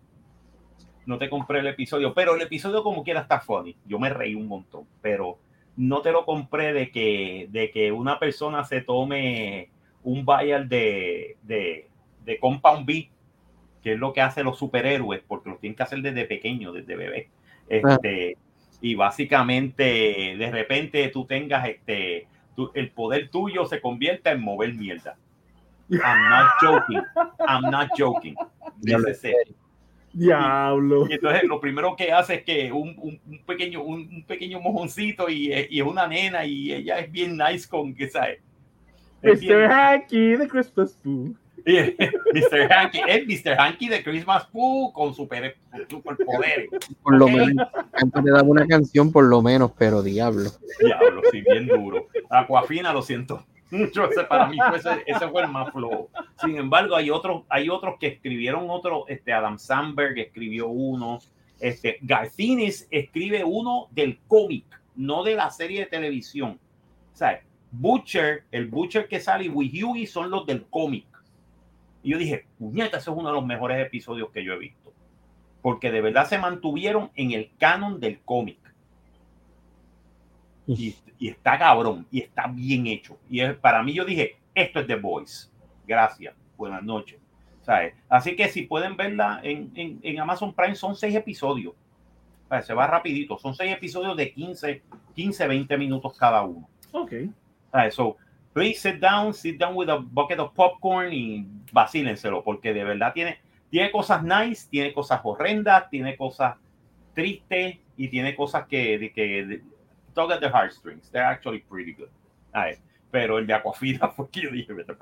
[1.07, 3.77] No te compré el episodio, pero el episodio como quiera está funny.
[3.87, 5.39] Yo me reí un montón, pero
[5.77, 9.69] no te lo compré de que, de que una persona se tome
[10.03, 11.89] un vial de, de,
[12.25, 13.11] de Compound B,
[13.83, 16.97] que es lo que hacen los superhéroes, porque lo tienen que hacer desde pequeño, desde
[16.97, 17.29] bebé.
[17.69, 18.37] Este,
[18.81, 24.75] y básicamente, de repente tú tengas este, tu- el poder tuyo se convierta en mover
[24.75, 25.17] mierda.
[25.91, 27.03] I'm not joking.
[27.47, 28.35] I'm not joking.
[28.81, 28.99] Ya
[30.19, 31.07] Diablo.
[31.09, 34.61] Y entonces lo primero que hace es que un, un- un pequeño, un, un pequeño
[34.61, 38.41] mojoncito y, eh, y es una nena y ella es bien nice con que sabe.
[39.23, 39.65] Es Mr.
[39.71, 41.35] Hanky, the Christmas Pooh.
[41.67, 42.73] Mr.
[42.73, 43.59] Hanky, es Mr.
[43.59, 45.57] Hanky de Christmas Pooh con super,
[45.91, 46.69] superpoderes.
[47.03, 50.49] Por lo menos, antes le daba una canción, por lo menos, pero diablo.
[50.81, 52.07] Diablo, sí, bien duro.
[52.31, 53.45] Aquafina, lo siento.
[53.71, 54.57] Mucho, ese para mí
[55.07, 56.09] ese, fue el más flojo.
[56.41, 61.19] Sin embargo, hay otros, hay otros que escribieron otro, este Adam Sandberg escribió uno,
[61.59, 64.65] este Garcinis escribe uno del cómic,
[64.95, 66.61] no de la serie de televisión.
[67.13, 71.07] O sea, Butcher, el Butcher que sale y With Hughie son los del cómic.
[72.03, 74.93] Y yo dije, puñeta, ese es uno de los mejores episodios que yo he visto.
[75.61, 78.59] Porque de verdad se mantuvieron en el canon del cómic
[80.67, 83.19] y, y está cabrón y está bien hecho.
[83.29, 85.49] Y es, para mí yo dije, esto es The Voice.
[85.87, 86.35] Gracias.
[86.57, 87.19] Buenas noches.
[87.63, 87.95] ¿Sabes?
[88.09, 91.75] Así que si pueden verla en, en, en Amazon Prime, son seis episodios.
[92.49, 92.67] ¿Sabes?
[92.67, 93.39] Se va rapidito.
[93.39, 94.83] Son seis episodios de 15,
[95.15, 96.69] 15, 20 minutos cada uno.
[96.93, 97.13] Ok.
[97.73, 97.95] ¿Sabes?
[97.95, 98.17] So,
[98.53, 103.13] please sit down, sit down with a bucket of popcorn y vacílenselo, porque de verdad
[103.13, 103.39] tiene,
[103.69, 106.57] tiene cosas nice, tiene cosas horrendas, tiene cosas
[107.15, 109.61] tristes y tiene cosas que, que
[110.17, 111.09] tug at the heartstrings.
[111.13, 112.09] They're actually pretty good.
[112.53, 112.79] Ay,
[113.13, 114.95] pero el de Aquafina fue que yo dije, vete.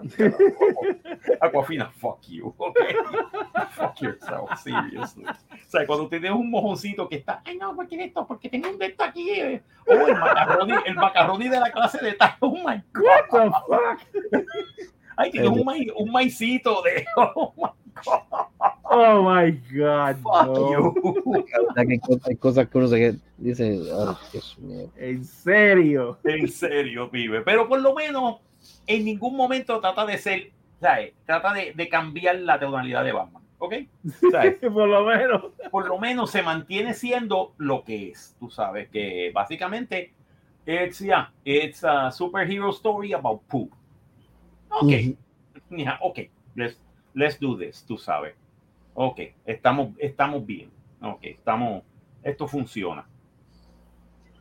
[1.40, 2.94] Aquafina, fuck you, okay?
[3.70, 5.24] fuck yourself, seriously.
[5.24, 5.34] O
[5.68, 8.26] sea, cuando tienes un mojoncito que está, ay no, ¿por qué esto?
[8.26, 9.30] Porque tengo un de esto aquí.
[9.30, 9.62] eh.
[9.86, 12.36] Oh, el macarroni, el macarroni de la clase de tal.
[12.40, 13.50] Oh my What god.
[13.50, 14.44] the fuck?
[15.16, 17.06] Ay, tienes un, maicito de.
[17.16, 17.70] Oh my
[18.04, 18.22] god.
[18.96, 20.16] Oh my god.
[20.22, 20.70] Fuck no.
[20.72, 21.44] you.
[21.74, 24.90] Hay cosas- hay cosas que uno se dice, "Ay, Dios mío.
[24.96, 26.18] En serio.
[26.22, 27.40] En serio, pibe.
[27.40, 28.36] Pero por lo menos
[28.86, 31.12] en ningún momento trata de ser, ¿sabes?
[31.26, 33.42] Trata de, de cambiar la tonalidad de Batman.
[33.58, 33.74] ¿Ok?
[34.30, 34.56] ¿Sabes?
[34.60, 35.42] Por lo menos.
[35.70, 38.36] Por lo menos se mantiene siendo lo que es.
[38.38, 40.12] Tú sabes que básicamente
[40.66, 43.72] it's, yeah, it's a superhero story about poop.
[44.68, 44.92] Ok.
[45.70, 46.18] Yeah, ok.
[46.54, 46.78] Let's,
[47.14, 48.34] let's do this, tú sabes.
[48.94, 50.70] Ok, estamos, estamos bien.
[51.00, 51.82] Ok, estamos,
[52.22, 53.06] esto funciona.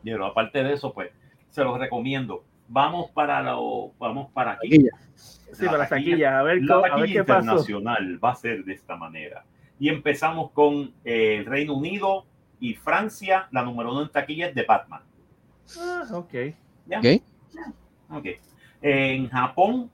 [0.03, 1.11] Pero aparte de eso, pues,
[1.49, 2.43] se los recomiendo.
[2.67, 4.69] Vamos para lo, vamos para aquí.
[4.69, 4.91] Taquilla.
[5.15, 6.33] Sí, para las taquillas.
[6.33, 7.39] A ver, La co- a ver taquilla qué pasó.
[7.41, 9.45] internacional va a ser de esta manera.
[9.79, 12.25] Y empezamos con eh, el Reino Unido
[12.59, 13.47] y Francia.
[13.51, 15.01] La número uno en taquilla es de Batman.
[15.79, 16.33] Ah, ok.
[16.87, 16.99] ¿ya?
[16.99, 17.05] Ok.
[18.17, 18.25] Ok.
[18.81, 19.89] En Japón,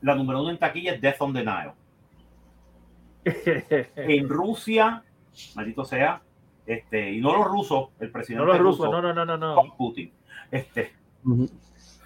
[0.00, 1.72] la número uno en taquilla es Death on the Nile.
[3.24, 5.02] En Rusia,
[5.54, 6.22] maldito sea,
[6.66, 9.36] este, y no los rusos, el presidente no los rusos, ruso, no, no, no, no,
[9.36, 9.62] no.
[9.62, 10.12] fuck Putin.
[10.50, 10.92] Este,
[11.24, 11.48] Ujú.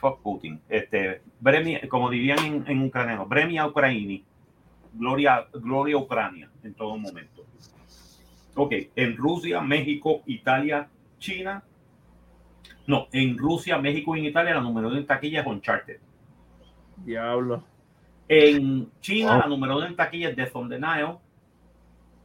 [0.01, 0.61] fuck Putin.
[0.69, 4.25] Este, Bremia, como dirían en, en ucraniano, Bremia Ucraini,
[4.95, 7.45] gloria, gloria a Ucrania en todo momento.
[8.55, 10.89] Ok, en Rusia, México, Italia,
[11.19, 11.63] China.
[12.87, 16.01] No, en Rusia, México y en Italia la número uno en taquilla es Uncharted.
[16.97, 17.63] Diablo.
[18.29, 19.41] En China Wow.
[19.41, 21.17] la número uno en taquilla es Death on the Nile.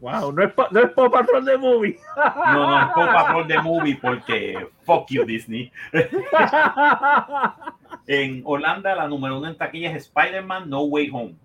[0.02, 1.98] Wow, no es, no es Paw Patrol de movie.
[2.18, 5.72] No, no, es Paw Patrol de movie porque fuck you Disney.
[8.08, 11.36] En Holanda la número uno en taquilla es Spider-Man No Way Home.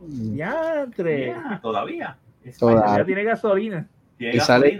[0.00, 1.24] Diantre.
[1.26, 2.16] Yeah, todavía.
[2.58, 2.98] Todavía.
[2.98, 3.88] Ya tiene gasolina.
[4.16, 4.78] Tiene Y sale,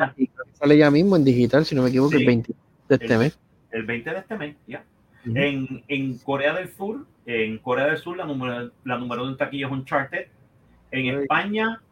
[0.74, 2.18] y ya mismo en digital, si no me equivoco, Sí.
[2.18, 2.54] el 20
[2.88, 3.38] de este El- mes.
[3.72, 4.84] El 20 de este mes, ya.
[5.24, 9.36] En, en Corea del Sur, en Corea del Sur la número, la número uno en
[9.36, 10.26] taquilla es Uncharted.
[10.92, 11.22] En Ay.
[11.22, 11.82] España,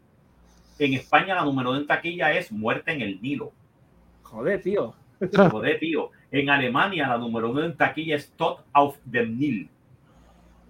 [0.79, 3.53] en España la número uno en taquilla es Muerte en el Nilo.
[4.23, 4.95] Joder, tío.
[5.51, 6.11] Joder, tío.
[6.31, 9.69] En Alemania la número uno en taquilla es Tod auf dem Nil.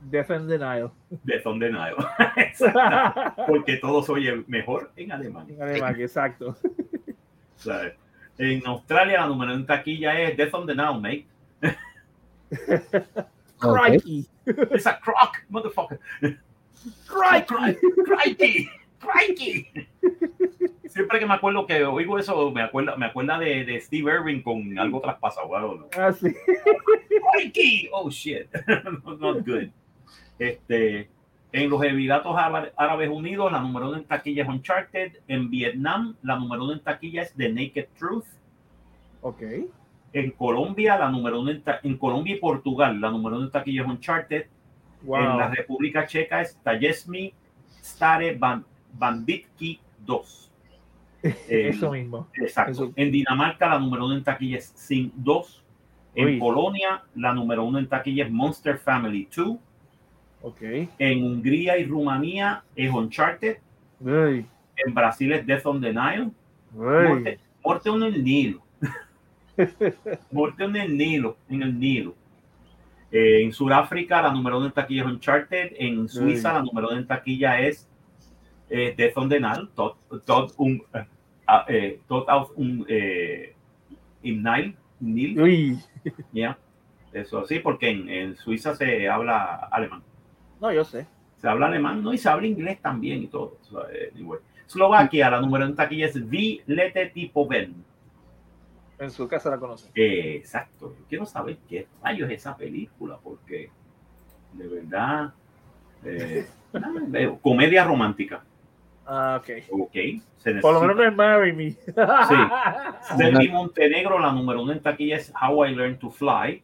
[0.00, 0.90] Defend denial.
[1.10, 1.96] De donde Nile.
[2.36, 3.44] Exacto.
[3.46, 5.54] Porque todo se oye mejor en Alemania.
[5.54, 6.56] en alemán, exacto.
[7.56, 7.94] ¿sabes?
[8.36, 11.26] En Australia la número uno en taquilla es Death on the Nile, mate.
[13.72, 14.26] Crikey.
[14.46, 15.98] It's a croc, motherfucker.
[17.06, 18.68] Crikey, crikey,
[19.00, 19.70] crikey.
[20.86, 24.42] Siempre que me acuerdo que oigo eso, me acuerda, me acuerda de, de Steve Irving
[24.42, 25.88] con algo traspasado.
[25.96, 26.32] Ah, sí.
[27.32, 28.46] Crikey, oh shit,
[29.18, 29.68] not good.
[30.38, 31.08] Este,
[31.52, 35.12] en los Emiratos Ára- Árabes Unidos, la número uno en taquilla es Uncharted.
[35.28, 38.26] En Vietnam, la número uno en taquilla es The Naked Truth.
[39.22, 39.42] Ok.
[40.14, 43.82] En Colombia, la número uno en, en Colombia y Portugal, la número uno en taquilla
[43.82, 44.46] es Uncharted.
[45.02, 45.54] En la Wow.
[45.54, 47.34] República Checa es Tajesmi
[47.82, 48.64] Stare Ban-
[48.96, 50.50] Banditki 2.
[51.22, 51.34] Eh,
[51.68, 52.28] Eso mismo.
[52.34, 52.70] Exacto.
[52.72, 52.92] Eso.
[52.96, 55.62] En Dinamarca la número uno en taquilla es Sin 2.
[56.14, 56.38] En Uy.
[56.38, 59.56] Polonia la número uno en taquilla es Monster Family 2.
[60.42, 60.62] Ok.
[60.98, 63.58] En Hungría y Rumanía es Uncharted.
[64.00, 64.46] Uy,
[64.76, 66.30] En Brasil es Death on the Nile.
[66.72, 67.38] muerte
[67.86, 68.63] en el Nilo.
[70.30, 71.36] Muerte en el Nilo.
[71.48, 72.14] En el Nilo.
[73.10, 75.72] Eh, en Sudáfrica la número uno en taquilla es Uncharted.
[75.78, 77.88] En Suiza la número uno en taquilla es
[78.68, 79.68] eh, Death on the Nile.
[79.74, 81.04] Tot un, eh,
[81.46, 82.86] ah, eh, tot auf un,
[84.22, 84.74] im Nile.
[85.00, 85.78] Nil, Uy.
[86.32, 86.58] ya.
[87.12, 90.02] Eso sí, porque en, en Suiza se habla alemán.
[90.60, 91.06] No, yo sé.
[91.36, 92.12] Se habla alemán, ¿no?
[92.12, 93.58] Y se habla inglés también y todo.
[93.62, 94.40] So, eh, anyway.
[94.66, 97.74] Eslovaquia, la número en taquilla es Vi Lete Tipo Ben.
[98.98, 99.90] En su casa la conocen.
[99.94, 100.94] Eh, exacto.
[100.98, 103.70] Yo quiero saber qué rayos es esa película, porque
[104.52, 105.32] de verdad.
[106.04, 107.38] eh, nada, veo.
[107.40, 108.42] Comedia romántica.
[109.06, 109.50] Ah, ok.
[109.70, 109.96] Ok.
[110.38, 111.70] Se Por lo menos no es Marry Me.
[111.70, 111.84] Sí.
[113.16, 116.62] Sergi Montenegro, la número uno en taquilla es How I Learned to Fly.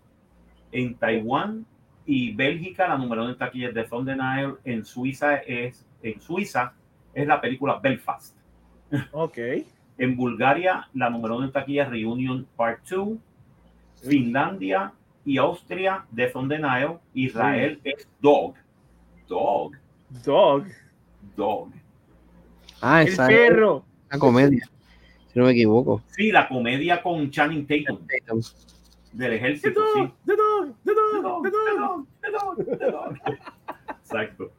[0.72, 1.66] En Taiwán
[2.06, 4.54] y Bélgica, la número uno en taquilla es The the Nile.
[4.64, 6.74] En Suiza es, en Suiza
[7.12, 8.36] es la película Belfast.
[9.12, 9.38] ok.
[10.00, 13.18] En Bulgaria, la número uno en taquilla es Reunion Part 2.
[14.02, 14.92] Finlandia
[15.26, 16.96] y Austria, Death on the Nile.
[17.12, 18.54] Israel es Dog.
[19.28, 19.72] Dog.
[20.24, 20.64] Dog.
[21.36, 21.68] Dog.
[22.80, 23.84] Ah, El perro.
[24.08, 24.64] una comedia,
[25.30, 26.02] si no me equivoco.
[26.16, 29.80] Sí, la comedia con Channing Tatum del The ejército.
[29.94, 30.00] Sí.
[30.00, 30.12] dog.
[30.24, 30.74] The dog.
[30.82, 31.22] The The dog.
[31.22, 31.78] dog, The the dog.
[31.78, 33.18] dog, the dog, the dog.
[34.00, 34.50] Exacto.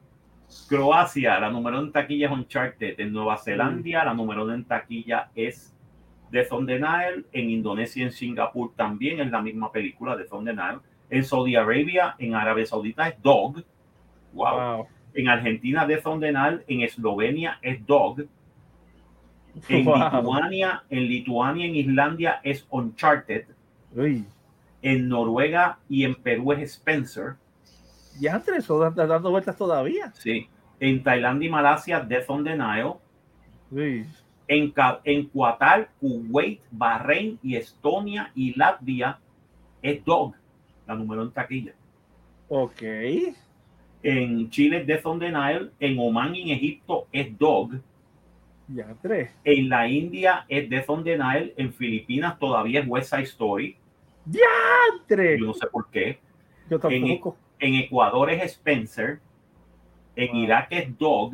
[0.68, 2.98] Croacia, la número en taquilla es Uncharted.
[2.98, 5.74] En Nueva Zelanda, la número en taquilla es
[6.30, 7.24] The the Nile.
[7.32, 10.78] En Indonesia y en Singapur también es la misma película, The on the Nile.
[11.10, 13.62] En Saudi Arabia, en Arabia Saudita es Dog.
[14.32, 14.76] Wow.
[14.76, 14.86] Wow.
[15.14, 16.64] En Argentina, The the Nile.
[16.66, 18.24] En Eslovenia es Dog.
[19.68, 19.96] En Wow.
[19.96, 23.44] Lituania, en Lituania, en Islandia es Uncharted.
[23.94, 24.24] Uy.
[24.80, 27.36] En Noruega y en Perú es Spencer.
[28.18, 30.12] Ya eso está dando vueltas todavía.
[30.14, 30.48] Sí.
[30.80, 32.94] En Tailandia y Malasia, Death on the Nile.
[33.70, 34.06] Uy.
[34.48, 34.72] En,
[35.04, 39.18] en Qatar, Kuwait, Bahrein y Estonia y Latvia
[39.80, 40.34] es Dog,
[40.86, 41.72] la número en taquilla.
[42.48, 42.82] Ok.
[44.02, 45.70] En Chile, Death on the Nile.
[45.80, 47.80] En Oman y en Egipto es Dog.
[48.68, 49.30] Ya entre.
[49.44, 51.54] En la India es Death on the Nile.
[51.56, 53.76] En Filipinas todavía es West Side Story.
[54.92, 55.38] Entre.
[55.38, 56.18] Yo no sé por qué.
[56.68, 57.36] Yo tampoco.
[57.62, 59.20] En Ecuador es Spencer.
[60.16, 60.36] En.
[60.36, 61.32] Irak es Dog.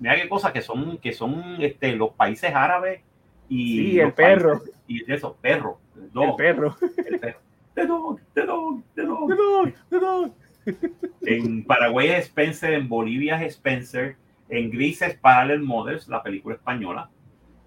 [0.00, 3.02] Mira qué cosas que son, que son este, los países árabes
[3.48, 4.58] y Sí, el perro.
[4.58, 5.76] países- y de esos perros.
[5.96, 6.76] El Dog, perro.
[7.06, 7.38] el perro.
[7.74, 9.28] The dog, the dog, the dog.
[9.28, 9.72] The dog.
[9.90, 10.32] The dog.
[11.26, 14.16] En Paraguay es Spencer, en Bolivia es Spencer,
[14.48, 17.10] en Greece es Parallel Mothers, la película española,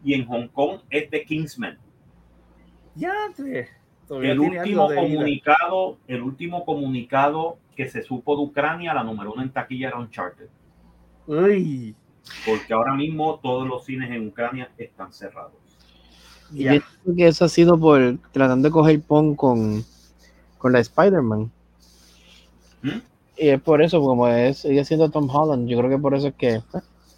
[0.04, 1.78] y en Hong Kong es The Kingsman.
[2.96, 3.70] Ya entre.
[4.08, 9.44] Todavía El último comunicado, el último comunicado que se supo de Ucrania, la número uno
[9.44, 10.48] en taquilla era Uncharted,
[11.28, 11.94] Uy.
[12.46, 15.54] porque ahora mismo todos los cines en Ucrania están cerrados.
[16.54, 16.72] Y yo
[17.04, 19.84] creo que eso ha sido por tratando de coger pon con,
[20.58, 21.52] con la Spider-Man.
[22.82, 22.90] ¿Mm?
[23.38, 26.30] Y es por eso, como es, sigue siendo Tom Holland, yo creo que por eso
[26.30, 26.62] es que.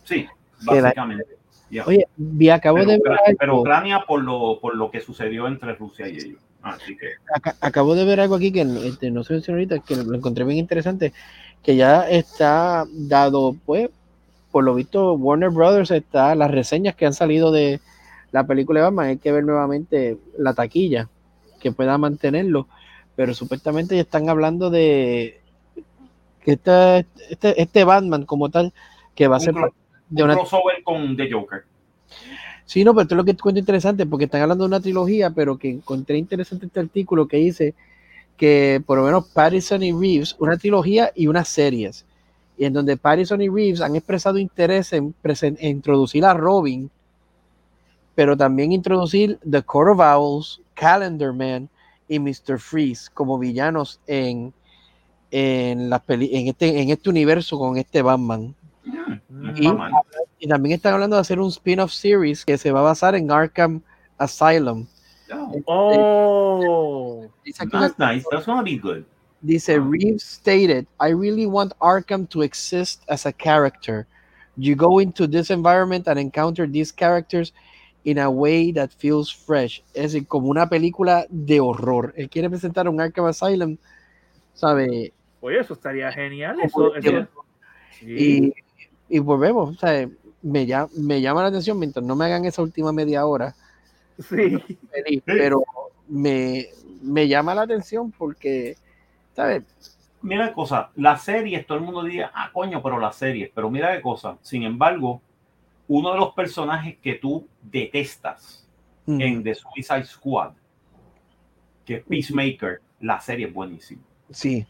[0.03, 0.27] Sí,
[0.67, 1.37] Que la- básicamente.
[1.85, 5.75] Oye, vi, acabo pero, de ver pero Ucrania por lo, por lo que sucedió entre
[5.75, 6.41] Rusia y ellos.
[6.61, 9.95] Así que aca- acabo de ver algo aquí que este, no sé si ahorita, que
[9.95, 11.13] lo encontré bien interesante,
[11.63, 13.89] que ya está dado, pues,
[14.51, 17.79] por lo visto, Warner Brothers está, las reseñas que han salido de
[18.31, 21.07] la película de Batman, hay que ver nuevamente la taquilla
[21.59, 22.67] que pueda mantenerlo,
[23.15, 25.41] pero supuestamente ya están hablando de
[26.43, 28.73] que esta- este, este Batman como tal,
[29.15, 29.53] que va a Un ser
[30.09, 31.63] de un una crossover con The Joker.
[32.69, 34.79] Sí, no, pero esto es lo que te cuento interesante, porque están hablando de una
[34.79, 37.73] trilogía, pero que encontré interesante este artículo que dice
[38.37, 42.05] que por lo menos Pattinson y Reeves, una trilogía y unas series,
[42.57, 46.91] y en donde Pattinson y Reeves han expresado interés en, en introducir a Robin,
[48.15, 51.69] pero también introducir The Court of Owls, Calendar Man
[52.07, 52.59] y Mr.
[52.59, 54.53] Freeze como villanos en,
[55.31, 58.55] en, las peli- en, este, en este universo con este Batman.
[59.29, 60.01] Mm, no
[60.39, 63.29] Y- también están hablando de hacer un spin-off series que se va a basar en
[63.31, 63.81] Arkham
[64.17, 64.85] Asylum.
[65.65, 67.27] Oh.
[67.45, 68.25] Dice, una- That's nice.
[68.31, 69.03] That's gonna be good.
[69.41, 74.05] dice, Reeves stated, I really want Arkham to exist as a character.
[74.57, 77.53] You go into this environment and encounter these characters
[78.03, 79.81] in a way that feels fresh.
[79.93, 82.13] Es decir, como una película de horror.
[82.17, 83.77] Él quiere presentar un Arkham Asylum,
[84.53, 85.13] ¿sabe?
[85.41, 86.59] Oye, eso estaría genial.
[86.61, 87.27] Eso, de- eso-
[87.99, 88.05] Sí.
[88.07, 88.53] Y,
[89.09, 90.07] y volvemos, o sea,
[90.41, 93.55] me, llama, me llama la atención mientras no me hagan esa última media hora.
[94.17, 94.57] Sí.
[94.91, 95.63] feliz, pero
[96.07, 96.67] me,
[97.01, 98.75] me llama la atención porque,
[99.35, 99.63] ¿sabes?
[100.21, 103.69] mira qué cosa, las series, todo el mundo diría, ah, coño, pero las series, pero
[103.69, 104.37] mira qué cosa.
[104.41, 105.21] Sin embargo,
[105.87, 108.67] uno de los personajes que tú detestas
[109.05, 109.21] Ujú.
[109.21, 110.51] en The Suicide Squad,
[111.85, 114.01] que es Peacemaker, la serie es buenísima.
[114.29, 114.65] Sí.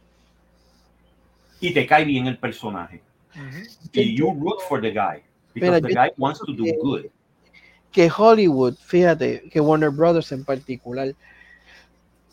[1.59, 3.01] Y te cae bien el personaje.
[3.93, 5.23] Y you root for the guy.
[5.53, 7.05] Because Mira, the guy wants to do que- good.
[7.91, 11.13] que Hollywood, fíjate, que Warner Brothers en particular,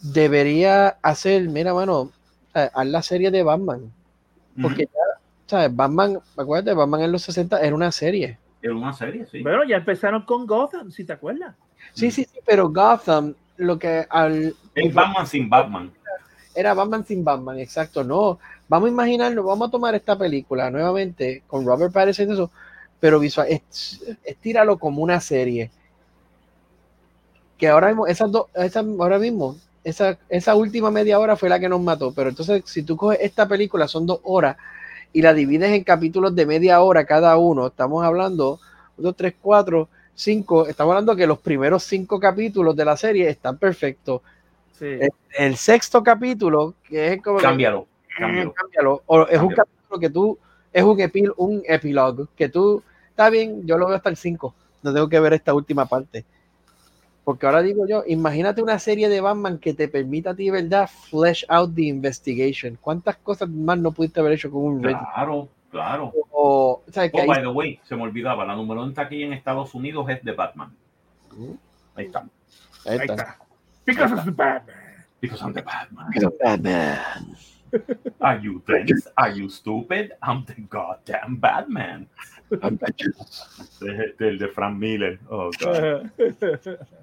[0.02, 2.10] debería hacer, mira, mano,
[2.52, 3.93] haz la serie de Batman.
[4.60, 5.74] Porque ya, ¿sabes?
[5.74, 8.39] Batman, acuérdate, Batman en los 60 era una serie.
[8.62, 9.43] Era una serie, sí.
[9.43, 11.55] Bueno, ya empezaron con Gotham, si te acuerdas.
[11.93, 15.93] Sí, sí, sí, pero Gotham, lo que al, Es Batman sin Batman.
[16.55, 18.39] era Batman sin Batman, exacto, no.
[18.68, 22.51] Vamos a imaginarnos, vamos a tomar esta película nuevamente con Robert Pattinson y eso,
[22.98, 25.70] pero visual, es- estíralo como una serie.
[27.59, 31.60] Que ahora mismo, esas dos, esa, ahora mismo, esa, esa última media hora fue la
[31.60, 34.56] que nos mató, pero entonces si tú coges esta película, son dos horas,
[35.12, 38.60] y la divides en capítulos de media hora cada uno, estamos hablando,
[38.97, 43.56] dos, tres, cuatro, cinco, estamos hablando que los primeros cinco capítulos de la serie están
[43.59, 44.20] perfectos.
[44.78, 44.98] Sí.
[45.38, 47.38] El sexto capítulo, que es como...
[47.38, 47.86] Cámbialo.
[48.18, 48.52] Cámbialo.
[48.55, 49.02] cámbialo.
[49.06, 49.56] O es un Cámbialo.
[49.56, 50.38] capítulo que tú,
[50.72, 54.55] es un, epil, un epilogue, que tú, está bien, yo lo veo hasta el 5,
[54.82, 56.24] no tengo que ver esta última parte.
[57.24, 60.88] Porque ahora digo yo, imagínate una serie de Batman que te permita a ti, ¿verdad?
[61.10, 62.78] Flesh out the investigation.
[62.80, 64.93] ¿Cuántas cosas más no pudiste haber hecho con un Red?
[64.94, 66.12] Claro, claro.
[66.30, 67.10] O, ¿sabes?
[67.10, 69.74] Que Oh, ahí- by the way, se me olvidaba, la número uno aquí en Estados
[69.74, 70.72] Unidos es de Batman.
[71.97, 72.20] Ahí está.
[72.20, 72.28] ahí
[72.93, 73.12] Ahí está.
[73.14, 73.38] está.
[73.84, 74.76] Because of the Batman.
[75.20, 76.06] Because I'm the Batman.
[76.40, 76.98] Batman.
[78.20, 79.09] Are you dense?
[79.16, 80.12] Are you stupid?
[80.22, 82.09] I'm the goddamn Batman.
[84.20, 85.18] El, de Frank Miller.
[85.28, 86.10] Oh, God.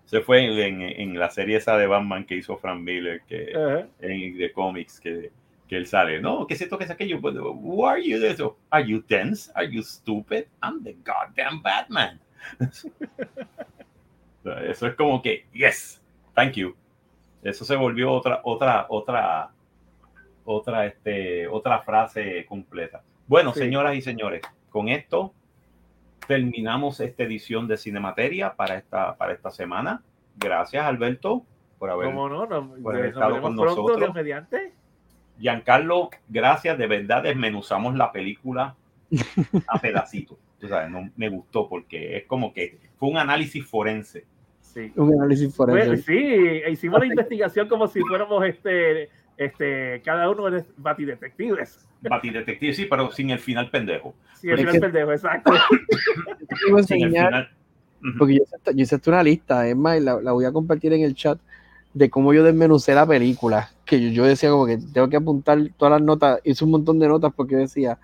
[0.06, 3.52] Se fue en, en- en la serie esa de Batman que hizo Frank Miller, que
[3.56, 3.88] Ajá.
[3.99, 5.31] en de cómics, que,
[5.68, 6.22] que él sale.
[6.22, 6.77] No, ¿qué es esto?
[6.77, 7.19] ¿Qué es aquello?
[7.19, 8.23] Who are you?
[8.26, 8.57] Eso.
[8.69, 9.52] Are you dense?
[9.56, 10.45] Are you stupid?
[10.61, 12.19] I'm the goddamn Batman.
[14.68, 16.02] Eso es como que, yes,
[16.35, 16.76] thank you.
[17.44, 19.52] Eso se volvió otra, otra, otra,
[20.45, 23.02] otra, este, otra frase completa.
[23.28, 23.60] Bueno, Sí.
[23.60, 25.34] señoras y señores, con esto
[26.28, 30.02] terminamos esta edición de Cinemateria para esta, para esta semana.
[30.38, 31.45] Gracias, Alberto,
[31.78, 32.07] por haber.
[32.07, 32.45] ¿Cómo no?
[32.45, 34.14] Nos, por haber estado con pronto, nosotros.
[34.14, 34.74] Mediante.
[35.40, 38.76] Giancarlo, gracias, de verdad desmenuzamos la película
[39.68, 40.38] a pedacitos.
[40.60, 44.26] Tú sabes, no, me gustó porque es como que fue un análisis forense.
[44.61, 44.91] Sí.
[44.95, 45.88] Un análisis forense.
[45.88, 51.88] Pues, sí, hicimos la investigación como si fuéramos este, este, cada uno de batidetectives.
[52.02, 54.14] Batidetective, sí, pero sin el final pendejo.
[54.36, 55.52] Sí, el Es final que- pendejo, exacto.
[56.78, 57.50] A Sin el final.
[58.20, 60.92] Porque yo, hice yo hice una lista, es más, y la, la voy a compartir
[60.94, 61.40] en el chat
[61.94, 63.70] de cómo yo desmenucé la película.
[63.86, 67.00] Que yo, yo decía como que tengo que apuntar todas las notas, hice un montón
[67.00, 67.98] de notas porque decía,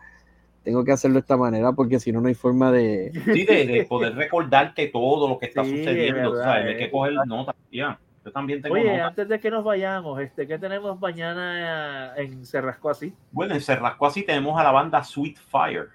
[0.63, 3.11] tengo que hacerlo de esta manera porque si no, no hay forma de...
[3.25, 6.31] Sí, de, de poder recordarte todo lo que está Sí, sucediendo.
[6.31, 6.65] verdad, ¿sabes?
[6.67, 6.77] Hay eh.
[6.77, 7.55] que coger notas.
[7.71, 12.45] Ya, yo también tengo Oye, antes de que nos vayamos, este, ¿qué tenemos mañana en
[12.45, 13.13] Cerrasco así?
[13.31, 15.89] Bueno, en Cerrasco así tenemos a la banda Sweet Fire.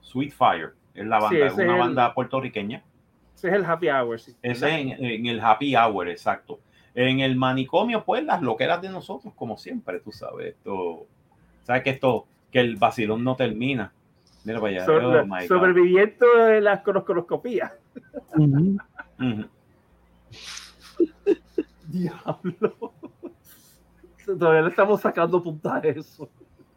[0.00, 2.82] Sweet Fire es la Sí, banda, es una el- banda puertorriqueña.
[3.34, 4.34] Ese es el happy hour, sí.
[4.42, 6.60] Ese es en, en el happy hour, exacto.
[6.94, 10.54] En el manicomio, pues las loqueras de nosotros, como siempre, tú sabes.
[10.54, 11.06] Esto,
[11.64, 13.92] sabes que esto, que el vacilón no termina.
[14.44, 14.84] Mira para allá.
[14.86, 17.72] So- oh sobreviviendo de las conoscoloscopías.
[18.36, 18.78] Ujú.
[21.88, 22.92] Diablo.
[24.26, 26.30] Todavía le estamos sacando punta a eso.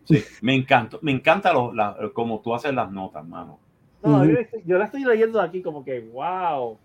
[0.04, 3.60] Sí, me encanta, me encanta lo, la- como tú haces las notas, mano.
[4.02, 4.24] No,
[4.66, 6.78] yo la estoy leyendo aquí como que, wow.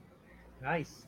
[0.60, 1.06] Nice.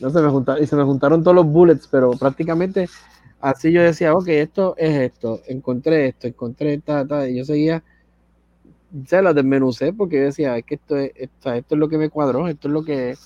[0.00, 2.88] No se me juntaron, y se me juntaron todos los bullets, pero prácticamente
[3.40, 7.82] así yo decía, ok, esto es esto, encontré esto, encontré esta, ta, y yo seguía,
[9.06, 11.98] se la desmenucé porque yo decía, es que esto es, esto, esto es lo que
[11.98, 13.16] me cuadró, esto es lo que,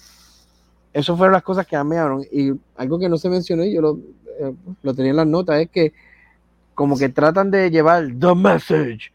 [0.93, 3.98] eso fueron las cosas que dieron, y algo que no se mencionó y yo lo,
[4.40, 5.93] eh, lo tenía en las notas, es que
[6.74, 9.12] como que tratan de llevar the message,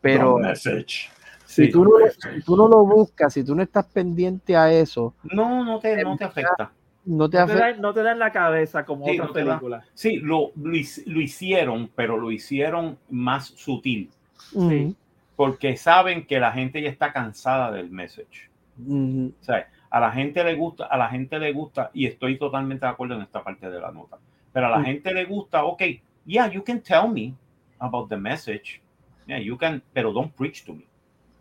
[0.00, 1.10] pero The message.
[1.46, 4.72] si, Sí, tú no, si tú no lo buscas, si tú no estás pendiente a
[4.72, 6.72] eso, No, no te, no te afecta.
[7.04, 7.66] no te No te, afecta.
[7.66, 9.44] dan, no te dan la cabeza como Sí, otras da.
[9.44, 9.84] películas.
[9.94, 10.72] Sí, lo, lo,
[11.06, 14.10] lo hicieron, pero lo hicieron más sutil,
[14.52, 14.94] Ujú,
[15.36, 18.48] porque saben que la gente ya está cansada del message.
[18.78, 19.32] ujú.
[19.40, 22.86] O sea, a la gente le gusta, a la gente le gusta, y estoy totalmente
[22.86, 24.18] de acuerdo en esta parte de la nota,
[24.52, 24.84] pero a la Mm.
[24.84, 25.82] gente le gusta, ok,
[26.24, 27.34] yeah, you can tell me
[27.78, 28.80] about the message,
[29.26, 30.84] yeah, you can, pero don't preach to me.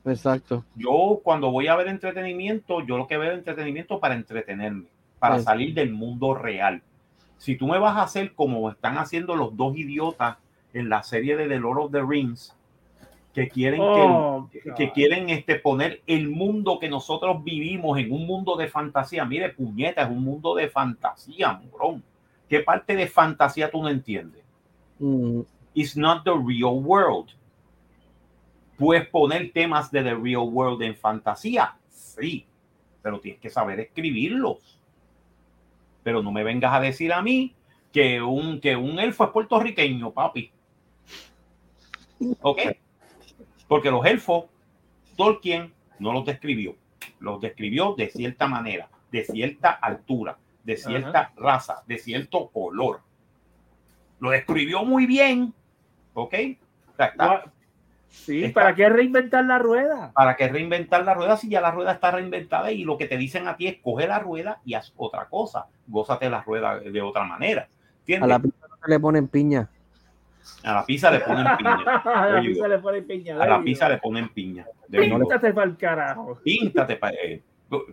[0.06, 0.64] Exacto.
[0.76, 4.86] Yo cuando voy a ver entretenimiento, yo lo que veo es entretenimiento para entretenerme,
[5.20, 5.44] para Sí.
[5.44, 6.82] salir del mundo real.
[7.38, 10.38] Si tú me vas a hacer como están haciendo los dos idiotas
[10.74, 12.56] en la serie de The Lord of the Rings,
[13.34, 18.26] que quieren Oh, que, que quieren este poner el mundo que nosotros vivimos en un
[18.26, 19.26] mundo de fantasía.
[19.26, 22.04] Mire, puñeta, es un mundo de fantasía, morón.
[22.48, 24.44] ¿Qué parte de fantasía tú no entiendes?
[24.98, 25.42] Mm,
[25.74, 27.30] It's not the real world.
[28.78, 32.48] Puedes poner temas de the real world en fantasía, sí,
[33.02, 34.80] pero tienes que saber escribirlos.
[36.02, 37.54] Pero no me vengas a decir a mí
[37.92, 40.52] que un, que un elfo es puertorriqueño, papi.
[42.42, 42.60] ¿Ok?
[43.70, 44.46] Porque los elfos,
[45.16, 46.76] Tolkien no los describió.
[47.20, 53.00] Los describió de cierta manera, de cierta altura, de cierta raza, de cierto color.
[54.20, 55.54] Lo describió muy bien.
[56.14, 56.34] ¿Ok?
[56.34, 57.46] Está-
[58.12, 60.12] Sí, Está- ¿para qué reinventar la rueda?
[60.14, 63.18] ¿Para que reinventar la rueda si ya la rueda está reinventada y lo que te
[63.18, 65.68] dicen a ti es coge la rueda y haz otra cosa?
[65.86, 67.68] Gózate la rueda de otra manera.
[68.20, 69.70] a la pizza no se le ponen piña.
[70.64, 71.78] A la pizza le ponen piña.
[72.06, 73.42] a la pizza le ponen piña.
[73.42, 74.66] A la pizza le ponen piña.
[74.90, 76.40] Píntate para el carajo.
[76.44, 77.16] Píntate para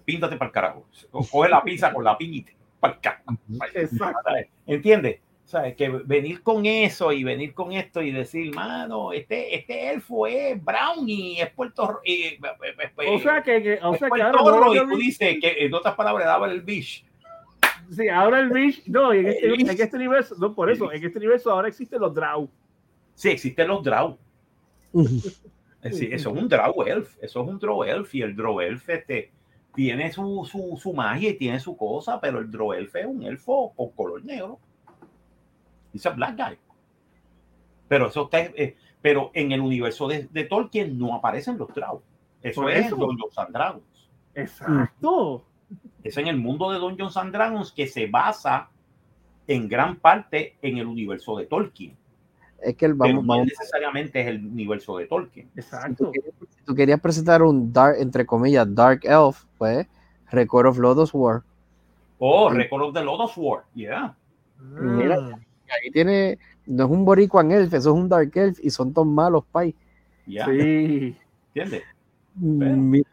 [0.04, 0.86] píntate el carajo.
[1.10, 2.44] Coge la pizza con la piña
[2.80, 3.24] para el carajo.
[3.74, 4.30] Exacto.
[4.66, 5.20] ¿Entiendes?
[5.44, 5.76] ¿Sabes?
[5.76, 10.62] Que venir con eso y venir con esto y decir, mano, este, este elfo es
[10.62, 12.36] Brownie, es Puerto eh,
[13.08, 15.54] O sea que, que- o sea que ahora, Rico, Lord y of tú dices que
[15.58, 17.04] en otras palabras daba el bicho.
[17.90, 21.18] Sí, ahora el Rich, no, en este, en este universo, no, por eso, en este
[21.18, 22.48] universo ahora existen los Drow.
[23.14, 24.18] Sí, existen los Drow.
[25.82, 27.16] Eh, Sí, eso es un Drow Elf.
[27.22, 28.14] Eso es un Drow Elf.
[28.14, 29.30] Y el Drow Elf este,
[29.74, 33.22] tiene su, su, su magia y tiene su cosa, pero el Drow Elf es un
[33.22, 34.58] elfo con color negro.
[35.92, 36.58] Dice black guy.
[37.88, 42.02] Pero eso está, eh, pero en el universo de, de Tolkien no aparecen los Drow.
[42.42, 42.96] Eso es eso.
[42.96, 44.10] Dungeons and Dragons.
[44.34, 45.45] Exacto.
[46.06, 48.68] Es en el mundo de Dungeons and Dragons que se basa
[49.46, 51.96] en gran parte en el universo de Tolkien.
[52.62, 55.48] Es que el, vamos, no vamos, necesariamente es el universo de Tolkien.
[55.54, 56.06] si Exacto.
[56.06, 59.86] tú, querías, si tú querías presentar un dark, entre comillas, Dark Elf, pues,
[60.30, 61.42] Record of Lodoss War.
[62.18, 63.64] Oh, Record of the Lord of War.
[63.74, 64.14] Yeah.
[64.58, 65.20] Mira.
[65.20, 65.32] Mm.
[65.34, 69.08] Ahí tiene, no es un Boricuan Elf, eso es un Dark Elf y son todos
[69.08, 69.74] malos, pay.
[70.26, 70.46] Yeah.
[70.46, 71.16] Sí.
[71.54, 71.82] ¿Entiendes?
[72.36, 73.06] Mira,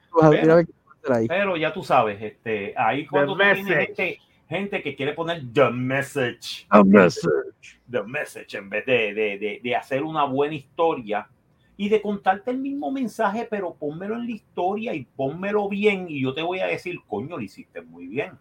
[1.11, 1.27] ahí.
[1.27, 5.69] Pero ya tú sabes, este, ahí cuando tú tienes gente, gente que quiere poner the
[5.69, 7.79] message, A message.
[7.89, 11.27] the message, en vez de, de, de, de hacer una buena historia
[11.75, 16.21] y de contarte el mismo mensaje, pero pónmelo en la historia y pónmelo bien y
[16.21, 18.31] yo te voy a decir, coño, lo hiciste muy bien.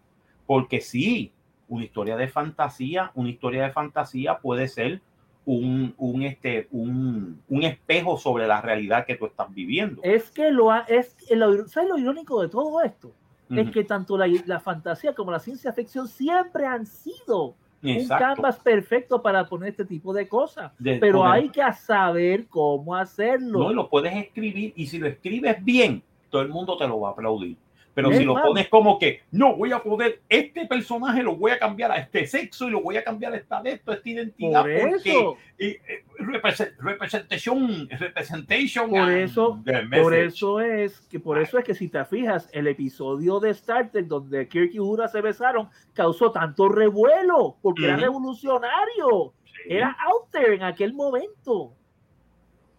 [0.45, 1.31] Porque sí,
[1.67, 5.01] una historia de fantasía, una historia de fantasía puede ser
[5.45, 10.01] un, un, este, un, un espejo sobre la realidad que tú estás viviendo.
[10.03, 13.11] Es que lo ha, es lo, ¿sabes lo irónico de todo esto?
[13.49, 17.53] Es que tanto la, la fantasía como la ciencia ficción siempre han sido
[17.83, 20.71] un canvas perfecto para poner este tipo de cosas.
[20.79, 23.59] De Pero poner- hay que saber cómo hacerlo.
[23.59, 26.01] No, lo puedes escribir y si lo escribes bien,
[26.31, 27.57] todo el mundo te lo va a aplaudir.
[27.95, 31.59] Pero si lo pones como que, no, voy a poder, este personaje lo voy a
[31.59, 34.63] cambiar a este sexo y lo voy a cambiar a esta de esto, esta identidad,
[34.63, 35.79] por porque eso, eh,
[36.17, 39.63] represent- representación, representation, Por eso-
[40.01, 43.91] por eso es que por eso es que si te fijas, el episodio de Star
[43.91, 48.01] Trek donde Kirk y Uhura se besaron causó tanto revuelo porque era Ujú.
[48.03, 49.33] revolucionario.
[49.45, 49.75] Sí.
[49.75, 51.73] era out there en aquel momento.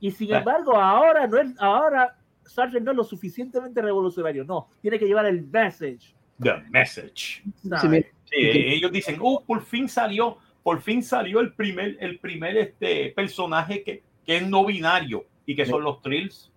[0.01, 4.45] Y sin embargo, ahora no es, ahora Star Trek no es lo suficientemente revolucionario.
[4.45, 6.15] No, tiene que llevar el message.
[6.41, 7.43] The message.
[7.63, 7.81] ¿sabes?
[7.83, 12.19] Sí, mira, Sí, ellos dicen, oh, por fin salió, por fin salió el primer, el
[12.19, 16.51] primer este, personaje que, que es no binario y que son los Trills.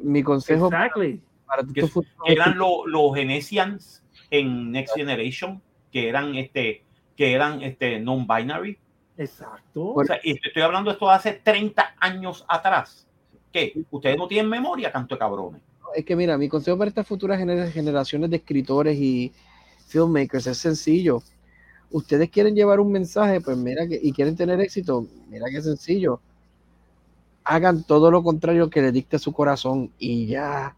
[0.00, 1.20] mi consejo Exactly.
[1.46, 1.88] para que-
[2.26, 5.60] eran lo- los Genesians en Next Generation,
[5.90, 6.84] que eran este,
[7.16, 8.78] que eran este non-binary.
[9.16, 9.92] Exacto.
[9.94, 13.03] O sea, estoy hablando de esto de hace 30 años atrás.
[13.54, 13.72] ¿Qué?
[13.92, 15.62] Ustedes no tienen memoria, canto de cabrones.
[15.94, 19.32] es que mira, mi consejo para estas futuras gener- generaciones de escritores y
[19.86, 21.22] filmmakers es sencillo.
[21.92, 26.20] Ustedes quieren llevar un mensaje, pues mira que y quieren tener éxito, mira qué sencillo.
[27.44, 30.74] Hagan todo lo contrario que le dicte su corazón y ya.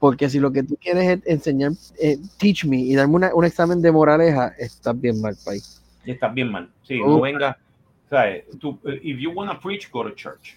[0.00, 1.72] Porque si lo que tú quieres es enseñar,
[2.02, 5.80] eh, teach me y darme una- un examen de moraleja, estás bien mal, país.
[6.04, 6.68] Estás bien mal.
[6.82, 7.06] Sí, Oh.
[7.08, 7.56] no venga.
[8.08, 8.44] ¿sabes?
[8.58, 10.56] Tú, eh, if you want to preach, go to church.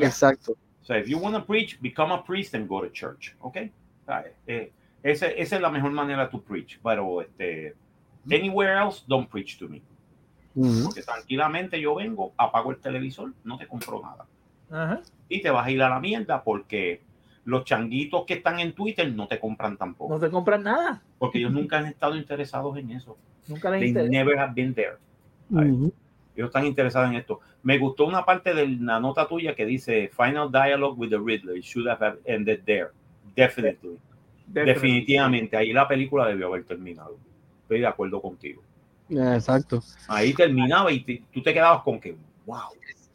[0.00, 0.56] Exacto.
[0.80, 3.34] O sea, if you want to preach, become a priest and go to church.
[3.40, 3.58] ¿Ok?
[4.06, 4.32] ¿Sabes?
[4.46, 6.78] Eh, ese- esa es la mejor manera to preach.
[6.82, 7.74] Pero este,
[8.30, 9.82] anywhere else, don't preach to me.
[10.54, 10.84] Ujú.
[10.86, 14.26] Porque tranquilamente yo vengo, apago el televisor, no te compro nada.
[14.70, 15.00] Ajá.
[15.28, 17.02] Y te vas a ir a la mierda porque
[17.44, 20.14] los changuitos que están en Twitter no te compran tampoco.
[20.14, 21.02] No te compran nada.
[21.18, 23.16] Porque ellos nunca han estado interesados en eso.
[23.48, 24.96] Nunca les They never have been there.
[25.56, 25.70] Ay.
[25.70, 25.92] Ujú.
[26.36, 27.40] Ellos están interesados en esto.
[27.62, 31.60] Me gustó una parte de la nota tuya que dice Final dialogue with the Riddler
[31.60, 32.88] should have ended there.
[33.36, 33.98] Definitely.
[34.46, 35.56] Definitivamente.
[35.56, 37.16] Ahí la película debió haber terminado.
[37.62, 38.62] Estoy de acuerdo contigo.
[39.10, 39.82] Exacto.
[40.08, 42.16] Ahí terminaba y te- tú te quedabas con que,
[42.46, 42.60] wow.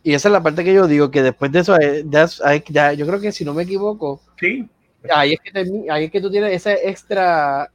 [0.03, 2.63] Y esa es la parte que yo digo, que después de eso, eh, that's- ahí-
[2.69, 4.67] ya- yo creo que si no me equivoco, Sí,
[5.09, 7.71] ahí es que, ahí es que tú tienes ese extra,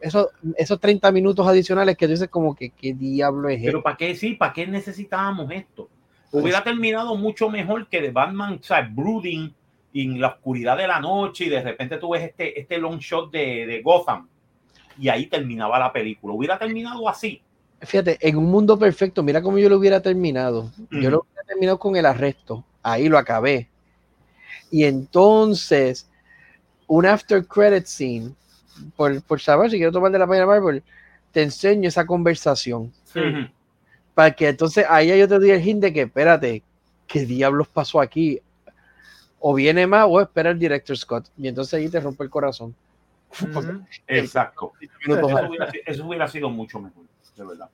[0.00, 3.82] esos, esos 30 minutos adicionales que tú dices como que, ¿qué diablo es pero esto?
[3.82, 4.34] ¿para qué sí?
[4.34, 5.88] ¿Para qué necesitábamos esto?
[6.32, 9.52] Hubiera terminado mucho mejor que de Batman, o sea, brooding
[9.92, 13.30] en la oscuridad de la noche y de repente tú ves este, este long shot
[13.32, 14.28] de, de Gotham
[14.98, 16.34] y ahí terminaba la película.
[16.34, 17.42] Hubiera terminado así.
[17.80, 20.70] Fíjate, en un mundo perfecto, mira cómo yo lo hubiera terminado.
[20.90, 22.64] Yo lo hubiera terminado con el arresto.
[22.82, 23.70] Ahí lo acabé.
[24.70, 26.08] Y entonces,
[26.86, 28.34] un after credit scene,
[28.96, 30.82] por, por saber si quiero tomar de la página Marvel,
[31.32, 32.92] te enseño esa conversación.
[33.14, 33.48] Ujú.
[34.14, 36.62] Para que entonces ahí yo te doy el hint de que, espérate,
[37.06, 38.40] ¿qué diablos pasó aquí?
[39.38, 41.28] O viene más o espera el director Scott.
[41.38, 42.74] Y entonces ahí te rompe el corazón.
[44.06, 44.72] Exacto.
[45.06, 47.04] Eso hubiera, si- eso hubiera sido mucho mejor,
[47.36, 47.70] de verdad.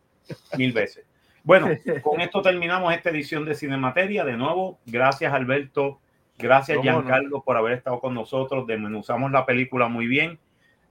[0.57, 1.05] Mil veces.
[1.43, 1.69] Bueno,
[2.03, 4.25] con esto terminamos esta edición de Cinemateria.
[4.25, 6.01] De nuevo, gracias Alberto,
[6.37, 6.99] gracias Cómo no.
[6.99, 8.67] Giancarlo por haber estado con nosotros.
[8.67, 10.39] Desmenuzamos la película muy bien.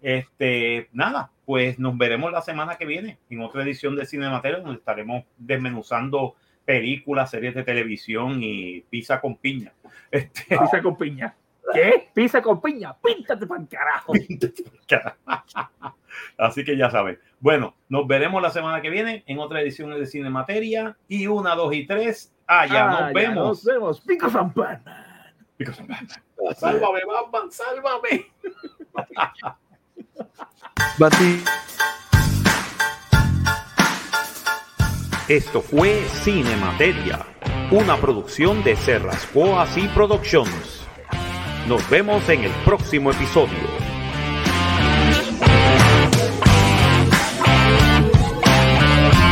[0.05, 4.77] Este, nada, pues nos veremos la semana que viene en otra edición de Cinemateria donde
[4.77, 9.73] estaremos desmenuzando películas, series de televisión y pizza con piña.
[10.11, 11.35] Este, Pizza con piña.
[11.73, 12.07] ¿Qué?
[12.13, 12.93] Pizza con piña.
[12.93, 14.13] Píntate para carajo.
[16.37, 17.17] Así que ya saben.
[17.39, 20.95] Bueno, nos veremos la semana que viene en otra edición de Cinemateria.
[21.07, 22.31] Y una, dos y tres.
[22.45, 23.35] Allá Ah, nos ya vemos.
[23.47, 24.01] Nos vemos.
[24.01, 25.33] Pico Zampana.
[26.57, 28.27] Sálvame, Batman, sálvame.
[35.27, 37.25] Esto fue Cinemateria,
[37.71, 40.85] una producción de Serrascoa y Productions.
[41.67, 43.74] Nos vemos en el próximo episodio.